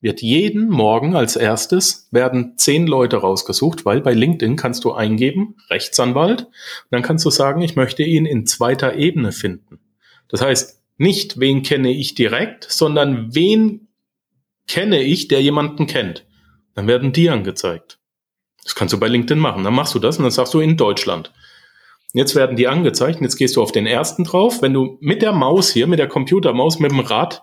wird 0.01 0.23
jeden 0.23 0.69
Morgen 0.69 1.17
als 1.17 1.35
erstes 1.37 2.09
werden 2.13 2.55
zehn 2.57 2.87
Leute 2.87 3.17
rausgesucht, 3.17 3.85
weil 3.85 4.01
bei 4.01 4.13
LinkedIn 4.13 4.57
kannst 4.57 4.85
du 4.85 4.93
eingeben, 4.93 5.57
Rechtsanwalt, 5.71 6.43
und 6.43 6.51
dann 6.91 7.03
kannst 7.03 7.25
du 7.25 7.31
sagen, 7.31 7.63
ich 7.63 7.75
möchte 7.75 8.05
ihn 8.05 8.27
in 8.27 8.47
zweiter 8.47 8.95
Ebene 8.95 9.33
finden. 9.33 9.81
Das 10.29 10.41
heißt, 10.41 10.83
nicht 10.99 11.41
wen 11.41 11.63
kenne 11.63 11.91
ich 11.91 12.15
direkt, 12.15 12.65
sondern 12.71 13.35
wen 13.35 13.89
kenne 14.67 15.03
ich, 15.03 15.29
der 15.29 15.43
jemanden 15.43 15.87
kennt. 15.87 16.27
Dann 16.75 16.87
werden 16.87 17.13
die 17.13 17.31
angezeigt. 17.31 17.99
Das 18.63 18.75
kannst 18.75 18.93
du 18.93 19.01
bei 19.01 19.09
LinkedIn 19.09 19.39
machen. 19.39 19.65
Dann 19.65 19.75
machst 19.75 19.95
du 19.95 19.99
das 19.99 20.19
und 20.19 20.25
dann 20.25 20.31
sagst 20.31 20.55
du 20.55 20.61
in 20.61 20.77
Deutschland. 20.77 21.33
Jetzt 22.13 22.35
werden 22.35 22.57
die 22.57 22.69
angezeigt. 22.69 23.21
Jetzt 23.21 23.37
gehst 23.37 23.57
du 23.57 23.63
auf 23.63 23.73
den 23.73 23.87
ersten 23.87 24.25
drauf. 24.25 24.63
Wenn 24.63 24.75
du 24.75 24.99
mit 25.01 25.23
der 25.23 25.33
Maus 25.33 25.71
hier, 25.71 25.87
mit 25.87 25.99
der 25.99 26.09
Computermaus, 26.09 26.79
mit 26.79 26.91
dem 26.91 27.01
Rad, 27.01 27.43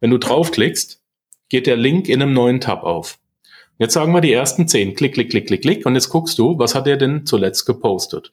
wenn 0.00 0.10
du 0.10 0.18
draufklickst, 0.18 1.02
geht 1.48 1.66
der 1.66 1.76
Link 1.76 2.08
in 2.08 2.22
einem 2.22 2.32
neuen 2.32 2.60
Tab 2.60 2.82
auf. 2.82 3.18
Jetzt 3.78 3.94
sagen 3.94 4.12
wir 4.12 4.20
die 4.20 4.32
ersten 4.32 4.66
zehn. 4.66 4.94
Klick, 4.94 5.14
klick, 5.14 5.30
klick, 5.30 5.46
klick, 5.46 5.62
klick. 5.62 5.86
Und 5.86 5.94
jetzt 5.94 6.08
guckst 6.08 6.38
du, 6.38 6.58
was 6.58 6.74
hat 6.74 6.86
er 6.86 6.96
denn 6.96 7.26
zuletzt 7.26 7.64
gepostet? 7.64 8.32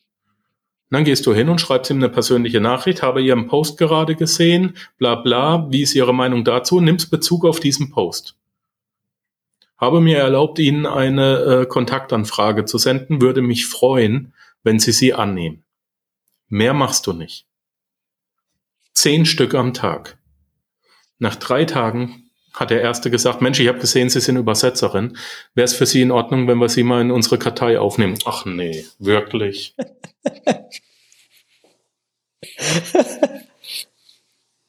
Und 0.89 0.97
dann 0.97 1.04
gehst 1.04 1.25
du 1.25 1.34
hin 1.34 1.49
und 1.49 1.62
schreibst 1.62 1.91
ihm 1.91 1.97
eine 1.97 2.10
persönliche 2.10 2.62
Nachricht, 2.62 3.01
habe 3.01 3.21
Ihren 3.21 3.47
Post 3.47 3.78
gerade 3.78 4.15
gesehen, 4.15 4.75
bla 4.97 5.15
bla, 5.15 5.71
wie 5.71 5.82
ist 5.82 5.95
Ihre 5.95 6.13
Meinung 6.13 6.43
dazu? 6.43 6.80
Nimmst 6.80 7.10
Bezug 7.10 7.45
auf 7.45 7.60
diesen 7.60 7.89
Post. 7.91 8.36
Habe 9.78 9.99
mir 9.99 10.17
erlaubt, 10.17 10.60
Ihnen 10.60 10.86
eine 10.86 11.38
äh, 11.39 11.65
Kontaktanfrage 11.65 12.65
zu 12.65 12.78
senden, 12.78 13.19
würde 13.19 13.41
mich 13.41 13.65
freuen, 13.65 14.34
wenn 14.63 14.80
Sie 14.80 14.91
sie 14.91 15.13
annehmen. 15.13 15.63
Mehr 16.47 16.73
machst 16.73 17.08
du 17.08 17.13
nicht. 17.13 17.45
Zehn 18.93 19.25
Stück 19.25 19.54
am 19.54 19.73
Tag. 19.73 20.17
Nach 21.17 21.36
drei 21.36 21.65
Tagen 21.65 22.25
hat 22.56 22.70
der 22.70 22.82
Erste 22.82 23.12
gesagt, 23.12 23.41
Mensch, 23.41 23.60
ich 23.60 23.68
habe 23.68 23.80
gesehen, 23.80 24.10
Sie 24.10 24.22
sind 24.22 24.38
Übersetzerin. 24.38 25.18
Wäre 25.54 25.65
es 25.65 25.76
für 25.76 25.86
Sie 25.86 26.02
in 26.02 26.12
Ordnung, 26.12 26.48
wenn 26.48 26.58
wir 26.58 26.70
Sie 26.70 26.84
mal 26.84 27.02
in 27.02 27.12
unsere 27.12 27.38
Kartei 27.38 27.78
aufnehmen? 27.78 28.18
Ach 28.26 28.46
nee, 28.46 28.86
wirklich. 28.98 29.76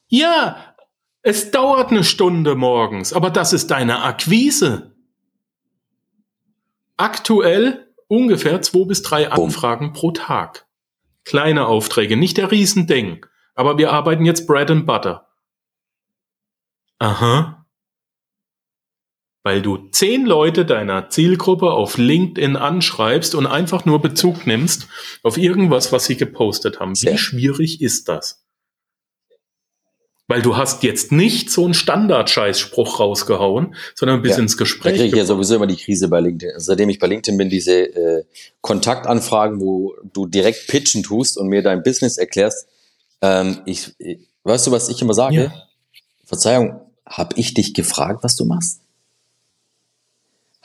ja, 0.07 0.75
es 1.21 1.49
dauert 1.51 1.91
eine 1.91 2.03
Stunde 2.03 2.55
morgens, 2.55 3.13
aber 3.13 3.29
das 3.29 3.53
ist 3.53 3.71
deine 3.71 4.03
Akquise. 4.03 4.91
Aktuell 6.97 7.87
ungefähr 8.07 8.61
zwei 8.61 8.85
bis 8.85 9.01
drei 9.01 9.31
Anfragen 9.31 9.93
pro 9.93 10.11
Tag. 10.11 10.65
Kleine 11.23 11.67
Aufträge, 11.67 12.17
nicht 12.17 12.35
der 12.37 12.51
Riesending. 12.51 13.25
Aber 13.55 13.77
wir 13.77 13.91
arbeiten 13.91 14.25
jetzt 14.25 14.45
Bread 14.45 14.69
and 14.71 14.85
Butter. 14.85 15.27
Aha 16.99 17.56
weil 19.47 19.61
du 19.61 19.77
zehn 19.91 20.25
Leute 20.25 20.65
deiner 20.65 21.09
Zielgruppe 21.09 21.71
auf 21.71 21.97
LinkedIn 21.97 22.57
anschreibst 22.57 23.33
und 23.33 23.47
einfach 23.47 23.85
nur 23.85 24.01
Bezug 24.01 24.45
nimmst 24.45 24.87
auf 25.23 25.37
irgendwas, 25.37 25.93
was 25.93 26.03
sie 26.03 26.17
gepostet 26.17 26.81
haben. 26.81 26.95
Wie 27.01 27.17
schwierig 27.17 27.81
ist 27.81 28.09
das? 28.09 28.43
Weil 30.27 30.41
du 30.41 30.57
hast 30.57 30.83
jetzt 30.83 31.13
nicht 31.13 31.49
so 31.49 31.63
einen 31.63 31.73
Standard-Scheißspruch 31.73 32.99
rausgehauen, 32.99 33.73
sondern 33.95 34.21
bis 34.21 34.33
ja, 34.33 34.39
ins 34.39 34.57
Gespräch. 34.57 34.95
Da 34.95 35.03
kriege 35.03 35.15
ich 35.15 35.19
ja 35.21 35.25
sowieso 35.25 35.55
immer 35.55 35.67
die 35.67 35.77
Krise 35.77 36.09
bei 36.09 36.19
LinkedIn. 36.19 36.53
Also 36.55 36.65
seitdem 36.65 36.89
ich 36.89 36.99
bei 36.99 37.07
LinkedIn 37.07 37.37
bin, 37.37 37.49
diese 37.49 37.83
äh, 37.83 38.25
Kontaktanfragen, 38.59 39.61
wo 39.61 39.95
du 40.11 40.25
direkt 40.25 40.67
pitchen 40.67 41.03
tust 41.03 41.37
und 41.37 41.47
mir 41.47 41.63
dein 41.63 41.83
Business 41.83 42.17
erklärst. 42.17 42.67
Ähm, 43.21 43.61
ich, 43.65 43.95
weißt 44.43 44.67
du, 44.67 44.71
was 44.71 44.89
ich 44.89 45.01
immer 45.01 45.13
sage? 45.13 45.35
Ja. 45.35 45.53
Verzeihung, 46.25 46.81
habe 47.05 47.33
ich 47.37 47.53
dich 47.53 47.73
gefragt, 47.73 48.25
was 48.25 48.35
du 48.35 48.43
machst? 48.43 48.81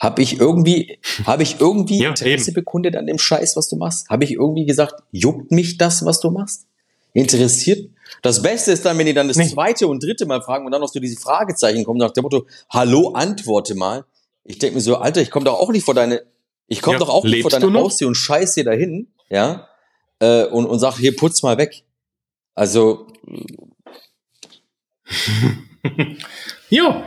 Habe 0.03 0.21
ich 0.21 0.37
irgendwie, 0.37 0.99
habe 1.25 1.43
ich 1.43 1.61
irgendwie 1.61 1.99
ja, 2.01 2.09
Interesse 2.09 2.49
eben. 2.49 2.55
bekundet 2.55 2.97
an 2.97 3.07
dem 3.07 3.17
Scheiß, 3.17 3.55
was 3.55 3.69
du 3.69 3.77
machst? 3.77 4.09
Habe 4.09 4.25
ich 4.25 4.33
irgendwie 4.33 4.65
gesagt, 4.65 5.01
juckt 5.11 5.49
mich 5.49 5.77
das, 5.77 6.05
was 6.05 6.19
du 6.19 6.29
machst? 6.29 6.67
Interessiert? 7.13 7.89
Das 8.21 8.41
Beste 8.41 8.73
ist 8.73 8.83
dann, 8.85 8.97
wenn 8.97 9.05
die 9.05 9.13
dann 9.13 9.29
das 9.29 9.37
nee. 9.37 9.47
zweite 9.47 9.87
und 9.87 10.03
dritte 10.03 10.25
Mal 10.25 10.41
fragen 10.41 10.65
und 10.65 10.73
dann 10.73 10.81
noch 10.81 10.89
so 10.89 10.99
diese 10.99 11.17
Fragezeichen 11.17 11.85
kommen 11.85 11.99
nach 11.99 12.11
dem 12.11 12.23
Motto, 12.23 12.45
hallo, 12.69 13.13
antworte 13.13 13.75
mal. 13.75 14.03
Ich 14.43 14.59
denke 14.59 14.75
mir 14.75 14.81
so, 14.81 14.97
Alter, 14.97 15.21
ich 15.21 15.31
komme 15.31 15.45
doch 15.45 15.57
auch 15.57 15.71
nicht 15.71 15.85
vor 15.85 15.93
deine, 15.93 16.21
ich 16.67 16.81
komme 16.81 16.95
ja, 16.95 16.99
doch 16.99 17.09
auch 17.09 17.23
nicht 17.23 17.41
vor 17.41 17.51
deine 17.51 17.73
Haustür 17.73 18.09
und 18.09 18.15
scheiß 18.15 18.55
hier 18.55 18.65
dahin, 18.65 19.07
ja, 19.29 19.69
äh, 20.19 20.43
und, 20.47 20.65
und 20.65 20.79
sag, 20.79 20.97
hier, 20.97 21.15
putz 21.15 21.43
mal 21.43 21.57
weg. 21.57 21.83
Also. 22.55 23.07
jo, 26.69 27.03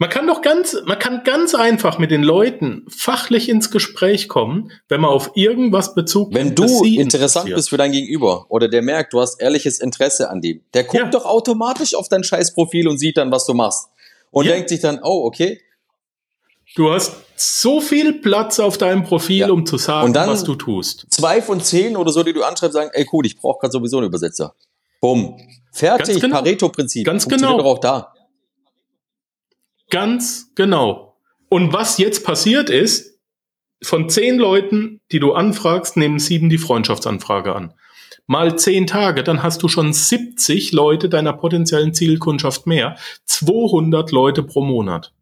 man 0.00 0.08
kann 0.08 0.26
doch 0.26 0.40
ganz, 0.40 0.74
man 0.86 0.98
kann 0.98 1.24
ganz 1.24 1.54
einfach 1.54 1.98
mit 1.98 2.10
den 2.10 2.22
Leuten 2.22 2.86
fachlich 2.88 3.50
ins 3.50 3.70
Gespräch 3.70 4.28
kommen, 4.28 4.72
wenn 4.88 5.02
man 5.02 5.10
auf 5.10 5.32
irgendwas 5.34 5.94
Bezug 5.94 6.32
nimmt. 6.32 6.58
Wenn 6.58 6.68
du 6.68 6.84
interessant 6.84 7.54
bist 7.54 7.68
für 7.68 7.76
dein 7.76 7.92
Gegenüber 7.92 8.46
oder 8.48 8.68
der 8.68 8.80
merkt, 8.80 9.12
du 9.12 9.20
hast 9.20 9.42
ehrliches 9.42 9.78
Interesse 9.78 10.30
an 10.30 10.40
dem, 10.40 10.62
der 10.72 10.84
guckt 10.84 10.94
ja. 10.94 11.10
doch 11.10 11.26
automatisch 11.26 11.94
auf 11.94 12.08
dein 12.08 12.24
Scheißprofil 12.24 12.88
und 12.88 12.96
sieht 12.96 13.18
dann, 13.18 13.30
was 13.30 13.44
du 13.44 13.52
machst. 13.52 13.90
Und 14.30 14.46
ja. 14.46 14.52
denkt 14.52 14.70
sich 14.70 14.80
dann, 14.80 15.00
oh, 15.02 15.26
okay. 15.26 15.60
Du 16.76 16.90
hast 16.90 17.12
so 17.36 17.82
viel 17.82 18.14
Platz 18.14 18.58
auf 18.58 18.78
deinem 18.78 19.04
Profil, 19.04 19.40
ja. 19.40 19.50
um 19.50 19.66
zu 19.66 19.76
sagen, 19.76 20.14
was 20.14 20.44
du 20.44 20.54
tust. 20.54 21.08
Zwei 21.10 21.42
von 21.42 21.60
zehn 21.60 21.98
oder 21.98 22.10
so, 22.10 22.22
die 22.22 22.32
du 22.32 22.42
anschreibst, 22.42 22.72
sagen, 22.72 22.90
ey 22.94 23.06
cool, 23.12 23.26
ich 23.26 23.36
brauche 23.36 23.58
gerade 23.60 23.72
sowieso 23.72 23.98
einen 23.98 24.06
Übersetzer. 24.06 24.54
Bumm. 25.02 25.36
Fertig, 25.72 26.22
genau. 26.22 26.36
Pareto-Prinzip. 26.36 27.04
Ganz 27.04 27.28
genau. 27.28 27.58
Doch 27.58 27.66
auch 27.66 27.78
da. 27.80 28.14
Ganz 29.90 30.52
genau. 30.54 31.16
Und 31.48 31.72
was 31.72 31.98
jetzt 31.98 32.24
passiert 32.24 32.70
ist, 32.70 33.18
von 33.82 34.08
zehn 34.08 34.38
Leuten, 34.38 35.00
die 35.10 35.20
du 35.20 35.32
anfragst, 35.32 35.96
nehmen 35.96 36.18
sieben 36.18 36.48
die 36.48 36.58
Freundschaftsanfrage 36.58 37.54
an. 37.54 37.74
Mal 38.26 38.56
zehn 38.58 38.86
Tage, 38.86 39.24
dann 39.24 39.42
hast 39.42 39.62
du 39.62 39.68
schon 39.68 39.92
70 39.92 40.72
Leute 40.72 41.08
deiner 41.08 41.32
potenziellen 41.32 41.94
Zielkundschaft 41.94 42.66
mehr. 42.66 42.96
200 43.24 44.12
Leute 44.12 44.42
pro 44.42 44.62
Monat. 44.62 45.12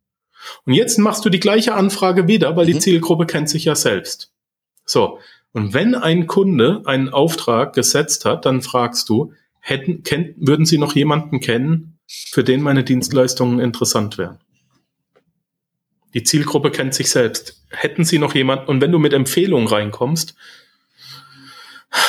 Und 0.66 0.74
jetzt 0.74 0.98
machst 0.98 1.24
du 1.24 1.30
die 1.30 1.40
gleiche 1.40 1.74
Anfrage 1.74 2.28
wieder, 2.28 2.56
weil 2.56 2.66
mhm. 2.66 2.72
die 2.72 2.78
Zielgruppe 2.78 3.26
kennt 3.26 3.48
sich 3.48 3.64
ja 3.64 3.74
selbst. 3.74 4.32
So. 4.84 5.18
Und 5.52 5.72
wenn 5.72 5.94
ein 5.94 6.26
Kunde 6.26 6.82
einen 6.84 7.08
Auftrag 7.08 7.72
gesetzt 7.72 8.24
hat, 8.26 8.44
dann 8.44 8.60
fragst 8.60 9.08
du, 9.08 9.32
hätten, 9.60 10.02
kennt, 10.02 10.34
würden 10.36 10.66
Sie 10.66 10.78
noch 10.78 10.94
jemanden 10.94 11.40
kennen, 11.40 11.98
für 12.06 12.44
den 12.44 12.60
meine 12.60 12.84
Dienstleistungen 12.84 13.58
interessant 13.58 14.18
wären? 14.18 14.38
Die 16.18 16.24
Zielgruppe 16.24 16.72
kennt 16.72 16.94
sich 16.94 17.10
selbst. 17.10 17.62
Hätten 17.70 18.02
sie 18.02 18.18
noch 18.18 18.34
jemanden, 18.34 18.66
und 18.66 18.80
wenn 18.80 18.90
du 18.90 18.98
mit 18.98 19.12
Empfehlungen 19.12 19.68
reinkommst, 19.68 20.34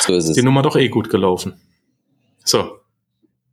so 0.00 0.12
ist, 0.12 0.28
ist 0.28 0.36
die 0.36 0.42
Nummer 0.42 0.62
doch 0.62 0.74
eh 0.74 0.88
gut 0.88 1.10
gelaufen. 1.10 1.60
So. 2.42 2.80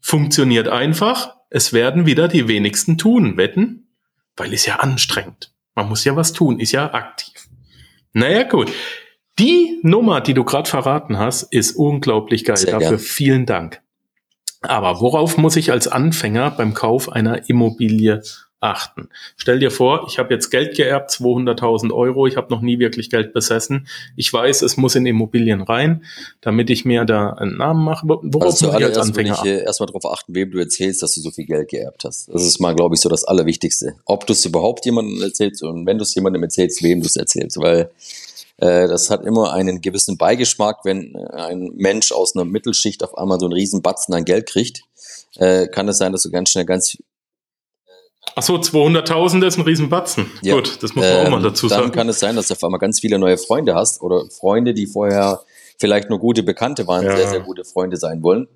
Funktioniert 0.02 0.68
einfach. 0.68 1.36
Es 1.52 1.74
werden 1.74 2.08
wieder 2.08 2.28
die 2.28 2.48
wenigsten 2.48 2.98
tun, 2.98 3.38
wetten? 3.38 3.88
Weil 4.36 4.52
ist 4.52 4.66
ja 4.66 4.78
anstrengend. 4.78 5.54
Man 5.76 5.90
muss 5.90 6.04
ja 6.06 6.16
was 6.16 6.34
tun, 6.34 6.60
ist 6.60 6.72
ja 6.72 6.92
aktiv. 6.92 7.48
Naja, 8.14 8.42
gut. 8.42 8.72
Die 9.38 9.80
Nummer, 9.84 10.22
die 10.22 10.34
du 10.34 10.44
gerade 10.44 10.68
verraten 10.68 11.20
hast, 11.20 11.44
ist 11.54 11.74
unglaublich 11.74 12.46
geil. 12.46 12.58
Sehr 12.58 12.72
Dafür 12.72 12.90
gern. 12.90 13.00
vielen 13.00 13.46
Dank. 13.46 13.80
Aber 14.62 15.02
worauf 15.02 15.38
muss 15.38 15.56
ich 15.56 15.72
als 15.72 15.88
Anfänger 15.88 16.50
beim 16.50 16.74
Kauf 16.74 17.12
einer 17.12 17.48
Immobilie 17.48 18.24
achten. 18.60 19.10
Stell 19.36 19.60
dir 19.60 19.70
vor, 19.70 20.06
ich 20.08 20.18
habe 20.18 20.34
jetzt 20.34 20.50
Geld 20.50 20.76
geerbt, 20.76 21.12
200.000 21.12 21.94
Euro, 21.94 22.26
ich 22.26 22.38
habe 22.38 22.52
noch 22.52 22.62
nie 22.62 22.80
wirklich 22.80 23.10
Geld 23.10 23.34
besessen. 23.34 23.88
Ich 24.16 24.34
weiß, 24.34 24.64
es 24.64 24.78
muss 24.78 24.96
in 24.96 25.06
Immobilien 25.06 25.62
rein, 25.62 26.06
damit 26.42 26.70
ich 26.70 26.84
mir 26.84 27.06
da 27.06 27.30
einen 27.32 27.58
Namen 27.58 27.84
mache. 27.84 28.08
Worauf 28.08 28.54
also 28.54 28.68
muss 28.68 28.80
ich 28.80 28.86
als 28.86 28.98
Anfänger 28.98 29.40
ich 29.44 29.52
erstmal 29.52 29.88
darauf 29.88 30.06
achten, 30.06 30.34
wem 30.34 30.52
du 30.52 30.60
erzählst, 30.60 31.04
dass 31.04 31.14
du 31.14 31.22
so 31.22 31.30
viel 31.30 31.46
Geld 31.46 31.70
geerbt 31.70 32.04
hast. 32.04 32.30
Das 32.34 32.44
ist 32.44 32.60
mal, 32.60 32.76
glaube 32.76 32.96
ich, 32.96 33.02
so 33.02 33.10
das 33.10 33.24
Allerwichtigste. 33.26 33.96
Ob 34.06 34.26
du 34.26 34.34
es 34.34 34.44
überhaupt 34.46 34.86
jemandem 34.86 35.22
erzählst 35.22 35.62
und 35.64 35.86
wenn 35.86 35.98
du 35.98 36.04
es 36.04 36.16
jemandem 36.16 36.44
erzählst, 36.44 36.82
wem 36.82 37.02
du 37.02 37.08
es 37.08 37.16
erzählst. 37.16 37.58
Weil 37.58 37.92
Äh, 38.58 38.88
das 38.88 39.10
hat 39.10 39.24
immer 39.24 39.54
einen 39.54 39.82
gewissen 39.82 40.18
Beigeschmack, 40.18 40.84
wenn 40.84 41.14
äh, 41.16 41.28
ein 41.34 41.72
Mensch 41.76 42.12
aus 42.12 42.36
einer 42.36 42.46
Mittelschicht 42.46 43.04
auf 43.04 43.18
einmal 43.18 43.40
so 43.40 43.46
einen 43.46 43.54
riesen 43.54 43.82
Batzen 43.82 44.14
an 44.14 44.26
Geld 44.26 44.50
kriegt. 44.50 44.82
Äh, 45.36 45.68
kann 45.68 45.88
es 45.88 46.00
sein, 46.00 46.12
dass 46.12 46.24
du 46.24 46.32
ganz 46.32 46.50
schnell 46.50 46.66
ganz 46.66 46.98
Ach 48.40 48.44
so, 48.44 48.56
200.000 48.56 49.48
ist 49.48 49.58
ein 49.58 49.64
Riesenbatzen. 49.64 50.30
Ja. 50.44 50.54
Gut, 50.54 50.78
das 50.84 50.94
muss 50.94 51.04
man 51.04 51.12
ähm, 51.12 51.26
auch 51.26 51.30
mal 51.32 51.42
dazu 51.42 51.68
sagen. 51.68 51.86
Dann 51.86 51.92
kann 51.92 52.08
es 52.08 52.20
sein, 52.20 52.36
dass 52.36 52.50
du 52.50 52.54
auf 52.54 52.64
einmal 52.64 52.80
ganz 52.80 53.00
viele 53.00 53.18
neue 53.18 53.36
Freunde 53.36 53.74
hast 53.74 54.00
oder 54.04 54.30
Freunde, 54.30 54.76
die 54.76 54.86
vorher 54.86 55.42
vielleicht 55.80 56.12
nur 56.12 56.20
gute 56.20 56.44
Bekannte 56.44 56.86
waren, 56.86 57.04
ja. 57.04 57.18
sehr, 57.18 57.30
sehr 57.30 57.40
gute 57.40 57.64
Freunde 57.64 57.98
sein 57.98 58.22
wollen. 58.22 58.48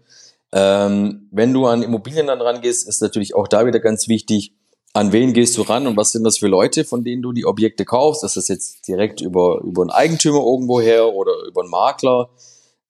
Ähm, 0.52 1.28
wenn 1.32 1.52
du 1.52 1.66
an 1.66 1.82
Immobilien 1.82 2.28
dann 2.28 2.42
rangehst, 2.42 2.88
ist 2.88 3.02
natürlich 3.02 3.34
auch 3.34 3.48
da 3.48 3.66
wieder 3.66 3.80
ganz 3.80 4.08
wichtig, 4.08 4.54
an 4.94 5.14
wen 5.14 5.34
gehst 5.34 5.58
du 5.58 5.64
ran 5.64 5.88
und 5.88 5.98
was 5.98 6.12
sind 6.12 6.26
das 6.26 6.38
für 6.38 6.48
Leute, 6.48 6.86
von 6.86 7.04
denen 7.04 7.24
du 7.24 7.32
die 7.32 7.48
Objekte 7.48 7.84
kaufst? 7.84 8.24
Ist 8.24 8.38
das 8.38 8.50
jetzt 8.50 8.88
direkt 8.88 9.20
über, 9.22 9.62
über 9.64 9.82
einen 9.82 9.90
Eigentümer 9.90 10.46
irgendwo 10.46 10.80
her 10.80 11.08
oder 11.08 11.32
über 11.48 11.62
einen 11.62 11.72
Makler? 11.72 12.30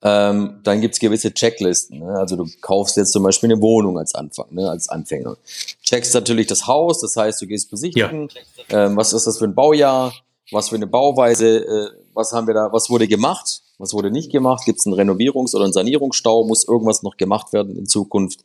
Ähm, 0.03 0.59
dann 0.63 0.81
gibt's 0.81 0.99
gewisse 0.99 1.33
Checklisten. 1.33 1.99
Ne? 1.99 2.17
Also 2.17 2.35
du 2.35 2.47
kaufst 2.61 2.97
jetzt 2.97 3.11
zum 3.11 3.23
Beispiel 3.23 3.51
eine 3.51 3.61
Wohnung 3.61 3.99
als 3.99 4.15
Anfang, 4.15 4.47
ne? 4.51 4.69
als 4.69 4.89
Anfänger. 4.89 5.37
Checkst 5.83 6.13
natürlich 6.13 6.47
das 6.47 6.65
Haus, 6.67 7.01
das 7.01 7.15
heißt, 7.15 7.41
du 7.41 7.47
gehst 7.47 7.69
besichtigen. 7.69 8.29
Ja. 8.69 8.85
Ähm, 8.85 8.97
was 8.97 9.13
ist 9.13 9.27
das 9.27 9.37
für 9.37 9.45
ein 9.45 9.53
Baujahr? 9.53 10.13
Was 10.51 10.69
für 10.69 10.75
eine 10.75 10.87
Bauweise? 10.87 11.59
Äh, 11.59 11.89
was 12.13 12.33
haben 12.33 12.47
wir 12.47 12.53
da? 12.53 12.73
Was 12.73 12.89
wurde 12.89 13.07
gemacht? 13.07 13.61
Was 13.77 13.93
wurde 13.93 14.11
nicht 14.11 14.31
gemacht? 14.31 14.63
Gibt 14.65 14.79
es 14.79 14.85
einen 14.85 14.95
Renovierungs- 14.95 15.55
oder 15.55 15.63
einen 15.63 15.73
Sanierungsstau? 15.73 16.45
Muss 16.45 16.67
irgendwas 16.67 17.03
noch 17.03 17.17
gemacht 17.17 17.53
werden 17.53 17.75
in 17.77 17.87
Zukunft? 17.87 18.41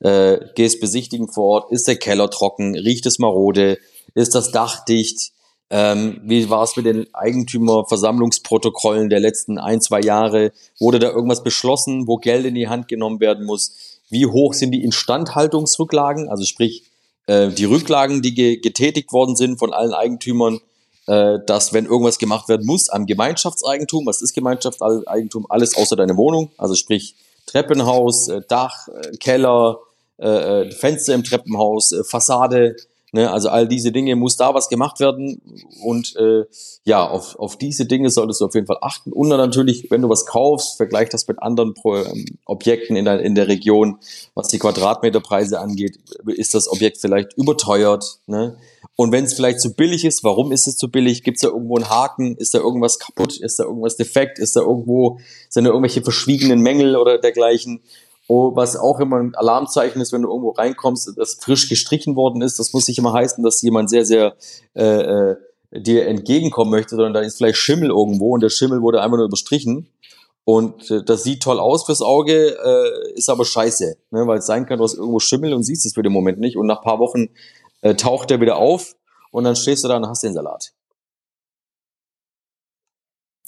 Äh, 0.00 0.38
gehst 0.54 0.80
besichtigen 0.80 1.28
vor 1.28 1.44
Ort. 1.44 1.72
Ist 1.72 1.88
der 1.88 1.96
Keller 1.96 2.30
trocken? 2.30 2.76
Riecht 2.76 3.06
es 3.06 3.18
marode? 3.18 3.78
Ist 4.14 4.34
das 4.34 4.52
Dach 4.52 4.84
dicht? 4.84 5.32
Ähm, 5.68 6.20
wie 6.22 6.48
war 6.48 6.62
es 6.62 6.76
mit 6.76 6.86
den 6.86 7.12
Eigentümerversammlungsprotokollen 7.12 9.10
der 9.10 9.20
letzten 9.20 9.58
ein, 9.58 9.80
zwei 9.80 10.00
Jahre? 10.00 10.52
Wurde 10.78 10.98
da 10.98 11.10
irgendwas 11.10 11.42
beschlossen, 11.42 12.06
wo 12.06 12.16
Geld 12.16 12.46
in 12.46 12.54
die 12.54 12.68
Hand 12.68 12.88
genommen 12.88 13.20
werden 13.20 13.44
muss? 13.44 14.00
Wie 14.08 14.26
hoch 14.26 14.54
sind 14.54 14.70
die 14.70 14.84
Instandhaltungsrücklagen? 14.84 16.28
Also 16.28 16.44
sprich, 16.44 16.84
äh, 17.26 17.48
die 17.48 17.64
Rücklagen, 17.64 18.22
die 18.22 18.34
ge 18.34 18.56
getätigt 18.58 19.12
worden 19.12 19.34
sind 19.34 19.58
von 19.58 19.72
allen 19.72 19.92
Eigentümern, 19.92 20.60
äh, 21.06 21.38
dass 21.46 21.72
wenn 21.72 21.86
irgendwas 21.86 22.18
gemacht 22.18 22.48
werden 22.48 22.66
muss 22.66 22.88
am 22.88 23.06
Gemeinschaftseigentum, 23.06 24.06
was 24.06 24.22
ist 24.22 24.34
Gemeinschaftseigentum? 24.34 25.46
Alles 25.48 25.76
außer 25.76 25.96
deine 25.96 26.16
Wohnung, 26.16 26.52
also 26.58 26.76
sprich 26.76 27.16
Treppenhaus, 27.46 28.28
äh, 28.28 28.42
Dach, 28.48 28.88
äh, 28.88 29.16
Keller, 29.16 29.80
äh, 30.18 30.70
Fenster 30.70 31.14
im 31.14 31.24
Treppenhaus, 31.24 31.94
Fassade, 32.04 32.76
Ne, 33.12 33.30
also 33.30 33.50
all 33.50 33.68
diese 33.68 33.92
Dinge 33.92 34.16
muss 34.16 34.36
da 34.36 34.52
was 34.52 34.68
gemacht 34.68 34.98
werden 34.98 35.40
und 35.80 36.16
äh, 36.16 36.44
ja, 36.84 37.08
auf, 37.08 37.38
auf 37.38 37.56
diese 37.56 37.86
Dinge 37.86 38.10
solltest 38.10 38.40
du 38.40 38.46
auf 38.46 38.54
jeden 38.54 38.66
Fall 38.66 38.78
achten. 38.80 39.12
Und 39.12 39.30
dann 39.30 39.38
natürlich, 39.38 39.90
wenn 39.92 40.02
du 40.02 40.08
was 40.08 40.26
kaufst, 40.26 40.76
vergleich 40.76 41.08
das 41.08 41.28
mit 41.28 41.40
anderen 41.40 41.74
Pro 41.74 41.96
ähm, 41.98 42.26
Objekten 42.46 42.96
in 42.96 43.04
der, 43.04 43.20
in 43.20 43.36
der 43.36 43.46
Region, 43.46 43.98
was 44.34 44.48
die 44.48 44.58
Quadratmeterpreise 44.58 45.60
angeht, 45.60 46.00
ist 46.26 46.54
das 46.54 46.68
Objekt 46.68 46.98
vielleicht 46.98 47.32
überteuert. 47.34 48.18
Ne? 48.26 48.56
Und 48.96 49.12
wenn 49.12 49.24
es 49.24 49.34
vielleicht 49.34 49.60
zu 49.60 49.74
billig 49.74 50.04
ist, 50.04 50.24
warum 50.24 50.50
ist 50.50 50.66
es 50.66 50.76
zu 50.76 50.90
billig? 50.90 51.22
Gibt 51.22 51.36
es 51.36 51.42
da 51.42 51.48
irgendwo 51.48 51.76
einen 51.76 51.88
Haken? 51.88 52.36
Ist 52.36 52.54
da 52.54 52.58
irgendwas 52.58 52.98
kaputt? 52.98 53.38
Ist 53.38 53.58
da 53.58 53.64
irgendwas 53.64 53.96
defekt? 53.96 54.38
Ist 54.38 54.56
da 54.56 54.62
irgendwo, 54.62 55.20
sind 55.48 55.64
da 55.64 55.70
irgendwelche 55.70 56.02
verschwiegenen 56.02 56.60
Mängel 56.60 56.96
oder 56.96 57.18
dergleichen? 57.18 57.82
Oh, 58.28 58.56
was 58.56 58.76
auch 58.76 58.98
immer 58.98 59.18
ein 59.18 59.34
Alarmzeichen 59.36 60.00
ist, 60.00 60.12
wenn 60.12 60.22
du 60.22 60.28
irgendwo 60.28 60.50
reinkommst, 60.50 61.12
das 61.16 61.34
frisch 61.40 61.68
gestrichen 61.68 62.16
worden 62.16 62.42
ist. 62.42 62.58
Das 62.58 62.72
muss 62.72 62.88
nicht 62.88 62.98
immer 62.98 63.12
heißen, 63.12 63.44
dass 63.44 63.62
jemand 63.62 63.88
sehr, 63.88 64.04
sehr 64.04 64.34
äh, 64.74 64.82
äh, 64.84 65.36
dir 65.72 66.06
entgegenkommen 66.06 66.70
möchte, 66.70 66.96
sondern 66.96 67.14
da 67.14 67.20
ist 67.20 67.36
vielleicht 67.36 67.58
Schimmel 67.58 67.90
irgendwo 67.90 68.34
und 68.34 68.42
der 68.42 68.48
Schimmel 68.48 68.82
wurde 68.82 69.00
einfach 69.00 69.16
nur 69.16 69.26
überstrichen. 69.26 69.88
Und 70.44 70.90
äh, 70.90 71.02
das 71.04 71.24
sieht 71.24 71.42
toll 71.42 71.58
aus 71.58 71.84
fürs 71.84 72.02
Auge, 72.02 72.56
äh, 72.56 73.12
ist 73.14 73.28
aber 73.28 73.44
scheiße, 73.44 73.96
ne? 74.10 74.26
weil 74.26 74.38
es 74.38 74.46
sein 74.46 74.66
kann, 74.66 74.78
du 74.78 74.84
hast 74.84 74.94
irgendwo 74.94 75.18
Schimmel 75.18 75.52
und 75.54 75.64
siehst 75.64 75.86
es 75.86 75.94
für 75.94 76.02
den 76.02 76.12
Moment 76.12 76.38
nicht. 76.38 76.56
Und 76.56 76.66
nach 76.66 76.82
paar 76.82 76.98
Wochen 76.98 77.28
äh, 77.80 77.94
taucht 77.94 78.30
der 78.30 78.40
wieder 78.40 78.56
auf 78.56 78.94
und 79.32 79.44
dann 79.44 79.56
stehst 79.56 79.84
du 79.84 79.88
da 79.88 79.96
und 79.96 80.08
hast 80.08 80.22
den 80.22 80.34
Salat. 80.34 80.72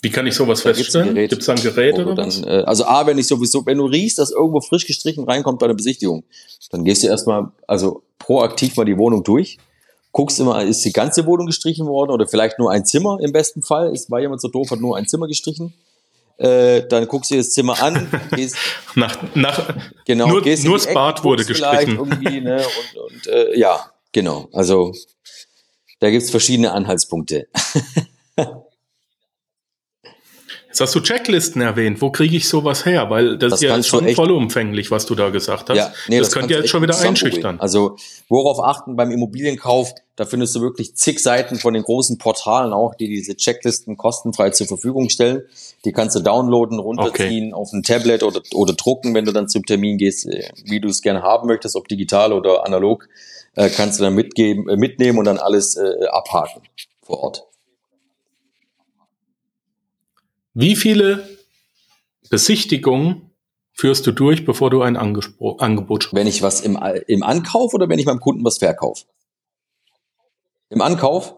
Wie 0.00 0.10
kann 0.10 0.26
ich 0.26 0.34
sowas 0.34 0.62
da 0.62 0.72
feststellen? 0.72 1.14
Gibt 1.14 1.40
es 1.40 1.46
da 1.46 1.54
ein 1.54 1.62
Gerät 1.62 1.94
oder 1.98 2.14
dann, 2.14 2.28
was? 2.28 2.42
Äh, 2.42 2.62
also 2.66 2.84
A, 2.84 3.06
wenn 3.06 3.18
ich 3.18 3.26
sowieso, 3.26 3.66
wenn 3.66 3.78
du 3.78 3.86
riechst, 3.86 4.18
dass 4.18 4.30
irgendwo 4.30 4.60
frisch 4.60 4.86
gestrichen 4.86 5.24
reinkommt 5.24 5.58
bei 5.58 5.66
der 5.66 5.74
Besichtigung, 5.74 6.24
dann 6.70 6.84
gehst 6.84 7.02
du 7.02 7.08
erstmal, 7.08 7.48
also 7.66 8.02
proaktiv 8.18 8.76
mal 8.76 8.84
die 8.84 8.96
Wohnung 8.96 9.24
durch, 9.24 9.58
guckst 10.12 10.38
immer, 10.38 10.62
ist 10.62 10.84
die 10.84 10.92
ganze 10.92 11.26
Wohnung 11.26 11.46
gestrichen 11.46 11.86
worden 11.86 12.10
oder 12.10 12.28
vielleicht 12.28 12.58
nur 12.58 12.70
ein 12.70 12.84
Zimmer 12.84 13.18
im 13.20 13.32
besten 13.32 13.62
Fall. 13.62 13.92
Ist, 13.92 14.10
war 14.10 14.20
jemand 14.20 14.40
so 14.40 14.48
doof, 14.48 14.70
hat 14.70 14.80
nur 14.80 14.96
ein 14.96 15.08
Zimmer 15.08 15.26
gestrichen. 15.26 15.74
Äh, 16.36 16.86
dann 16.86 17.08
guckst 17.08 17.30
du 17.30 17.34
dir 17.34 17.40
das 17.40 17.50
Zimmer 17.50 17.82
an, 17.82 18.08
gehst, 18.36 18.56
nach, 18.94 19.16
nach, 19.34 19.74
genau, 20.04 20.28
nur, 20.28 20.42
gehst 20.42 20.64
nur 20.64 20.78
das 20.78 20.92
Bad 20.94 21.24
wurde 21.24 21.44
gestrichen. 21.44 21.96
Irgendwie, 21.96 22.40
ne, 22.40 22.56
und, 22.56 23.12
und 23.12 23.26
äh, 23.26 23.58
ja, 23.58 23.90
genau. 24.12 24.48
Also 24.52 24.94
da 25.98 26.10
gibt's 26.10 26.30
verschiedene 26.30 26.70
Anhaltspunkte. 26.70 27.48
Jetzt 30.78 30.90
hast 30.90 30.94
du 30.94 31.00
Checklisten 31.00 31.60
erwähnt. 31.60 32.00
Wo 32.00 32.12
kriege 32.12 32.36
ich 32.36 32.48
sowas 32.48 32.86
her? 32.86 33.10
Weil 33.10 33.36
das, 33.36 33.50
das 33.50 33.62
ist 33.62 33.68
ja 33.68 33.82
schon 33.82 34.08
vollumfänglich, 34.10 34.92
was 34.92 35.06
du 35.06 35.16
da 35.16 35.30
gesagt 35.30 35.70
hast. 35.70 35.76
Ja, 35.76 35.92
nee, 36.06 36.18
das, 36.18 36.28
das 36.28 36.36
könnte 36.36 36.54
ja 36.54 36.60
jetzt 36.60 36.68
schon 36.68 36.82
wieder 36.82 36.96
einschüchtern. 36.96 37.58
Also 37.58 37.96
worauf 38.28 38.60
achten 38.60 38.94
beim 38.94 39.10
Immobilienkauf? 39.10 39.92
Da 40.14 40.24
findest 40.24 40.54
du 40.54 40.60
wirklich 40.60 40.94
zig 40.94 41.18
Seiten 41.18 41.56
von 41.56 41.74
den 41.74 41.82
großen 41.82 42.18
Portalen 42.18 42.72
auch, 42.72 42.94
die 42.94 43.08
diese 43.08 43.34
Checklisten 43.34 43.96
kostenfrei 43.96 44.50
zur 44.50 44.68
Verfügung 44.68 45.08
stellen. 45.08 45.42
Die 45.84 45.90
kannst 45.90 46.14
du 46.14 46.20
downloaden, 46.20 46.78
runterziehen, 46.78 47.52
okay. 47.52 47.60
auf 47.60 47.72
ein 47.72 47.82
Tablet 47.82 48.22
oder, 48.22 48.40
oder 48.54 48.74
drucken, 48.74 49.16
wenn 49.16 49.24
du 49.24 49.32
dann 49.32 49.48
zum 49.48 49.66
Termin 49.66 49.98
gehst, 49.98 50.28
äh, 50.28 50.48
wie 50.62 50.78
du 50.78 50.86
es 50.86 51.02
gerne 51.02 51.22
haben 51.22 51.48
möchtest, 51.48 51.74
ob 51.74 51.88
digital 51.88 52.32
oder 52.32 52.64
analog, 52.64 53.08
äh, 53.56 53.68
kannst 53.68 53.98
du 53.98 54.04
dann 54.04 54.14
mitgeben, 54.14 54.68
äh, 54.68 54.76
mitnehmen 54.76 55.18
und 55.18 55.24
dann 55.24 55.38
alles 55.38 55.76
äh, 55.76 56.06
abhaken 56.06 56.62
vor 57.02 57.24
Ort. 57.24 57.47
Wie 60.60 60.74
viele 60.74 61.22
Besichtigungen 62.30 63.30
führst 63.70 64.04
du 64.08 64.10
durch, 64.10 64.44
bevor 64.44 64.70
du 64.70 64.82
ein 64.82 64.96
Angespro 64.96 65.52
Angebot 65.58 66.02
schreibst? 66.02 66.16
Wenn 66.16 66.26
ich 66.26 66.42
was 66.42 66.62
im, 66.62 66.76
im 67.06 67.22
Ankauf 67.22 67.74
oder 67.74 67.88
wenn 67.88 68.00
ich 68.00 68.06
meinem 68.06 68.18
Kunden 68.18 68.44
was 68.44 68.58
verkaufe? 68.58 69.04
Im 70.68 70.82
Ankauf? 70.82 71.36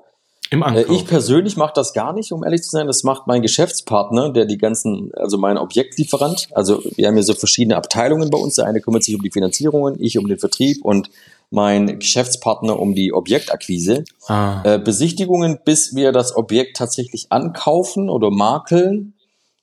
Im 0.49 0.63
Ankauf. 0.63 0.89
Äh, 0.89 0.95
ich 0.95 1.05
persönlich 1.05 1.59
mache 1.59 1.75
das 1.75 1.93
gar 1.93 2.15
nicht, 2.15 2.33
um 2.33 2.45
ehrlich 2.45 2.63
zu 2.63 2.71
sein. 2.71 2.87
Das 2.87 3.05
macht 3.05 3.27
mein 3.27 3.43
Geschäftspartner, 3.43 4.33
der 4.33 4.47
die 4.47 4.57
ganzen, 4.57 5.13
also 5.13 5.37
mein 5.37 5.59
Objektlieferant. 5.59 6.49
Also 6.53 6.83
wir 6.97 7.07
haben 7.07 7.15
hier 7.15 7.23
so 7.23 7.35
verschiedene 7.35 7.77
Abteilungen 7.77 8.31
bei 8.31 8.39
uns. 8.39 8.55
Der 8.55 8.65
eine 8.65 8.81
kümmert 8.81 9.05
sich 9.05 9.15
um 9.15 9.21
die 9.21 9.31
Finanzierungen, 9.31 10.03
ich 10.03 10.17
um 10.17 10.29
den 10.29 10.39
Vertrieb 10.39 10.83
und 10.83 11.11
mein 11.51 11.99
Geschäftspartner 11.99 12.79
um 12.79 12.95
die 12.95 13.13
Objektakquise. 13.13 14.05
Ah. 14.27 14.63
Äh, 14.65 14.79
Besichtigungen, 14.79 15.59
bis 15.65 15.95
wir 15.95 16.13
das 16.13 16.37
Objekt 16.37 16.77
tatsächlich 16.77 17.27
ankaufen 17.31 18.09
oder 18.09 18.31
makeln, 18.31 19.15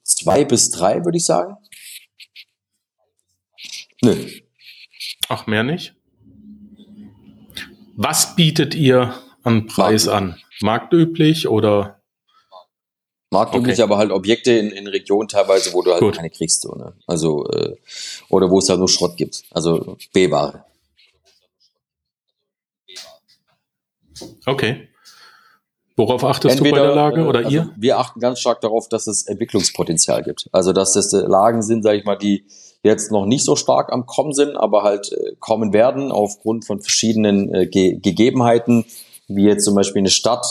zwei 0.03 0.45
bis 0.45 0.69
drei, 0.69 1.05
würde 1.05 1.17
ich 1.17 1.25
sagen. 1.25 1.57
Nö. 4.01 4.15
Ach, 5.29 5.47
mehr 5.47 5.63
nicht? 5.63 5.95
Was 7.95 8.35
bietet 8.35 8.75
ihr 8.75 9.15
an 9.43 9.65
Preis 9.65 10.05
Markt 10.05 10.17
an? 10.17 10.37
Marktüblich 10.61 11.47
oder? 11.47 12.01
Marktüblich, 13.31 13.73
okay. 13.73 13.81
aber 13.81 13.97
halt 13.97 14.11
Objekte 14.11 14.51
in, 14.51 14.71
in 14.71 14.87
Regionen 14.87 15.27
teilweise, 15.27 15.73
wo 15.73 15.81
du 15.81 15.91
halt 15.91 16.01
Gut. 16.01 16.15
keine 16.15 16.29
kriegst. 16.29 16.61
So, 16.61 16.73
ne? 16.75 16.93
Also, 17.07 17.45
äh, 17.49 17.75
oder 18.29 18.49
wo 18.49 18.59
es 18.59 18.69
halt 18.69 18.79
nur 18.79 18.87
Schrott 18.87 19.17
gibt. 19.17 19.43
Also 19.51 19.97
B-Ware. 20.13 20.63
Okay. 24.45 24.87
Worauf 25.97 26.23
achtest 26.23 26.57
Entweder, 26.57 26.75
du 26.75 26.81
bei 26.81 26.87
der 26.87 26.95
Lage 26.95 27.25
oder 27.25 27.39
also 27.39 27.49
ihr? 27.49 27.69
Wir 27.75 27.97
achten 27.97 28.19
ganz 28.19 28.39
stark 28.39 28.61
darauf, 28.61 28.87
dass 28.87 29.07
es 29.07 29.25
Entwicklungspotenzial 29.25 30.21
gibt. 30.21 30.47
Also 30.51 30.71
dass 30.71 30.93
das 30.93 31.11
Lagen 31.11 31.63
sind, 31.63 31.81
sage 31.81 31.97
ich 31.97 32.05
mal, 32.05 32.17
die 32.17 32.45
jetzt 32.83 33.11
noch 33.11 33.25
nicht 33.25 33.43
so 33.43 33.55
stark 33.55 33.91
am 33.91 34.05
Kommen 34.05 34.33
sind, 34.33 34.55
aber 34.55 34.83
halt 34.83 35.11
äh, 35.11 35.35
kommen 35.39 35.73
werden 35.73 36.11
aufgrund 36.11 36.65
von 36.65 36.81
verschiedenen 36.81 37.53
äh, 37.53 37.65
Ge 37.65 37.99
Gegebenheiten, 37.99 38.85
wie 39.27 39.45
jetzt 39.45 39.65
zum 39.65 39.73
Beispiel 39.73 40.01
eine 40.01 40.11
Stadt, 40.11 40.45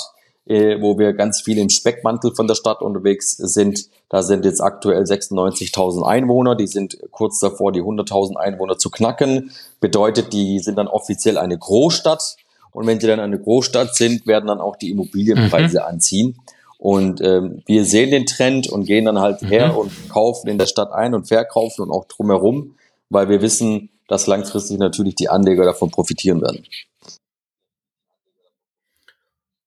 äh, 0.47 0.81
wo 0.81 0.99
wir 0.99 1.13
ganz 1.13 1.41
viel 1.41 1.59
im 1.59 1.71
Speckmantel 1.71 2.35
von 2.35 2.49
der 2.49 2.57
Stadt 2.57 2.83
unterwegs 2.83 3.37
sind. 3.37 3.89
Da 4.09 4.25
sind 4.25 4.45
jetzt 4.45 4.61
aktuell 4.61 5.05
96.000 5.05 6.05
Einwohner, 6.05 6.57
die 6.57 6.67
sind 6.67 6.99
kurz 7.13 7.39
davor, 7.39 7.71
die 7.71 7.83
100.000 7.83 8.35
Einwohner 8.35 8.79
zu 8.79 8.91
knacken. 8.91 9.53
Bedeutet, 9.81 10.33
die 10.33 10.59
sind 10.59 10.77
dann 10.77 10.89
offiziell 10.89 11.39
eine 11.39 11.57
Großstadt 11.57 12.37
und 12.77 12.87
wenn 12.87 13.01
sie 13.01 13.07
dann 13.07 13.21
eine 13.21 13.39
Großstadt 13.39 13.97
sind, 13.97 14.27
werden 14.27 14.49
dann 14.49 14.61
auch 14.61 14.77
die 14.77 14.91
Immobilienpreise 14.91 15.79
mhm. 15.81 15.87
anziehen. 15.87 16.39
Und 16.77 17.23
ähm, 17.23 17.63
wir 17.65 17.87
sehen 17.87 18.11
den 18.11 18.27
Trend 18.27 18.69
und 18.69 18.85
gehen 18.85 19.07
dann 19.07 19.19
halt 19.19 19.41
mhm. 19.41 19.47
her 19.47 19.79
und 19.79 19.91
kaufen 20.11 20.49
in 20.49 20.59
der 20.59 20.67
Stadt 20.67 20.93
ein 20.93 21.15
und 21.15 21.27
verkaufen 21.27 21.81
und 21.81 21.91
auch 21.91 22.05
drumherum, 22.05 22.75
weil 23.09 23.31
wir 23.31 23.41
wissen, 23.41 23.89
dass 24.09 24.27
langfristig 24.27 24.77
natürlich 24.79 25.15
die 25.15 25.31
Anleger 25.31 25.65
davon 25.65 25.91
profitieren 25.91 26.43
werden. 26.43 26.65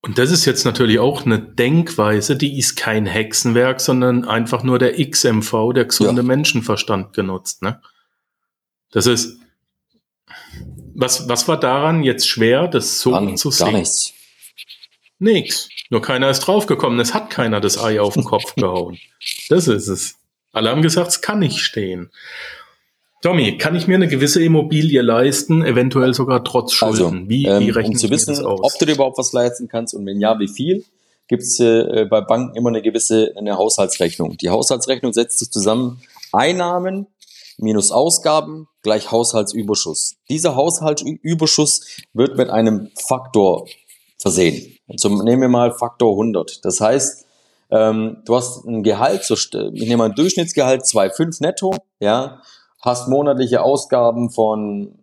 Und 0.01 0.19
das 0.19 0.29
ist 0.29 0.45
jetzt 0.45 0.63
natürlich 0.63 0.99
auch 0.99 1.25
eine 1.25 1.39
Denkweise, 1.39 2.35
die 2.35 2.59
ist 2.59 2.75
kein 2.75 3.07
Hexenwerk, 3.07 3.81
sondern 3.81 4.23
einfach 4.23 4.61
nur 4.61 4.77
der 4.77 5.03
XMV, 5.03 5.73
der 5.73 5.85
gesunde 5.85 6.21
ja. 6.21 6.27
Menschenverstand 6.27 7.13
genutzt. 7.13 7.63
Ne? 7.63 7.81
Das 8.91 9.07
ist, 9.07 9.39
was, 10.99 11.29
was 11.29 11.47
war 11.47 11.59
daran 11.59 12.03
jetzt 12.03 12.27
schwer, 12.27 12.67
das 12.67 12.99
so 12.99 13.11
gar, 13.11 13.35
zu 13.35 13.51
sehen? 13.51 13.65
Gar 13.67 13.79
nichts. 13.79 14.13
Nix. 15.19 15.69
Nur 15.89 16.01
keiner 16.01 16.29
ist 16.29 16.41
draufgekommen. 16.41 16.99
Es 16.99 17.13
hat 17.13 17.29
keiner 17.29 17.61
das 17.61 17.81
Ei 17.81 17.99
auf 17.99 18.13
den 18.13 18.23
Kopf 18.23 18.55
gehauen. 18.55 18.97
Das 19.49 19.67
ist 19.67 19.87
es. 19.87 20.15
Alle 20.51 20.69
haben 20.69 20.81
gesagt, 20.81 21.09
es 21.09 21.21
kann 21.21 21.39
nicht 21.39 21.59
stehen. 21.59 22.09
Tommy, 23.21 23.57
kann 23.57 23.75
ich 23.75 23.87
mir 23.87 23.95
eine 23.95 24.07
gewisse 24.07 24.41
Immobilie 24.41 25.01
leisten, 25.01 25.63
eventuell 25.63 26.13
sogar 26.13 26.43
trotz 26.43 26.73
Schulden? 26.73 27.03
Also, 27.03 27.29
wie, 27.29 27.45
ähm, 27.45 27.59
wie 27.59 27.69
rechnen 27.69 27.95
um 27.95 27.99
zu 27.99 28.09
wissen, 28.09 28.45
ob 28.45 28.79
du 28.79 28.85
dir 28.85 28.93
überhaupt 28.93 29.17
was 29.17 29.33
leisten 29.33 29.67
kannst 29.67 29.93
und 29.93 30.05
wenn 30.05 30.21
ja, 30.21 30.39
wie 30.39 30.47
viel, 30.47 30.85
gibt 31.27 31.43
es 31.43 31.59
äh, 31.59 32.05
bei 32.09 32.21
Banken 32.21 32.55
immer 32.55 32.69
eine 32.69 32.81
gewisse 32.81 33.33
eine 33.37 33.57
Haushaltsrechnung. 33.57 34.37
Die 34.37 34.49
Haushaltsrechnung 34.49 35.11
setzt 35.11 35.39
sich 35.39 35.51
zusammen 35.51 36.01
Einnahmen 36.31 37.07
minus 37.61 37.91
Ausgaben 37.91 38.67
gleich 38.81 39.11
Haushaltsüberschuss. 39.11 40.15
Dieser 40.29 40.55
Haushaltsüberschuss 40.55 42.01
wird 42.13 42.37
mit 42.37 42.49
einem 42.49 42.89
Faktor 43.07 43.67
versehen. 44.17 44.77
Also 44.87 45.09
nehmen 45.23 45.41
wir 45.41 45.49
mal 45.49 45.71
Faktor 45.71 46.11
100. 46.11 46.63
Das 46.63 46.81
heißt, 46.81 47.25
ähm, 47.71 48.21
du 48.25 48.35
hast 48.35 48.65
ein 48.65 48.83
Gehalt, 48.83 49.23
so, 49.23 49.35
ich 49.35 49.83
nehme 49.83 49.97
mal 49.97 50.09
ein 50.09 50.15
Durchschnittsgehalt 50.15 50.83
2,5 50.83 51.41
netto, 51.41 51.75
ja, 51.99 52.41
hast 52.81 53.07
monatliche 53.07 53.61
Ausgaben 53.61 54.31
von 54.31 54.97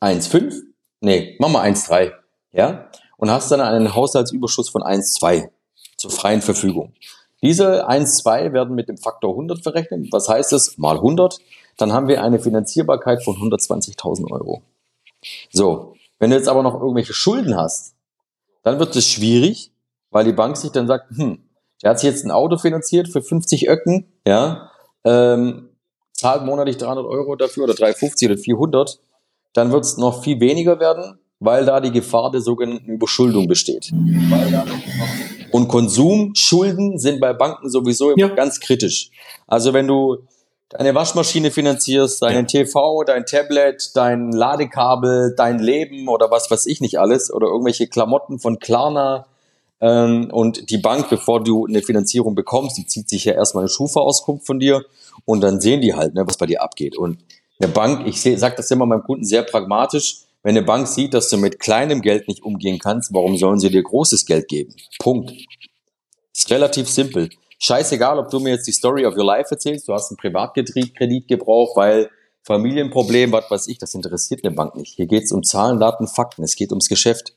1,5, 0.00 0.60
nee, 1.00 1.36
mach 1.38 1.48
mal 1.48 1.64
1,3, 1.70 2.12
ja, 2.52 2.90
und 3.16 3.30
hast 3.30 3.50
dann 3.50 3.60
einen 3.60 3.94
Haushaltsüberschuss 3.94 4.68
von 4.68 4.82
1,2 4.82 5.48
zur 5.96 6.10
freien 6.10 6.42
Verfügung. 6.42 6.94
Diese 7.42 7.88
1,2 7.88 8.52
werden 8.52 8.74
mit 8.74 8.88
dem 8.88 8.96
Faktor 8.96 9.30
100 9.30 9.62
verrechnet. 9.62 10.08
Was 10.10 10.28
heißt 10.28 10.52
das? 10.52 10.78
Mal 10.78 10.96
100. 10.96 11.38
Dann 11.76 11.92
haben 11.92 12.08
wir 12.08 12.22
eine 12.22 12.38
Finanzierbarkeit 12.38 13.22
von 13.22 13.36
120.000 13.36 14.30
Euro. 14.30 14.62
So, 15.52 15.94
wenn 16.18 16.30
du 16.30 16.36
jetzt 16.36 16.48
aber 16.48 16.62
noch 16.62 16.74
irgendwelche 16.74 17.12
Schulden 17.12 17.56
hast, 17.56 17.94
dann 18.62 18.78
wird 18.78 18.96
es 18.96 19.06
schwierig, 19.06 19.70
weil 20.10 20.24
die 20.24 20.32
Bank 20.32 20.56
sich 20.56 20.72
dann 20.72 20.86
sagt, 20.86 21.10
hm, 21.16 21.38
der 21.82 21.90
hat 21.90 22.00
sich 22.00 22.10
jetzt 22.10 22.24
ein 22.24 22.30
Auto 22.30 22.56
finanziert 22.56 23.08
für 23.08 23.22
50 23.22 23.68
Öcken, 23.68 24.06
ja, 24.26 24.70
ähm, 25.04 25.68
zahlt 26.12 26.44
monatlich 26.44 26.78
300 26.78 27.04
Euro 27.04 27.36
dafür 27.36 27.64
oder 27.64 27.74
350 27.74 28.30
oder 28.30 28.38
400, 28.38 28.98
dann 29.52 29.72
wird 29.72 29.84
es 29.84 29.98
noch 29.98 30.22
viel 30.22 30.40
weniger 30.40 30.80
werden, 30.80 31.18
weil 31.40 31.64
da 31.64 31.80
die 31.80 31.90
Gefahr 31.90 32.30
der 32.30 32.40
sogenannten 32.40 32.90
Überschuldung 32.90 33.46
besteht. 33.46 33.92
Und 35.52 35.68
Konsumschulden 35.68 36.98
sind 36.98 37.20
bei 37.20 37.32
Banken 37.32 37.70
sowieso 37.70 38.10
immer 38.10 38.28
ja. 38.28 38.34
ganz 38.34 38.60
kritisch. 38.60 39.10
Also 39.46 39.72
wenn 39.72 39.86
du 39.86 40.18
deine 40.70 40.94
Waschmaschine 40.94 41.50
finanzierst, 41.50 42.22
deinen 42.22 42.46
ja. 42.48 42.64
TV, 42.64 43.04
dein 43.04 43.24
Tablet, 43.24 43.90
dein 43.94 44.32
Ladekabel, 44.32 45.34
dein 45.36 45.58
Leben 45.58 46.08
oder 46.08 46.30
was 46.30 46.50
weiß 46.50 46.66
ich 46.66 46.80
nicht 46.80 46.98
alles 46.98 47.32
oder 47.32 47.46
irgendwelche 47.46 47.86
Klamotten 47.86 48.38
von 48.38 48.58
Klarna, 48.58 49.26
ähm, 49.80 50.30
und 50.32 50.70
die 50.70 50.78
Bank, 50.78 51.10
bevor 51.10 51.42
du 51.42 51.66
eine 51.66 51.82
Finanzierung 51.82 52.34
bekommst, 52.34 52.78
die 52.78 52.86
zieht 52.86 53.08
sich 53.08 53.24
ja 53.24 53.34
erstmal 53.34 53.64
eine 53.64 53.68
Schufa-Auskunft 53.68 54.46
von 54.46 54.58
dir 54.58 54.84
und 55.24 55.42
dann 55.42 55.60
sehen 55.60 55.80
die 55.80 55.94
halt, 55.94 56.14
ne, 56.14 56.26
was 56.26 56.38
bei 56.38 56.46
dir 56.46 56.62
abgeht. 56.62 56.96
Und 56.96 57.18
eine 57.60 57.70
Bank, 57.70 58.06
ich 58.06 58.20
sage 58.20 58.54
das 58.56 58.70
immer 58.70 58.86
meinem 58.86 59.02
Kunden 59.02 59.24
sehr 59.24 59.42
pragmatisch, 59.42 60.25
wenn 60.46 60.56
eine 60.56 60.64
Bank 60.64 60.86
sieht, 60.86 61.12
dass 61.12 61.28
du 61.28 61.38
mit 61.38 61.58
kleinem 61.58 62.02
Geld 62.02 62.28
nicht 62.28 62.44
umgehen 62.44 62.78
kannst, 62.78 63.12
warum 63.12 63.36
sollen 63.36 63.58
sie 63.58 63.68
dir 63.68 63.82
großes 63.82 64.26
Geld 64.26 64.46
geben? 64.46 64.76
Punkt. 65.00 65.32
Ist 66.32 66.48
relativ 66.52 66.88
simpel. 66.88 67.30
Scheißegal, 67.58 68.16
ob 68.20 68.30
du 68.30 68.38
mir 68.38 68.50
jetzt 68.50 68.68
die 68.68 68.72
Story 68.72 69.04
of 69.06 69.16
your 69.16 69.24
life 69.24 69.50
erzählst, 69.50 69.88
du 69.88 69.92
hast 69.92 70.08
einen 70.08 70.18
Privatkredit 70.18 71.26
gebraucht, 71.26 71.76
weil 71.76 72.10
Familienproblem, 72.44 73.32
was 73.32 73.50
weiß 73.50 73.66
ich, 73.66 73.78
das 73.78 73.92
interessiert 73.94 74.44
eine 74.44 74.54
Bank 74.54 74.76
nicht. 74.76 74.94
Hier 74.94 75.06
geht 75.06 75.24
es 75.24 75.32
um 75.32 75.42
Zahlen, 75.42 75.80
Daten, 75.80 76.06
Fakten, 76.06 76.44
es 76.44 76.54
geht 76.54 76.70
ums 76.70 76.88
Geschäft. 76.88 77.34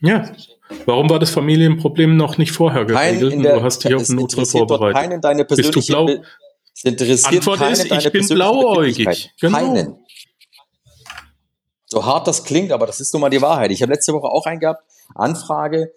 Ja. 0.00 0.30
Warum 0.86 1.10
war 1.10 1.18
das 1.18 1.30
Familienproblem 1.30 2.16
noch 2.16 2.38
nicht 2.38 2.52
vorher 2.52 2.84
geregelt? 2.84 3.44
Der, 3.44 3.56
du 3.56 3.62
hast 3.64 3.82
dich 3.82 3.96
auf 3.96 4.06
den 4.06 4.14
Notfall 4.14 4.46
vorbereitet. 4.46 4.96
Keinen 4.96 5.20
deine 5.20 5.44
persönliche 5.44 5.76
Bist 5.76 5.88
du 5.88 5.92
blau? 5.92 6.22
Es 6.72 6.84
interessiert 6.84 7.48
Antwort 7.48 7.72
ist, 7.72 7.90
ich 7.90 8.12
bin 8.12 8.28
blauäugig. 8.28 9.32
Genau. 9.40 9.58
Keinen. 9.58 10.03
So 11.94 12.04
hart 12.04 12.26
das 12.26 12.42
klingt, 12.42 12.72
aber 12.72 12.86
das 12.86 12.98
ist 12.98 13.14
nun 13.14 13.20
mal 13.20 13.30
die 13.30 13.40
Wahrheit. 13.40 13.70
Ich 13.70 13.80
habe 13.80 13.92
letzte 13.92 14.12
Woche 14.12 14.26
auch 14.26 14.46
einen 14.46 14.58
gehabt, 14.58 14.82
Anfrage, 15.14 15.92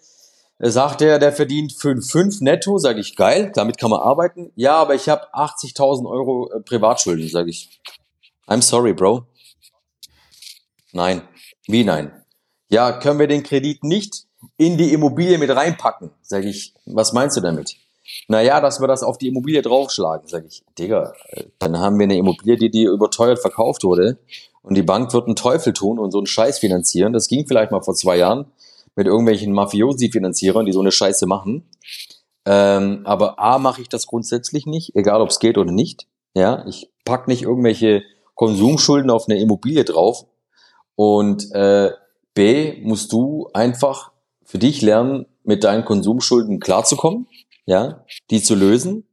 sagt 0.60 1.02
er, 1.02 1.18
der 1.18 1.32
verdient 1.32 1.72
5,5 1.72 2.44
netto, 2.44 2.78
sage 2.78 3.00
ich, 3.00 3.16
geil, 3.16 3.50
damit 3.52 3.78
kann 3.78 3.90
man 3.90 3.98
arbeiten. 3.98 4.52
Ja, 4.54 4.76
aber 4.76 4.94
ich 4.94 5.08
habe 5.08 5.34
80.000 5.34 6.08
Euro 6.08 6.52
äh, 6.52 6.60
Privatschulden, 6.60 7.28
sage 7.28 7.50
ich. 7.50 7.80
I'm 8.46 8.62
sorry, 8.62 8.92
Bro. 8.92 9.26
Nein. 10.92 11.22
Wie 11.66 11.82
nein? 11.82 12.12
ja, 12.68 12.92
können 12.92 13.18
wir 13.18 13.26
den 13.26 13.42
Kredit 13.42 13.82
nicht 13.82 14.26
in 14.56 14.78
die 14.78 14.92
Immobilie 14.92 15.36
mit 15.36 15.50
reinpacken? 15.50 16.12
Sag 16.22 16.44
ich, 16.44 16.74
was 16.86 17.12
meinst 17.12 17.36
du 17.36 17.40
damit? 17.40 17.74
Naja, 18.28 18.60
dass 18.60 18.80
wir 18.80 18.86
das 18.86 19.02
auf 19.02 19.18
die 19.18 19.26
Immobilie 19.26 19.62
draufschlagen. 19.62 20.28
Sag 20.28 20.46
ich, 20.46 20.62
Digga, 20.78 21.12
dann 21.58 21.76
haben 21.78 21.98
wir 21.98 22.04
eine 22.04 22.16
Immobilie, 22.16 22.56
die, 22.56 22.70
die 22.70 22.84
überteuert 22.84 23.40
verkauft 23.40 23.82
wurde 23.82 24.18
und 24.68 24.74
die 24.74 24.82
Bank 24.82 25.12
wird 25.14 25.26
einen 25.26 25.36
Teufel 25.36 25.72
tun 25.72 25.98
und 25.98 26.10
so 26.10 26.18
einen 26.18 26.26
Scheiß 26.26 26.58
finanzieren. 26.58 27.14
Das 27.14 27.28
ging 27.28 27.46
vielleicht 27.46 27.72
mal 27.72 27.80
vor 27.80 27.94
zwei 27.94 28.18
Jahren 28.18 28.46
mit 28.96 29.06
irgendwelchen 29.06 29.52
Mafiosi-Finanzierern, 29.52 30.66
die 30.66 30.72
so 30.72 30.80
eine 30.80 30.92
Scheiße 30.92 31.26
machen. 31.26 31.68
Ähm, 32.44 33.00
aber 33.04 33.38
A, 33.38 33.58
mache 33.58 33.80
ich 33.80 33.88
das 33.88 34.06
grundsätzlich 34.06 34.66
nicht, 34.66 34.94
egal 34.94 35.22
ob 35.22 35.30
es 35.30 35.38
geht 35.38 35.56
oder 35.56 35.72
nicht. 35.72 36.06
Ja, 36.34 36.66
ich 36.66 36.90
pack 37.04 37.28
nicht 37.28 37.42
irgendwelche 37.42 38.02
Konsumschulden 38.34 39.10
auf 39.10 39.26
eine 39.28 39.40
Immobilie 39.40 39.84
drauf 39.84 40.26
und 40.94 41.50
äh, 41.52 41.90
B, 42.34 42.80
musst 42.82 43.12
du 43.12 43.48
einfach 43.54 44.12
für 44.44 44.58
dich 44.58 44.82
lernen, 44.82 45.26
mit 45.44 45.64
deinen 45.64 45.84
Konsumschulden 45.84 46.60
klarzukommen, 46.60 47.26
ja, 47.64 48.04
die 48.30 48.42
zu 48.42 48.54
lösen. 48.54 49.06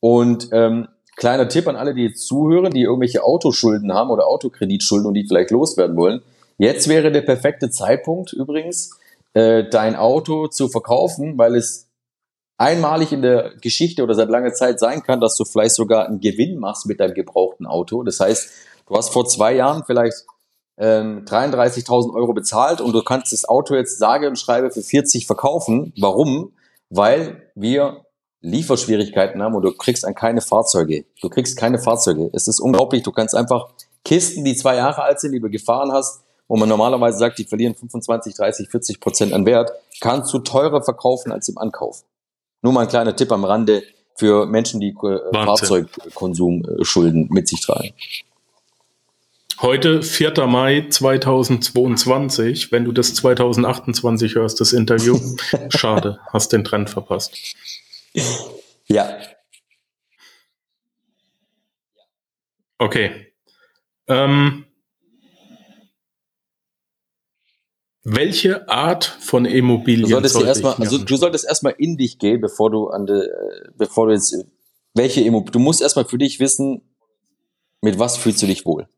Und 0.00 0.48
ähm, 0.52 0.88
kleiner 1.20 1.48
Tipp 1.48 1.68
an 1.68 1.76
alle, 1.76 1.94
die 1.94 2.04
jetzt 2.04 2.26
zuhören, 2.26 2.72
die 2.72 2.82
irgendwelche 2.82 3.22
Autoschulden 3.22 3.92
haben 3.92 4.10
oder 4.10 4.26
Autokreditschulden 4.26 5.06
und 5.06 5.14
die 5.14 5.26
vielleicht 5.26 5.50
loswerden 5.50 5.96
wollen. 5.96 6.22
Jetzt 6.58 6.88
wäre 6.88 7.12
der 7.12 7.20
perfekte 7.20 7.70
Zeitpunkt 7.70 8.32
übrigens, 8.32 8.98
äh, 9.34 9.64
dein 9.68 9.96
Auto 9.96 10.48
zu 10.48 10.68
verkaufen, 10.68 11.38
weil 11.38 11.54
es 11.54 11.88
einmalig 12.58 13.12
in 13.12 13.22
der 13.22 13.52
Geschichte 13.60 14.02
oder 14.02 14.14
seit 14.14 14.28
langer 14.28 14.52
Zeit 14.54 14.80
sein 14.80 15.02
kann, 15.02 15.20
dass 15.20 15.36
du 15.36 15.44
vielleicht 15.44 15.74
sogar 15.74 16.06
einen 16.06 16.20
Gewinn 16.20 16.58
machst 16.58 16.86
mit 16.86 17.00
deinem 17.00 17.14
gebrauchten 17.14 17.66
Auto. 17.66 18.02
Das 18.02 18.18
heißt, 18.18 18.50
du 18.86 18.96
hast 18.96 19.12
vor 19.12 19.26
zwei 19.26 19.54
Jahren 19.54 19.84
vielleicht 19.86 20.26
ähm, 20.78 21.24
33.000 21.26 22.14
Euro 22.14 22.32
bezahlt 22.32 22.80
und 22.80 22.92
du 22.92 23.02
kannst 23.02 23.32
das 23.32 23.46
Auto 23.46 23.74
jetzt 23.74 23.98
sage 23.98 24.26
und 24.26 24.38
schreibe 24.38 24.70
für 24.70 24.82
40 24.82 25.26
verkaufen. 25.26 25.92
Warum? 25.98 26.52
Weil 26.88 27.50
wir 27.54 28.06
Lieferschwierigkeiten 28.42 29.42
haben 29.42 29.54
und 29.54 29.62
du 29.62 29.72
kriegst 29.72 30.04
an 30.04 30.14
keine 30.14 30.40
Fahrzeuge. 30.40 31.04
Du 31.20 31.28
kriegst 31.28 31.56
keine 31.56 31.78
Fahrzeuge. 31.78 32.30
Es 32.32 32.48
ist 32.48 32.60
unglaublich. 32.60 33.02
Du 33.02 33.12
kannst 33.12 33.34
einfach 33.34 33.68
Kisten, 34.04 34.44
die 34.44 34.56
zwei 34.56 34.76
Jahre 34.76 35.02
alt 35.02 35.20
sind, 35.20 35.32
die 35.32 35.40
du 35.40 35.50
gefahren 35.50 35.92
hast, 35.92 36.22
wo 36.48 36.56
man 36.56 36.68
normalerweise 36.68 37.18
sagt, 37.18 37.38
die 37.38 37.44
verlieren 37.44 37.74
25, 37.74 38.34
30, 38.34 38.68
40 38.68 39.00
Prozent 39.00 39.32
an 39.32 39.44
Wert, 39.46 39.70
kannst 40.00 40.32
du 40.32 40.38
teurer 40.38 40.82
verkaufen 40.82 41.32
als 41.32 41.48
im 41.48 41.58
Ankauf. 41.58 42.04
Nur 42.62 42.72
mal 42.72 42.82
ein 42.82 42.88
kleiner 42.88 43.14
Tipp 43.14 43.30
am 43.30 43.44
Rande 43.44 43.82
für 44.16 44.46
Menschen, 44.46 44.80
die 44.80 44.88
äh, 44.88 45.18
Fahrzeugkonsumschulden 45.32 47.28
mit 47.30 47.46
sich 47.48 47.60
tragen. 47.60 47.90
Heute, 49.60 50.02
4. 50.02 50.46
Mai 50.46 50.86
2022, 50.88 52.72
wenn 52.72 52.86
du 52.86 52.92
das 52.92 53.12
2028 53.14 54.34
hörst, 54.34 54.58
das 54.60 54.72
Interview. 54.72 55.18
Schade, 55.68 56.18
hast 56.32 56.54
den 56.54 56.64
Trend 56.64 56.88
verpasst. 56.88 57.36
Ja. 58.86 59.18
Okay. 62.78 63.32
Ähm, 64.08 64.64
welche 68.02 68.68
Art 68.68 69.04
von 69.04 69.44
Immobilien 69.44 70.04
du 70.04 70.08
solltest 70.08 70.34
sollte 70.34 70.48
erstmal, 70.48 70.74
also 70.74 70.98
du 70.98 71.16
solltest 71.16 71.44
erstmal 71.44 71.74
in 71.78 71.96
dich 71.96 72.18
gehen, 72.18 72.40
bevor 72.40 72.70
du 72.70 72.88
an 72.88 73.06
de, 73.06 73.28
bevor 73.76 74.06
du 74.06 74.14
jetzt 74.14 74.34
welche 74.94 75.20
Immobilien, 75.20 75.52
du 75.52 75.58
musst 75.58 75.82
erstmal 75.82 76.06
für 76.06 76.18
dich 76.18 76.40
wissen, 76.40 76.82
mit 77.82 77.98
was 77.98 78.16
fühlst 78.16 78.42
du 78.42 78.46
dich 78.46 78.64
wohl? 78.64 78.88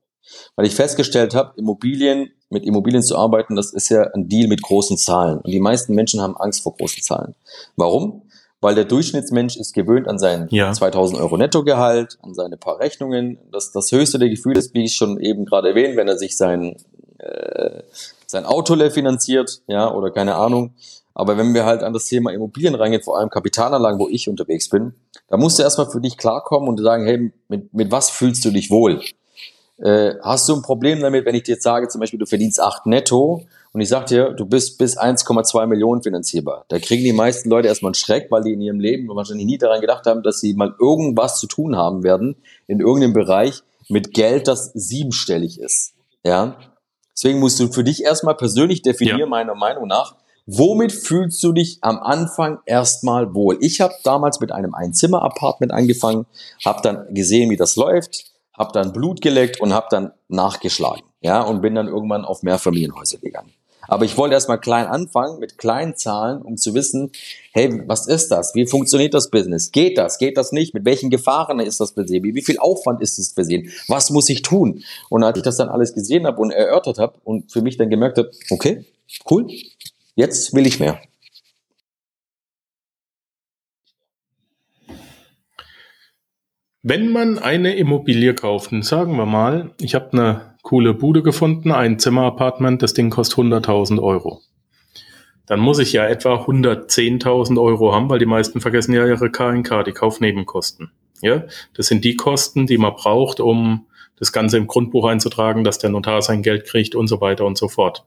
Weil 0.57 0.67
ich 0.67 0.75
festgestellt 0.75 1.35
habe, 1.35 1.53
Immobilien, 1.57 2.31
mit 2.49 2.65
Immobilien 2.65 3.03
zu 3.03 3.17
arbeiten, 3.17 3.57
das 3.57 3.73
ist 3.73 3.89
ja 3.89 4.03
ein 4.15 4.29
Deal 4.29 4.49
mit 4.49 4.63
großen 4.63 4.97
Zahlen. 4.97 5.39
Und 5.39 5.51
die 5.51 5.61
meisten 5.61 5.95
Menschen 5.95 6.21
haben 6.21 6.37
Angst 6.37 6.63
vor 6.63 6.77
großen 6.77 7.03
Zahlen. 7.03 7.35
Warum? 7.77 8.23
Weil 8.63 8.77
der 8.77 8.85
Durchschnittsmensch 8.85 9.57
ist 9.57 9.75
gewöhnt 9.75 10.09
an 10.09 10.21
sein 10.21 10.47
ja. 10.51 10.73
2000 10.73 11.21
Euro 11.21 11.37
Nettogehalt, 11.37 12.17
an 12.23 12.33
seine 12.33 12.57
paar 12.57 12.79
Rechnungen. 12.79 13.39
Das, 13.51 13.73
das 13.73 13.91
höchste 13.91 14.21
der 14.21 14.29
Gefühle 14.29 14.61
ist, 14.61 14.73
wie 14.73 14.85
ich 14.85 14.95
schon 14.95 15.19
eben 15.19 15.45
gerade 15.45 15.71
erwähnt, 15.71 15.97
wenn 15.97 16.07
er 16.07 16.17
sich 16.17 16.37
sein, 16.37 16.77
äh, 17.19 17.83
sein 18.25 18.47
Auto 18.47 18.75
leer 18.75 18.93
finanziert, 18.93 19.63
ja, 19.67 19.93
oder 19.93 20.13
keine 20.13 20.37
Ahnung. 20.37 20.75
Aber 21.13 21.37
wenn 21.37 21.55
wir 21.55 21.67
halt 21.67 21.83
an 21.83 21.93
das 21.93 22.05
Thema 22.05 22.33
Immobilien 22.33 22.77
reingehen, 22.77 23.03
vor 23.03 23.19
allem 23.19 23.31
Kapitalanlagen, 23.31 23.99
wo 23.99 24.09
ich 24.09 24.29
unterwegs 24.29 24.69
bin, 24.69 24.95
da 25.29 25.37
musst 25.37 25.59
du 25.59 25.65
erstmal 25.65 25.91
für 25.91 26.01
dich 26.01 26.17
klarkommen 26.17 26.69
und 26.69 26.81
sagen, 26.81 27.05
hey, 27.05 27.33
mit, 27.49 27.75
mit 27.75 27.91
was 27.91 28.11
fühlst 28.11 28.45
du 28.45 28.51
dich 28.51 28.71
wohl? 28.71 29.01
Äh, 29.79 30.15
hast 30.23 30.49
du 30.49 30.55
ein 30.55 30.63
Problem 30.63 31.01
damit, 31.01 31.27
wenn 31.27 31.35
ich 31.35 31.43
dir 31.43 31.55
jetzt 31.55 31.65
sage, 31.65 31.89
zum 31.89 32.01
Beispiel, 32.01 32.21
du 32.21 32.27
verdienst 32.27 32.61
8 32.61 32.87
netto 32.87 33.45
und 33.73 33.81
ich 33.81 33.89
sag 33.89 34.07
dir, 34.07 34.31
du 34.35 34.45
bist 34.45 34.77
bis 34.77 34.99
1,2 34.99 35.67
Millionen 35.67 36.03
finanzierbar. 36.03 36.67
Da 36.69 36.79
kriegen 36.79 37.05
die 37.05 37.15
meisten 37.15 37.49
Leute 37.49 37.69
erstmal 37.69 37.89
einen 37.89 37.95
Schreck, 37.95 38.31
weil 38.31 38.43
die 38.43 38.53
in 38.53 38.61
ihrem 38.61 38.81
Leben 38.81 39.09
wahrscheinlich 39.09 39.47
nie 39.47 39.57
daran 39.57 39.81
gedacht 39.81 40.05
haben, 40.05 40.23
dass 40.23 40.41
sie 40.41 40.53
mal 40.53 40.75
irgendwas 40.79 41.39
zu 41.39 41.47
tun 41.47 41.77
haben 41.77 42.03
werden 42.03 42.37
in 42.67 42.81
irgendeinem 42.81 43.15
Bereich 43.15 43.63
mit 43.89 44.13
Geld, 44.13 44.47
das 44.47 44.73
siebenstellig 44.75 45.59
ist. 45.59 45.95
Ja. 46.23 46.59
Deswegen 47.15 47.41
musst 47.41 47.61
du 47.61 47.73
für 47.73 47.83
dich 47.83 48.05
erstmal 48.05 48.37
persönlich 48.37 48.83
definieren, 48.83 49.21
ja. 49.21 49.27
meiner 49.27 49.55
Meinung 49.55 49.87
nach, 49.87 50.17
womit 50.47 50.93
fühlst 50.93 51.43
du 51.43 51.53
dich 51.53 51.79
am 51.81 51.99
Anfang 51.99 52.59
erstmal 52.67 53.35
wohl? 53.35 53.57
Ich 53.61 53.81
habe 53.81 53.95
damals 54.05 54.41
mit 54.41 54.53
einem 54.53 54.75
Einzimmer-Apartment 54.75 55.73
angefangen, 55.73 56.27
habe 56.65 56.81
dann 56.83 57.15
gesehen, 57.15 57.49
wie 57.51 57.57
das 57.57 57.77
läuft, 57.77 58.33
habe 58.53 58.73
dann 58.73 58.93
Blut 58.93 59.23
geleckt 59.23 59.61
und 59.61 59.73
habe 59.73 59.87
dann 59.91 60.13
nachgeschlagen. 60.29 61.05
Ja, 61.23 61.41
und 61.43 61.63
bin 61.63 61.75
dann 61.75 61.87
irgendwann 61.87 62.25
auf 62.25 62.43
Mehrfamilienhäuser 62.43 63.19
gegangen. 63.19 63.53
Aber 63.89 64.05
ich 64.05 64.17
wollte 64.17 64.35
erstmal 64.35 64.61
klein 64.61 64.87
anfangen, 64.87 65.39
mit 65.41 65.59
kleinen 65.59 65.97
Zahlen, 65.97 66.43
um 66.43 66.57
zu 66.57 66.75
wissen, 66.75 67.11
hey, 67.53 67.83
was 67.87 68.07
ist 68.07 68.29
das? 68.29 68.55
Wie 68.55 68.67
funktioniert 68.67 69.13
das 69.13 69.31
Business? 69.31 69.73
Geht 69.73 69.99
das? 69.99 70.19
Geht 70.19 70.37
das 70.37 70.53
nicht? 70.53 70.73
Mit 70.73 70.85
welchen 70.85 71.11
Gefahren 71.11 71.59
ist 71.61 71.81
das 71.81 71.91
versehen? 71.91 72.23
Wie 72.23 72.43
viel 72.43 72.59
Aufwand 72.59 73.03
ist 73.03 73.19
es 73.19 73.33
versehen? 73.33 73.71
Was 73.89 74.11
muss 74.11 74.29
ich 74.29 74.43
tun? 74.43 74.85
Und 75.11 75.25
als 75.25 75.37
ich 75.37 75.43
das 75.43 75.57
dann 75.57 75.69
alles 75.69 75.95
gesehen 75.95 76.27
habe 76.27 76.41
und 76.41 76.51
erörtert 76.51 76.99
habe 76.99 77.15
und 77.25 77.51
für 77.51 77.63
mich 77.63 77.77
dann 77.77 77.91
gemerkt 77.91 78.19
habe, 78.19 78.31
okay, 78.51 78.85
cool, 79.31 79.49
jetzt 80.15 80.55
will 80.55 80.67
ich 80.67 80.79
mehr. 80.79 81.01
Wenn 86.85 87.13
man 87.13 87.39
eine 87.39 87.77
Immobilie 87.77 88.35
kauft, 88.35 88.71
sagen 88.81 89.17
wir 89.17 89.27
mal, 89.27 89.73
ich 89.81 89.95
habe 89.95 90.13
eine 90.13 90.52
coole 90.63 90.95
Bude 90.95 91.23
gefunden, 91.23 91.73
ein 91.73 91.99
Zimmerapartment, 91.99 92.83
das 92.83 92.95
Ding 92.95 93.11
kostet 93.11 93.39
100.000 93.39 94.01
Euro. 94.01 94.41
Dann 95.47 95.61
muss 95.61 95.79
ich 95.79 95.93
ja 95.93 96.07
etwa 96.07 96.37
110.000 96.37 97.61
Euro 97.61 97.93
haben, 97.93 98.09
weil 98.09 98.21
die 98.21 98.27
meisten 98.27 98.61
vergessen 98.61 98.95
ja 98.95 99.07
ihre 99.07 99.31
KNK, 99.31 99.85
die 99.85 99.93
Kaufnebenkosten. 99.93 100.93
Ja, 101.21 101.45
das 101.75 101.87
sind 101.87 102.05
die 102.05 102.17
Kosten, 102.17 102.67
die 102.67 102.79
man 102.79 102.95
braucht, 102.95 103.41
um 103.41 103.87
das 104.17 104.33
Ganze 104.33 104.57
im 104.57 104.67
Grundbuch 104.67 105.07
einzutragen, 105.07 105.65
dass 105.65 105.79
der 105.79 105.91
Notar 105.91 106.23
sein 106.23 106.43
Geld 106.43 106.65
kriegt 106.65 106.95
und 106.95 107.09
so 107.09 107.21
weiter 107.21 107.45
und 107.45 107.59
so 107.59 107.69
fort. 107.69 108.05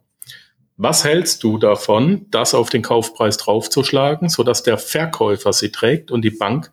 Was 0.78 1.06
hältst 1.06 1.43
du 1.43 1.58
davon, 1.58 2.26
das 2.32 2.53
auf 2.53 2.70
den 2.70 2.82
Kaufpreis 2.82 3.38
draufzuschlagen, 3.38 4.28
sodass 4.28 4.64
der 4.64 4.78
Verkäufer 4.78 5.53
sie 5.53 5.72
trägt 5.72 6.12
und 6.12 6.24
die 6.24 6.32
Bank 6.32 6.72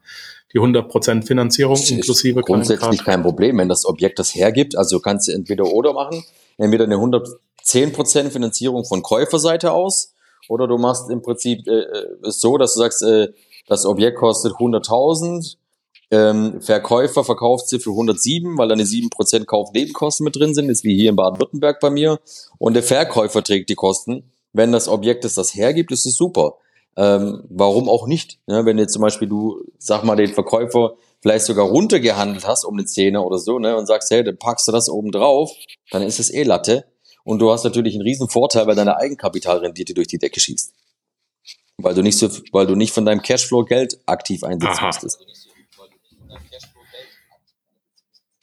die 0.55 0.61
100% 0.61 1.27
Finanzierung 1.27 1.81
inklusive 1.89 2.43
Grundsätzlich 2.43 3.05
kein 3.05 3.23
Problem, 3.23 3.59
wenn 3.59 3.69
das 3.69 3.85
Objekt 3.87 4.19
das 4.19 4.35
hergibt. 4.35 4.77
Also 4.77 5.01
kannst 5.01 5.29
du 5.29 5.33
entweder 5.33 5.67
oder 5.67 5.93
machen, 5.93 6.25
entweder 6.59 6.85
eine 6.85 6.97
110% 6.97 8.31
Finanzierung 8.31 8.85
von 8.85 9.03
Käuferseite 9.03 9.73
aus 9.73 10.15
oder 10.49 10.67
du 10.67 10.79
machst 10.79 11.11
im 11.11 11.23
Prinzip 11.23 11.67
äh, 11.67 11.81
äh 11.81 12.07
so, 12.23 12.59
dass 12.59 12.75
du 12.75 12.81
sagst, 12.81 13.03
äh, 13.03 13.29
das 13.67 13.87
Objekt 13.87 14.19
kostet 14.19 14.53
100.000, 14.55 15.57
ähm, 16.13 16.61
Verkäufer 16.61 17.25
verkauft 17.25 17.69
sie 17.69 17.79
für 17.79 17.91
107, 17.91 18.59
weil 18.59 18.71
eine 18.71 18.85
7% 18.85 19.47
Kaufnebenkosten 19.47 20.25
mit 20.25 20.37
drin 20.37 20.53
sind, 20.53 20.69
ist 20.69 20.85
wie 20.85 20.95
hier 20.95 21.09
in 21.09 21.17
Baden-Württemberg 21.17 21.81
bei 21.81 21.89
mir. 21.89 22.21
Und 22.59 22.75
der 22.75 22.83
Verkäufer 22.83 23.43
trägt 23.43 23.71
die 23.71 23.75
Kosten. 23.75 24.31
Wenn 24.53 24.73
das 24.73 24.89
Objekt 24.89 25.25
es 25.25 25.35
das 25.35 25.55
hergibt, 25.55 25.91
ist 25.91 26.05
es 26.05 26.17
super. 26.17 26.59
Ähm, 26.97 27.45
warum 27.49 27.89
auch 27.89 28.07
nicht? 28.07 28.39
Ne? 28.47 28.65
Wenn 28.67 28.79
jetzt 28.79 28.93
zum 28.93 29.03
Beispiel 29.03 29.29
du, 29.29 29.65
sag 29.79 30.05
mal, 30.05 30.17
den 30.17 30.33
Verkäufer 30.33 30.95
vielleicht 31.21 31.47
sogar 31.47 31.67
runtergehandelt 31.67 32.47
hast 32.47 32.65
um 32.65 32.75
eine 32.75 32.85
Zehner 32.85 33.25
oder 33.25 33.39
so, 33.39 33.59
ne, 33.59 33.77
und 33.77 33.87
sagst, 33.87 34.11
hey, 34.11 34.25
dann 34.25 34.37
packst 34.37 34.69
du 34.69 34.73
das 34.73 34.89
oben 34.89 35.11
drauf, 35.13 35.51
dann 35.91 36.03
ist 36.03 36.19
es 36.19 36.31
eh 36.31 36.43
Latte. 36.43 36.85
Und 37.25 37.39
du 37.39 37.51
hast 37.51 37.65
natürlich 37.65 37.95
einen 37.95 38.03
riesen 38.03 38.29
Vorteil, 38.29 38.67
weil 38.67 38.75
deine 38.75 38.97
Eigenkapitalrendite 38.97 39.95
durch 39.95 40.09
die 40.09 40.19
Decke 40.19 40.41
schießt. 40.41 40.75
Weil 41.79 41.95
du 41.95 42.03
nicht 42.03 42.19
so, 42.19 42.29
weil 42.51 42.67
du 42.67 42.75
nicht 42.75 42.93
von 42.93 43.05
deinem 43.05 43.23
Cashflow 43.23 43.65
Geld 43.65 43.99
aktiv 44.07 44.43
einsetzen 44.43 44.79
Aha. 44.79 44.87
musstest. 44.87 45.19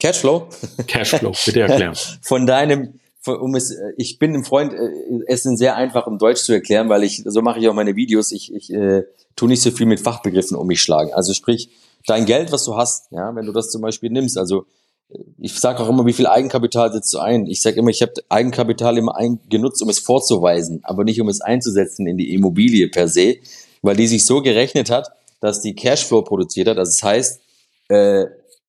Cashflow? 0.00 0.48
Cashflow, 0.86 1.32
bitte 1.44 1.60
erklären. 1.60 1.94
von 2.22 2.46
deinem, 2.46 2.99
um 3.26 3.54
es, 3.54 3.70
äh, 3.70 3.92
ich 3.96 4.18
bin 4.18 4.34
ein 4.34 4.44
Freund, 4.44 4.72
äh, 4.72 4.90
es 5.26 5.44
ist 5.44 5.58
sehr 5.58 5.76
einfach 5.76 6.06
im 6.06 6.18
Deutsch 6.18 6.42
zu 6.42 6.52
erklären, 6.52 6.88
weil 6.88 7.04
ich, 7.04 7.22
so 7.24 7.42
mache 7.42 7.60
ich 7.60 7.68
auch 7.68 7.74
meine 7.74 7.96
Videos, 7.96 8.32
ich, 8.32 8.54
ich 8.54 8.72
äh, 8.72 9.04
tue 9.36 9.48
nicht 9.48 9.62
so 9.62 9.70
viel 9.70 9.86
mit 9.86 10.00
Fachbegriffen 10.00 10.56
um 10.56 10.66
mich 10.66 10.80
schlagen. 10.80 11.12
Also 11.12 11.34
sprich, 11.34 11.70
dein 12.06 12.26
Geld, 12.26 12.52
was 12.52 12.64
du 12.64 12.76
hast, 12.76 13.10
ja, 13.10 13.34
wenn 13.34 13.46
du 13.46 13.52
das 13.52 13.70
zum 13.70 13.82
Beispiel 13.82 14.10
nimmst, 14.10 14.38
also 14.38 14.64
äh, 15.10 15.18
ich 15.38 15.58
sage 15.58 15.80
auch 15.80 15.88
immer, 15.88 16.06
wie 16.06 16.12
viel 16.12 16.26
Eigenkapital 16.26 16.92
setzt 16.92 17.12
du 17.12 17.18
ein? 17.18 17.46
Ich 17.46 17.60
sage 17.62 17.78
immer, 17.78 17.90
ich 17.90 18.02
habe 18.02 18.14
Eigenkapital 18.28 18.96
immer 18.96 19.16
ein, 19.16 19.40
genutzt, 19.48 19.82
um 19.82 19.88
es 19.88 19.98
vorzuweisen, 19.98 20.80
aber 20.84 21.04
nicht 21.04 21.20
um 21.20 21.28
es 21.28 21.40
einzusetzen 21.40 22.06
in 22.06 22.16
die 22.16 22.32
Immobilie 22.32 22.88
per 22.88 23.08
se, 23.08 23.36
weil 23.82 23.96
die 23.96 24.06
sich 24.06 24.24
so 24.24 24.42
gerechnet 24.42 24.90
hat, 24.90 25.10
dass 25.40 25.60
die 25.60 25.74
Cashflow 25.74 26.22
produziert 26.22 26.68
hat. 26.68 26.78
Also 26.78 26.90
das 26.90 27.02
heißt, 27.02 27.40
äh, 27.88 28.26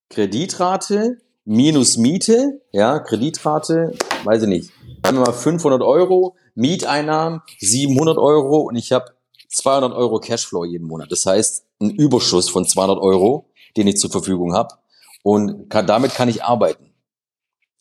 Kreditrate 0.10 1.18
minus 1.45 1.97
Miete, 1.97 2.62
ja, 2.72 2.99
Kreditrate, 2.99 3.93
weiß 4.24 4.44
ich 4.44 4.50
nicht, 4.50 4.72
sagen 5.04 5.18
wir 5.18 5.26
mal 5.26 5.34
500 5.34 5.82
Euro, 5.82 6.36
Mieteinnahmen 6.56 7.42
700 7.60 8.18
Euro 8.18 8.60
und 8.62 8.76
ich 8.76 8.92
habe 8.92 9.06
200 9.50 9.94
Euro 9.94 10.20
Cashflow 10.20 10.66
jeden 10.66 10.88
Monat. 10.88 11.12
Das 11.12 11.26
heißt, 11.26 11.66
ein 11.82 11.90
Überschuss 11.92 12.50
von 12.50 12.66
200 12.66 13.00
Euro, 13.00 13.50
den 13.76 13.88
ich 13.88 13.98
zur 13.98 14.12
Verfügung 14.12 14.54
habe 14.54 14.76
und 15.24 15.70
kann, 15.70 15.88
damit 15.88 16.14
kann 16.14 16.30
ich 16.30 16.44
arbeiten. 16.44 16.94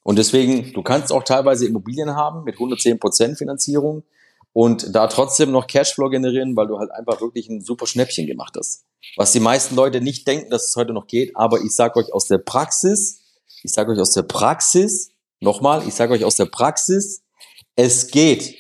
Und 0.03 0.19
deswegen, 0.19 0.73
du 0.73 0.83
kannst 0.83 1.13
auch 1.13 1.23
teilweise 1.23 1.67
Immobilien 1.67 2.17
haben 2.17 2.45
mit 2.45 2.57
110% 2.57 3.37
Finanzierung 3.37 4.03
und 4.53 4.95
da 4.95 5.07
trotzdem 5.07 5.53
noch 5.53 5.67
Cashflow 5.67 6.09
generieren, 6.09 6.57
weil 6.57 6.67
du 6.67 6.79
halt 6.79 6.91
einfach 6.91 7.21
wirklich 7.21 7.49
ein 7.49 7.61
super 7.61 7.87
Schnäppchen 7.87 8.27
gemacht 8.27 8.55
hast. 8.59 8.85
Was 9.17 9.33
die 9.33 9.41
meisten 9.41 9.77
Leute 9.77 10.01
nicht 10.01 10.27
denken, 10.27 10.51
dass 10.51 10.69
es 10.69 10.77
heute 10.77 10.93
noch 10.93 11.07
geht, 11.07 11.37
aber 11.37 11.61
ich 11.61 11.75
sage 11.75 12.01
euch 12.01 12.13
aus 12.13 12.27
der 12.27 12.39
Praxis, 12.39 13.21
ich 13.63 13.73
sage 13.73 13.93
euch 13.93 14.01
aus 14.01 14.13
der 14.13 14.23
Praxis, 14.23 15.10
nochmal, 15.41 15.87
ich 15.87 15.95
sage 15.95 16.13
euch 16.13 16.25
aus 16.25 16.37
der 16.37 16.47
Praxis, 16.47 17.23
es 17.77 18.09
geht. 18.09 18.57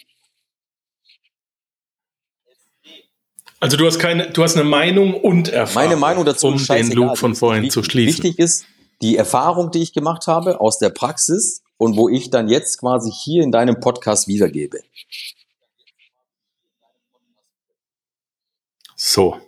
Also 3.60 3.76
du 3.76 3.86
hast 3.86 3.98
keine, 3.98 4.30
du 4.30 4.42
hast 4.42 4.56
eine 4.56 4.68
Meinung 4.68 5.14
und 5.14 5.48
Erfahrung. 5.48 5.88
Meine 5.88 6.00
Meinung 6.00 6.24
dazu, 6.24 6.48
um 6.48 6.56
den 6.56 6.92
Loop 6.92 7.18
von 7.18 7.34
vorhin 7.34 7.64
wichtig, 7.64 7.74
zu 7.74 7.82
schließen. 7.82 8.24
Wichtig 8.24 8.38
ist 8.38 8.64
die 9.02 9.16
Erfahrung, 9.16 9.70
die 9.70 9.82
ich 9.82 9.92
gemacht 9.92 10.26
habe 10.26 10.60
aus 10.60 10.78
der 10.78 10.90
Praxis 10.90 11.62
und 11.76 11.96
wo 11.96 12.08
ich 12.08 12.30
dann 12.30 12.48
jetzt 12.48 12.78
quasi 12.78 13.10
hier 13.10 13.42
in 13.42 13.52
deinem 13.52 13.80
Podcast 13.80 14.28
wiedergebe. 14.28 14.80
So, 18.96 19.38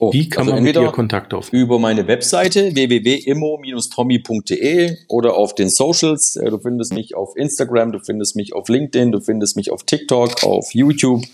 Oh, 0.00 0.12
Wie 0.12 0.28
kann 0.28 0.42
also 0.42 0.54
man 0.54 0.62
mit 0.62 0.76
dir 0.76 0.92
Kontakt 0.92 1.34
aufnehmen? 1.34 1.64
Über 1.64 1.80
meine 1.80 2.06
Webseite 2.06 2.76
www.immo-tommy.de 2.76 4.96
oder 5.08 5.34
auf 5.34 5.56
den 5.56 5.70
Socials. 5.70 6.36
Äh, 6.36 6.50
du 6.50 6.60
findest 6.60 6.94
mich 6.94 7.16
auf 7.16 7.36
Instagram, 7.36 7.90
du 7.90 7.98
findest 7.98 8.36
mich 8.36 8.54
auf 8.54 8.68
LinkedIn, 8.68 9.10
du 9.10 9.20
findest 9.20 9.56
mich 9.56 9.72
auf 9.72 9.82
TikTok, 9.82 10.44
auf 10.44 10.72
YouTube. 10.72 11.24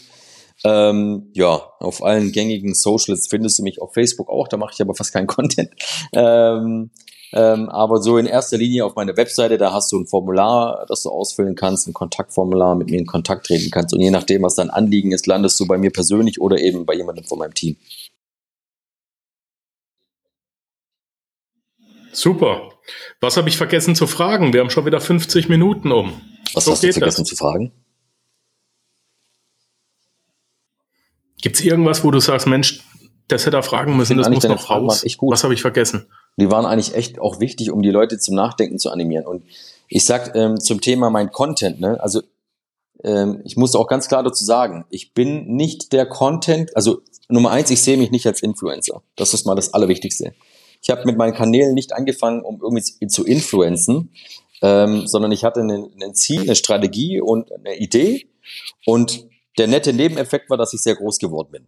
Ähm, 0.64 1.28
ja, 1.34 1.60
auf 1.78 2.02
allen 2.02 2.32
gängigen 2.32 2.72
Socials 2.74 3.28
findest 3.28 3.58
du 3.58 3.64
mich 3.64 3.82
auf 3.82 3.92
Facebook 3.92 4.30
auch. 4.30 4.48
Da 4.48 4.56
mache 4.56 4.72
ich 4.72 4.80
aber 4.80 4.94
fast 4.94 5.12
keinen 5.12 5.26
Content. 5.26 5.68
Ähm, 6.14 6.88
ähm, 7.34 7.68
aber 7.68 8.00
so 8.00 8.16
in 8.16 8.24
erster 8.26 8.56
Linie 8.56 8.86
auf 8.86 8.94
meiner 8.94 9.16
Webseite, 9.16 9.58
da 9.58 9.72
hast 9.72 9.90
du 9.92 9.98
ein 9.98 10.06
Formular, 10.06 10.86
das 10.88 11.02
du 11.02 11.10
ausfüllen 11.10 11.56
kannst, 11.56 11.88
ein 11.88 11.92
Kontaktformular, 11.92 12.76
mit 12.76 12.90
mir 12.90 12.98
in 12.98 13.06
Kontakt 13.06 13.46
treten 13.46 13.70
kannst. 13.70 13.92
Und 13.92 14.00
je 14.00 14.10
nachdem, 14.10 14.42
was 14.42 14.54
dein 14.54 14.70
Anliegen 14.70 15.12
ist, 15.12 15.26
landest 15.26 15.58
du 15.58 15.66
bei 15.66 15.76
mir 15.76 15.90
persönlich 15.90 16.40
oder 16.40 16.58
eben 16.58 16.86
bei 16.86 16.94
jemandem 16.94 17.24
von 17.24 17.40
meinem 17.40 17.52
Team. 17.52 17.76
Super. 22.14 22.70
Was 23.20 23.36
habe 23.36 23.48
ich 23.48 23.56
vergessen 23.56 23.94
zu 23.94 24.06
fragen? 24.06 24.52
Wir 24.52 24.60
haben 24.60 24.70
schon 24.70 24.86
wieder 24.86 25.00
50 25.00 25.48
Minuten 25.48 25.92
um. 25.92 26.20
Was 26.52 26.64
so 26.64 26.72
hast 26.72 26.82
du 26.82 26.92
vergessen 26.92 27.22
das. 27.22 27.28
zu 27.28 27.36
fragen? 27.36 27.72
Gibt 31.42 31.56
es 31.56 31.62
irgendwas, 31.62 32.04
wo 32.04 32.10
du 32.10 32.20
sagst, 32.20 32.46
Mensch, 32.46 32.82
das 33.28 33.46
hätte 33.46 33.56
er 33.56 33.62
fragen 33.62 33.96
müssen, 33.96 34.16
das 34.16 34.30
muss 34.30 34.44
noch 34.44 34.70
raus. 34.70 35.04
Was 35.04 35.44
habe 35.44 35.54
ich 35.54 35.60
vergessen? 35.60 36.06
Die 36.36 36.50
waren 36.50 36.66
eigentlich 36.66 36.94
echt 36.94 37.18
auch 37.18 37.40
wichtig, 37.40 37.70
um 37.70 37.82
die 37.82 37.90
Leute 37.90 38.18
zum 38.18 38.34
Nachdenken 38.34 38.78
zu 38.78 38.90
animieren. 38.90 39.26
Und 39.26 39.44
ich 39.88 40.04
sag 40.04 40.34
ähm, 40.34 40.60
zum 40.60 40.80
Thema 40.80 41.10
mein 41.10 41.30
Content, 41.30 41.80
ne, 41.80 42.00
also 42.00 42.22
ähm, 43.02 43.40
ich 43.44 43.56
muss 43.56 43.74
auch 43.74 43.86
ganz 43.86 44.08
klar 44.08 44.22
dazu 44.22 44.44
sagen, 44.44 44.84
ich 44.88 45.14
bin 45.14 45.54
nicht 45.54 45.92
der 45.92 46.06
Content, 46.06 46.76
also 46.76 47.02
Nummer 47.28 47.50
eins, 47.50 47.70
ich 47.70 47.82
sehe 47.82 47.96
mich 47.96 48.10
nicht 48.10 48.26
als 48.26 48.42
Influencer. 48.42 49.02
Das 49.16 49.34
ist 49.34 49.46
mal 49.46 49.54
das 49.54 49.72
Allerwichtigste. 49.72 50.34
Ich 50.84 50.90
habe 50.90 51.04
mit 51.06 51.16
meinen 51.16 51.34
Kanälen 51.34 51.74
nicht 51.74 51.94
angefangen, 51.94 52.42
um 52.42 52.60
irgendwie 52.62 53.06
zu 53.08 53.24
influenzen, 53.24 54.10
ähm, 54.62 55.06
sondern 55.06 55.32
ich 55.32 55.42
hatte 55.42 55.60
ein 55.60 56.14
Ziel, 56.14 56.42
eine 56.42 56.54
Strategie 56.54 57.20
und 57.20 57.50
eine 57.52 57.76
Idee. 57.76 58.26
Und 58.84 59.26
der 59.58 59.66
nette 59.66 59.94
Nebeneffekt 59.94 60.50
war, 60.50 60.58
dass 60.58 60.74
ich 60.74 60.82
sehr 60.82 60.94
groß 60.94 61.18
geworden 61.18 61.48
bin. 61.52 61.66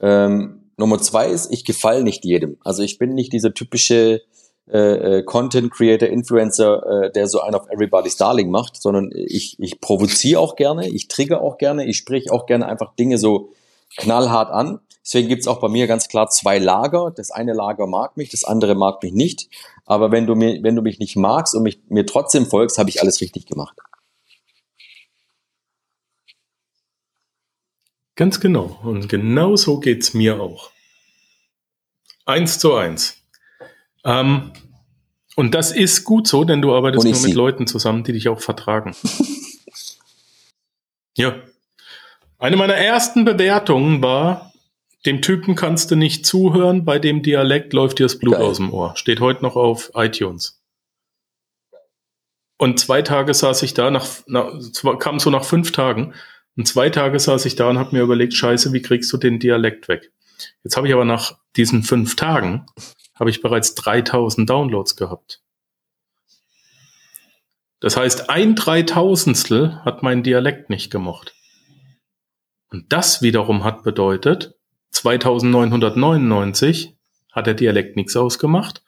Ähm, 0.00 0.70
Nummer 0.76 1.00
zwei 1.00 1.28
ist, 1.28 1.50
ich 1.50 1.64
gefalle 1.64 2.02
nicht 2.02 2.24
jedem. 2.26 2.58
Also 2.62 2.82
ich 2.82 2.98
bin 2.98 3.14
nicht 3.14 3.32
dieser 3.32 3.54
typische 3.54 4.20
äh, 4.68 5.18
äh, 5.18 5.22
Content 5.22 5.72
Creator, 5.72 6.08
Influencer, 6.08 7.04
äh, 7.04 7.12
der 7.12 7.28
so 7.28 7.40
einen 7.40 7.54
auf 7.54 7.68
Everybody's 7.70 8.16
Darling 8.16 8.50
macht, 8.50 8.76
sondern 8.76 9.10
ich, 9.14 9.56
ich 9.58 9.80
provoziere 9.80 10.40
auch 10.40 10.56
gerne, 10.56 10.88
ich 10.88 11.08
trigger 11.08 11.40
auch 11.40 11.56
gerne, 11.56 11.86
ich 11.86 11.96
spreche 11.96 12.32
auch 12.32 12.46
gerne 12.46 12.66
einfach 12.66 12.94
Dinge 12.96 13.16
so 13.16 13.52
knallhart 13.96 14.50
an. 14.50 14.80
Deswegen 15.06 15.28
gibt's 15.28 15.46
auch 15.46 15.60
bei 15.60 15.68
mir 15.68 15.86
ganz 15.86 16.08
klar 16.08 16.28
zwei 16.30 16.58
Lager. 16.58 17.12
Das 17.14 17.30
eine 17.30 17.52
Lager 17.52 17.86
mag 17.86 18.16
mich, 18.16 18.30
das 18.30 18.42
andere 18.42 18.74
mag 18.74 19.00
mich 19.04 19.12
nicht. 19.12 19.48
Aber 19.84 20.10
wenn 20.10 20.26
du, 20.26 20.34
mir, 20.34 20.64
wenn 20.64 20.74
du 20.74 20.82
mich 20.82 20.98
nicht 20.98 21.14
magst 21.14 21.54
und 21.54 21.62
mich, 21.62 21.78
mir 21.88 22.06
trotzdem 22.06 22.44
folgst, 22.44 22.76
habe 22.76 22.90
ich 22.90 23.00
alles 23.00 23.20
richtig 23.20 23.46
gemacht. 23.46 23.78
Ganz 28.16 28.40
genau. 28.40 28.80
Und 28.82 29.08
genau 29.08 29.54
so 29.54 29.78
geht's 29.78 30.12
mir 30.12 30.40
auch. 30.40 30.72
Eins 32.24 32.58
zu 32.58 32.74
eins. 32.74 33.22
Ähm, 34.04 34.52
und 35.36 35.54
das 35.54 35.70
ist 35.70 36.02
gut 36.02 36.26
so, 36.26 36.42
denn 36.42 36.60
du 36.62 36.74
arbeitest 36.74 37.04
nur 37.04 37.12
mit 37.12 37.22
sie. 37.22 37.32
Leuten 37.32 37.68
zusammen, 37.68 38.02
die 38.02 38.12
dich 38.12 38.28
auch 38.28 38.40
vertragen. 38.40 38.96
ja. 41.16 41.36
Eine 42.38 42.56
meiner 42.56 42.74
ersten 42.74 43.24
Bewertungen 43.24 44.02
war, 44.02 44.52
dem 45.06 45.22
Typen 45.22 45.54
kannst 45.54 45.90
du 45.90 45.96
nicht 45.96 46.26
zuhören, 46.26 46.84
bei 46.84 46.98
dem 46.98 47.22
Dialekt 47.22 47.72
läuft 47.72 47.98
dir 47.98 48.04
das 48.04 48.18
Blut 48.18 48.34
Geil. 48.34 48.42
aus 48.42 48.56
dem 48.56 48.72
Ohr. 48.72 48.94
Steht 48.96 49.20
heute 49.20 49.42
noch 49.42 49.56
auf 49.56 49.92
iTunes. 49.94 50.62
Und 52.58 52.80
zwei 52.80 53.02
Tage 53.02 53.32
saß 53.34 53.62
ich 53.62 53.74
da, 53.74 53.90
nach, 53.90 54.06
nach 54.26 54.50
kam 54.98 55.20
so 55.20 55.30
nach 55.30 55.44
fünf 55.44 55.72
Tagen, 55.72 56.14
und 56.56 56.66
zwei 56.66 56.88
Tage 56.88 57.20
saß 57.20 57.44
ich 57.44 57.54
da 57.54 57.68
und 57.68 57.78
habe 57.78 57.94
mir 57.94 58.02
überlegt, 58.02 58.34
scheiße, 58.34 58.72
wie 58.72 58.80
kriegst 58.80 59.12
du 59.12 59.18
den 59.18 59.38
Dialekt 59.38 59.88
weg? 59.88 60.10
Jetzt 60.64 60.76
habe 60.76 60.88
ich 60.88 60.94
aber 60.94 61.04
nach 61.04 61.38
diesen 61.54 61.82
fünf 61.82 62.16
Tagen 62.16 62.66
habe 63.14 63.30
ich 63.30 63.42
bereits 63.42 63.74
3000 63.74 64.48
Downloads 64.48 64.96
gehabt. 64.96 65.42
Das 67.80 67.96
heißt, 67.96 68.30
ein 68.30 68.54
Dreitausendstel 68.54 69.84
hat 69.84 70.02
mein 70.02 70.22
Dialekt 70.22 70.70
nicht 70.70 70.90
gemocht. 70.90 71.34
Und 72.68 72.92
das 72.92 73.22
wiederum 73.22 73.64
hat 73.64 73.84
bedeutet, 73.84 74.55
2999 75.06 76.96
hat 77.30 77.46
der 77.46 77.54
Dialekt 77.54 77.94
nichts 77.96 78.16
ausgemacht. 78.16 78.82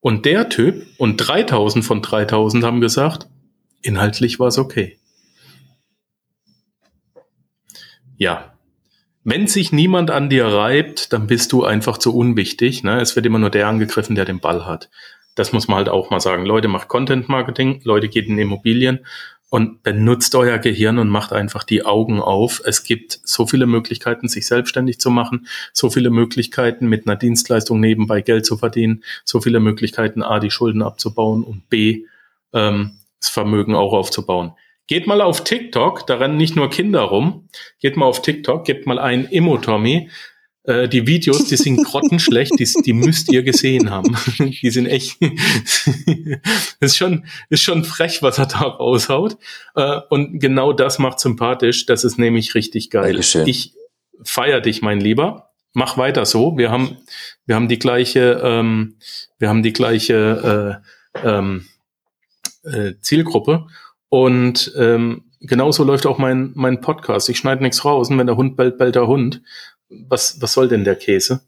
Und 0.00 0.24
der 0.24 0.48
Typ 0.48 0.86
und 0.96 1.18
3000 1.18 1.84
von 1.84 2.00
3000 2.00 2.64
haben 2.64 2.80
gesagt, 2.80 3.28
inhaltlich 3.82 4.40
war 4.40 4.48
es 4.48 4.56
okay. 4.56 4.98
Ja, 8.16 8.54
wenn 9.22 9.46
sich 9.46 9.70
niemand 9.70 10.10
an 10.10 10.30
dir 10.30 10.46
reibt, 10.46 11.12
dann 11.12 11.26
bist 11.26 11.52
du 11.52 11.64
einfach 11.64 11.98
zu 11.98 12.16
unwichtig. 12.16 12.82
Ne? 12.82 12.98
Es 12.98 13.14
wird 13.14 13.26
immer 13.26 13.38
nur 13.38 13.50
der 13.50 13.68
angegriffen, 13.68 14.16
der 14.16 14.24
den 14.24 14.40
Ball 14.40 14.64
hat. 14.64 14.88
Das 15.34 15.52
muss 15.52 15.68
man 15.68 15.76
halt 15.76 15.90
auch 15.90 16.08
mal 16.08 16.20
sagen. 16.20 16.46
Leute, 16.46 16.68
macht 16.68 16.88
Content 16.88 17.28
Marketing, 17.28 17.82
Leute 17.84 18.08
geht 18.08 18.28
in 18.28 18.38
Immobilien 18.38 19.00
und 19.50 19.82
benutzt 19.82 20.34
euer 20.36 20.58
Gehirn 20.58 20.98
und 20.98 21.08
macht 21.08 21.32
einfach 21.32 21.64
die 21.64 21.84
Augen 21.84 22.20
auf. 22.20 22.62
Es 22.64 22.84
gibt 22.84 23.20
so 23.24 23.46
viele 23.46 23.66
Möglichkeiten, 23.66 24.28
sich 24.28 24.46
selbstständig 24.46 25.00
zu 25.00 25.10
machen, 25.10 25.48
so 25.72 25.90
viele 25.90 26.10
Möglichkeiten, 26.10 26.88
mit 26.88 27.06
einer 27.06 27.16
Dienstleistung 27.16 27.80
nebenbei 27.80 28.22
Geld 28.22 28.46
zu 28.46 28.56
verdienen, 28.56 29.02
so 29.24 29.40
viele 29.40 29.58
Möglichkeiten, 29.58 30.22
A, 30.22 30.38
die 30.38 30.52
Schulden 30.52 30.82
abzubauen 30.82 31.42
und 31.42 31.68
B, 31.68 32.04
ähm, 32.52 32.92
das 33.18 33.28
Vermögen 33.28 33.74
auch 33.74 33.92
aufzubauen. 33.92 34.52
Geht 34.86 35.06
mal 35.06 35.20
auf 35.20 35.44
TikTok, 35.44 36.06
da 36.06 36.16
rennen 36.16 36.36
nicht 36.36 36.56
nur 36.56 36.70
Kinder 36.70 37.02
rum. 37.02 37.48
Geht 37.80 37.96
mal 37.96 38.06
auf 38.06 38.22
TikTok, 38.22 38.64
gebt 38.64 38.86
mal 38.86 38.98
ein 38.98 39.24
Immo-Tommy. 39.24 40.10
Äh, 40.64 40.88
die 40.88 41.06
Videos, 41.06 41.44
die 41.46 41.56
sind 41.56 41.82
grottenschlecht, 41.84 42.52
die, 42.58 42.68
die 42.84 42.92
müsst 42.92 43.32
ihr 43.32 43.42
gesehen 43.42 43.90
haben. 43.90 44.16
Die 44.38 44.70
sind 44.70 44.86
echt, 44.86 45.16
ist 46.80 46.96
schon, 46.96 47.24
ist 47.48 47.62
schon 47.62 47.84
frech, 47.84 48.22
was 48.22 48.38
er 48.38 48.46
da 48.46 48.60
raushaut. 48.60 49.38
Äh, 49.74 50.00
und 50.10 50.38
genau 50.38 50.72
das 50.72 50.98
macht 50.98 51.20
sympathisch. 51.20 51.86
Das 51.86 52.04
ist 52.04 52.18
nämlich 52.18 52.54
richtig 52.54 52.90
geil. 52.90 53.12
Dankeschön. 53.12 53.46
Ich 53.46 53.74
feier 54.22 54.60
dich, 54.60 54.82
mein 54.82 55.00
Lieber. 55.00 55.50
Mach 55.72 55.96
weiter 55.96 56.26
so. 56.26 56.58
Wir 56.58 56.70
haben, 56.70 56.98
wir 57.46 57.54
haben 57.54 57.68
die 57.68 57.78
gleiche, 57.78 58.40
ähm, 58.42 58.96
wir 59.38 59.48
haben 59.48 59.62
die 59.62 59.72
gleiche 59.72 60.82
äh, 61.14 61.26
ähm, 61.26 61.66
äh, 62.64 62.94
Zielgruppe 63.00 63.66
und 64.08 64.72
ähm, 64.76 65.24
genauso 65.40 65.84
läuft 65.84 66.06
auch 66.06 66.18
mein, 66.18 66.52
mein 66.54 66.80
Podcast. 66.80 67.28
Ich 67.28 67.38
schneide 67.38 67.62
nichts 67.62 67.84
raus 67.84 68.10
und 68.10 68.18
wenn 68.18 68.26
der 68.26 68.36
Hund 68.36 68.56
bellt, 68.56 68.78
bellt 68.78 68.94
der 68.94 69.06
Hund. 69.06 69.42
Was, 69.90 70.40
was 70.40 70.52
soll 70.52 70.68
denn 70.68 70.84
der 70.84 70.96
Käse? 70.96 71.40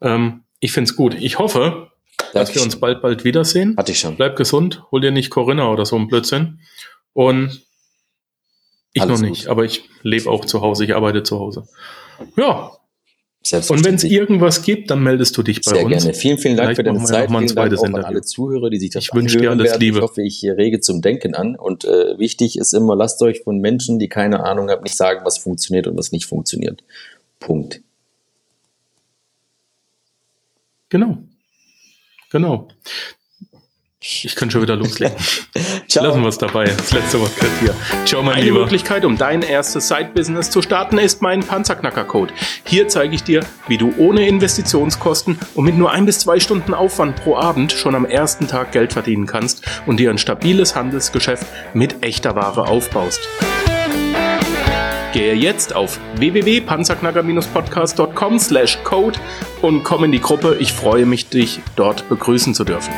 Ähm, 0.00 0.42
ich 0.60 0.72
find's 0.72 0.96
gut. 0.96 1.14
Ich 1.14 1.38
hoffe, 1.38 1.90
dass 2.32 2.54
wir 2.54 2.62
uns 2.62 2.76
bald, 2.76 3.02
bald 3.02 3.24
wiedersehen. 3.24 3.76
Hatte 3.76 3.92
ich 3.92 4.00
schon. 4.00 4.16
Bleib 4.16 4.36
gesund, 4.36 4.82
hol 4.90 5.00
dir 5.00 5.10
nicht 5.12 5.30
Corinna 5.30 5.70
oder 5.70 5.86
so 5.86 5.96
ein 5.96 6.08
Blödsinn. 6.08 6.60
Und 7.12 7.62
ich 8.92 9.02
Alles 9.02 9.20
noch 9.20 9.28
nicht, 9.28 9.42
gut. 9.42 9.50
aber 9.50 9.64
ich 9.64 9.88
lebe 10.02 10.30
auch 10.30 10.44
zu 10.44 10.60
Hause, 10.60 10.84
ich 10.84 10.94
arbeite 10.94 11.22
zu 11.22 11.38
Hause. 11.38 11.66
Ja, 12.36 12.72
und 13.52 13.84
wenn 13.84 13.96
es 13.96 14.04
irgendwas 14.04 14.62
gibt, 14.62 14.90
dann 14.90 15.02
meldest 15.02 15.36
du 15.36 15.42
dich 15.42 15.60
bei 15.60 15.72
Sehr 15.72 15.84
uns. 15.84 16.02
Sehr 16.02 16.12
gerne. 16.12 16.14
Vielen, 16.14 16.38
vielen 16.38 16.56
Dank 16.56 16.68
Vielleicht 16.68 16.76
für 16.76 16.84
deine 16.84 17.04
Zeit. 17.04 17.28
Vielen 17.28 17.54
Dank 17.54 17.78
auch 17.78 17.84
an 17.84 18.04
alle 18.04 18.22
Zuhörer, 18.22 18.70
die 18.70 18.78
sich 18.78 18.90
das 18.90 19.04
Ich 19.04 19.12
wünsche 19.12 19.38
dir 19.38 19.50
alles 19.50 19.70
werden. 19.70 19.80
Liebe. 19.80 19.98
Ich 19.98 20.02
hoffe, 20.02 20.22
ich 20.22 20.42
rege 20.44 20.80
zum 20.80 21.02
Denken 21.02 21.34
an. 21.34 21.54
Und 21.54 21.84
äh, 21.84 22.18
wichtig 22.18 22.56
ist 22.56 22.72
immer, 22.72 22.96
lasst 22.96 23.20
euch 23.20 23.42
von 23.42 23.58
Menschen, 23.58 23.98
die 23.98 24.08
keine 24.08 24.44
Ahnung 24.44 24.70
haben, 24.70 24.82
nicht 24.82 24.96
sagen, 24.96 25.20
was 25.24 25.36
funktioniert 25.36 25.86
und 25.86 25.98
was 25.98 26.10
nicht 26.10 26.24
funktioniert. 26.24 26.84
Punkt. 27.38 27.82
Genau. 30.94 31.18
Genau. 32.30 32.68
Ich 33.98 34.36
kann 34.36 34.48
schon 34.48 34.62
wieder 34.62 34.76
loslegen. 34.76 35.16
Lassen 35.92 36.22
wir 36.22 36.28
es 36.28 36.38
dabei. 36.38 36.66
Das 36.66 36.92
letzte 36.92 37.20
Wort 37.20 37.34
gehört 37.34 37.58
hier. 37.58 37.74
Ciao, 38.04 38.22
mein 38.22 38.34
Eine 38.34 38.44
Lieber. 38.44 38.60
Möglichkeit, 38.60 39.04
um 39.04 39.18
dein 39.18 39.42
erstes 39.42 39.88
Side-Business 39.88 40.50
zu 40.50 40.62
starten, 40.62 40.98
ist 40.98 41.20
mein 41.20 41.40
Panzerknacker-Code. 41.40 42.32
Hier 42.64 42.86
zeige 42.86 43.12
ich 43.12 43.24
dir, 43.24 43.44
wie 43.66 43.76
du 43.76 43.92
ohne 43.98 44.28
Investitionskosten 44.28 45.36
und 45.56 45.64
mit 45.64 45.76
nur 45.76 45.90
ein 45.90 46.06
bis 46.06 46.20
zwei 46.20 46.38
Stunden 46.38 46.74
Aufwand 46.74 47.16
pro 47.16 47.34
Abend 47.34 47.72
schon 47.72 47.96
am 47.96 48.04
ersten 48.04 48.46
Tag 48.46 48.70
Geld 48.70 48.92
verdienen 48.92 49.26
kannst 49.26 49.64
und 49.86 49.98
dir 49.98 50.10
ein 50.10 50.18
stabiles 50.18 50.76
Handelsgeschäft 50.76 51.46
mit 51.74 52.04
echter 52.04 52.36
Ware 52.36 52.68
aufbaust. 52.68 53.18
Gehe 55.14 55.34
jetzt 55.34 55.74
auf 55.76 56.00
www.panzerknacker-podcast.com 56.16 58.40
slash 58.40 58.82
code 58.82 59.16
und 59.62 59.84
komm 59.84 60.02
in 60.02 60.10
die 60.10 60.20
Gruppe. 60.20 60.56
Ich 60.58 60.72
freue 60.72 61.06
mich, 61.06 61.28
dich 61.28 61.60
dort 61.76 62.08
begrüßen 62.08 62.52
zu 62.52 62.64
dürfen. 62.64 62.92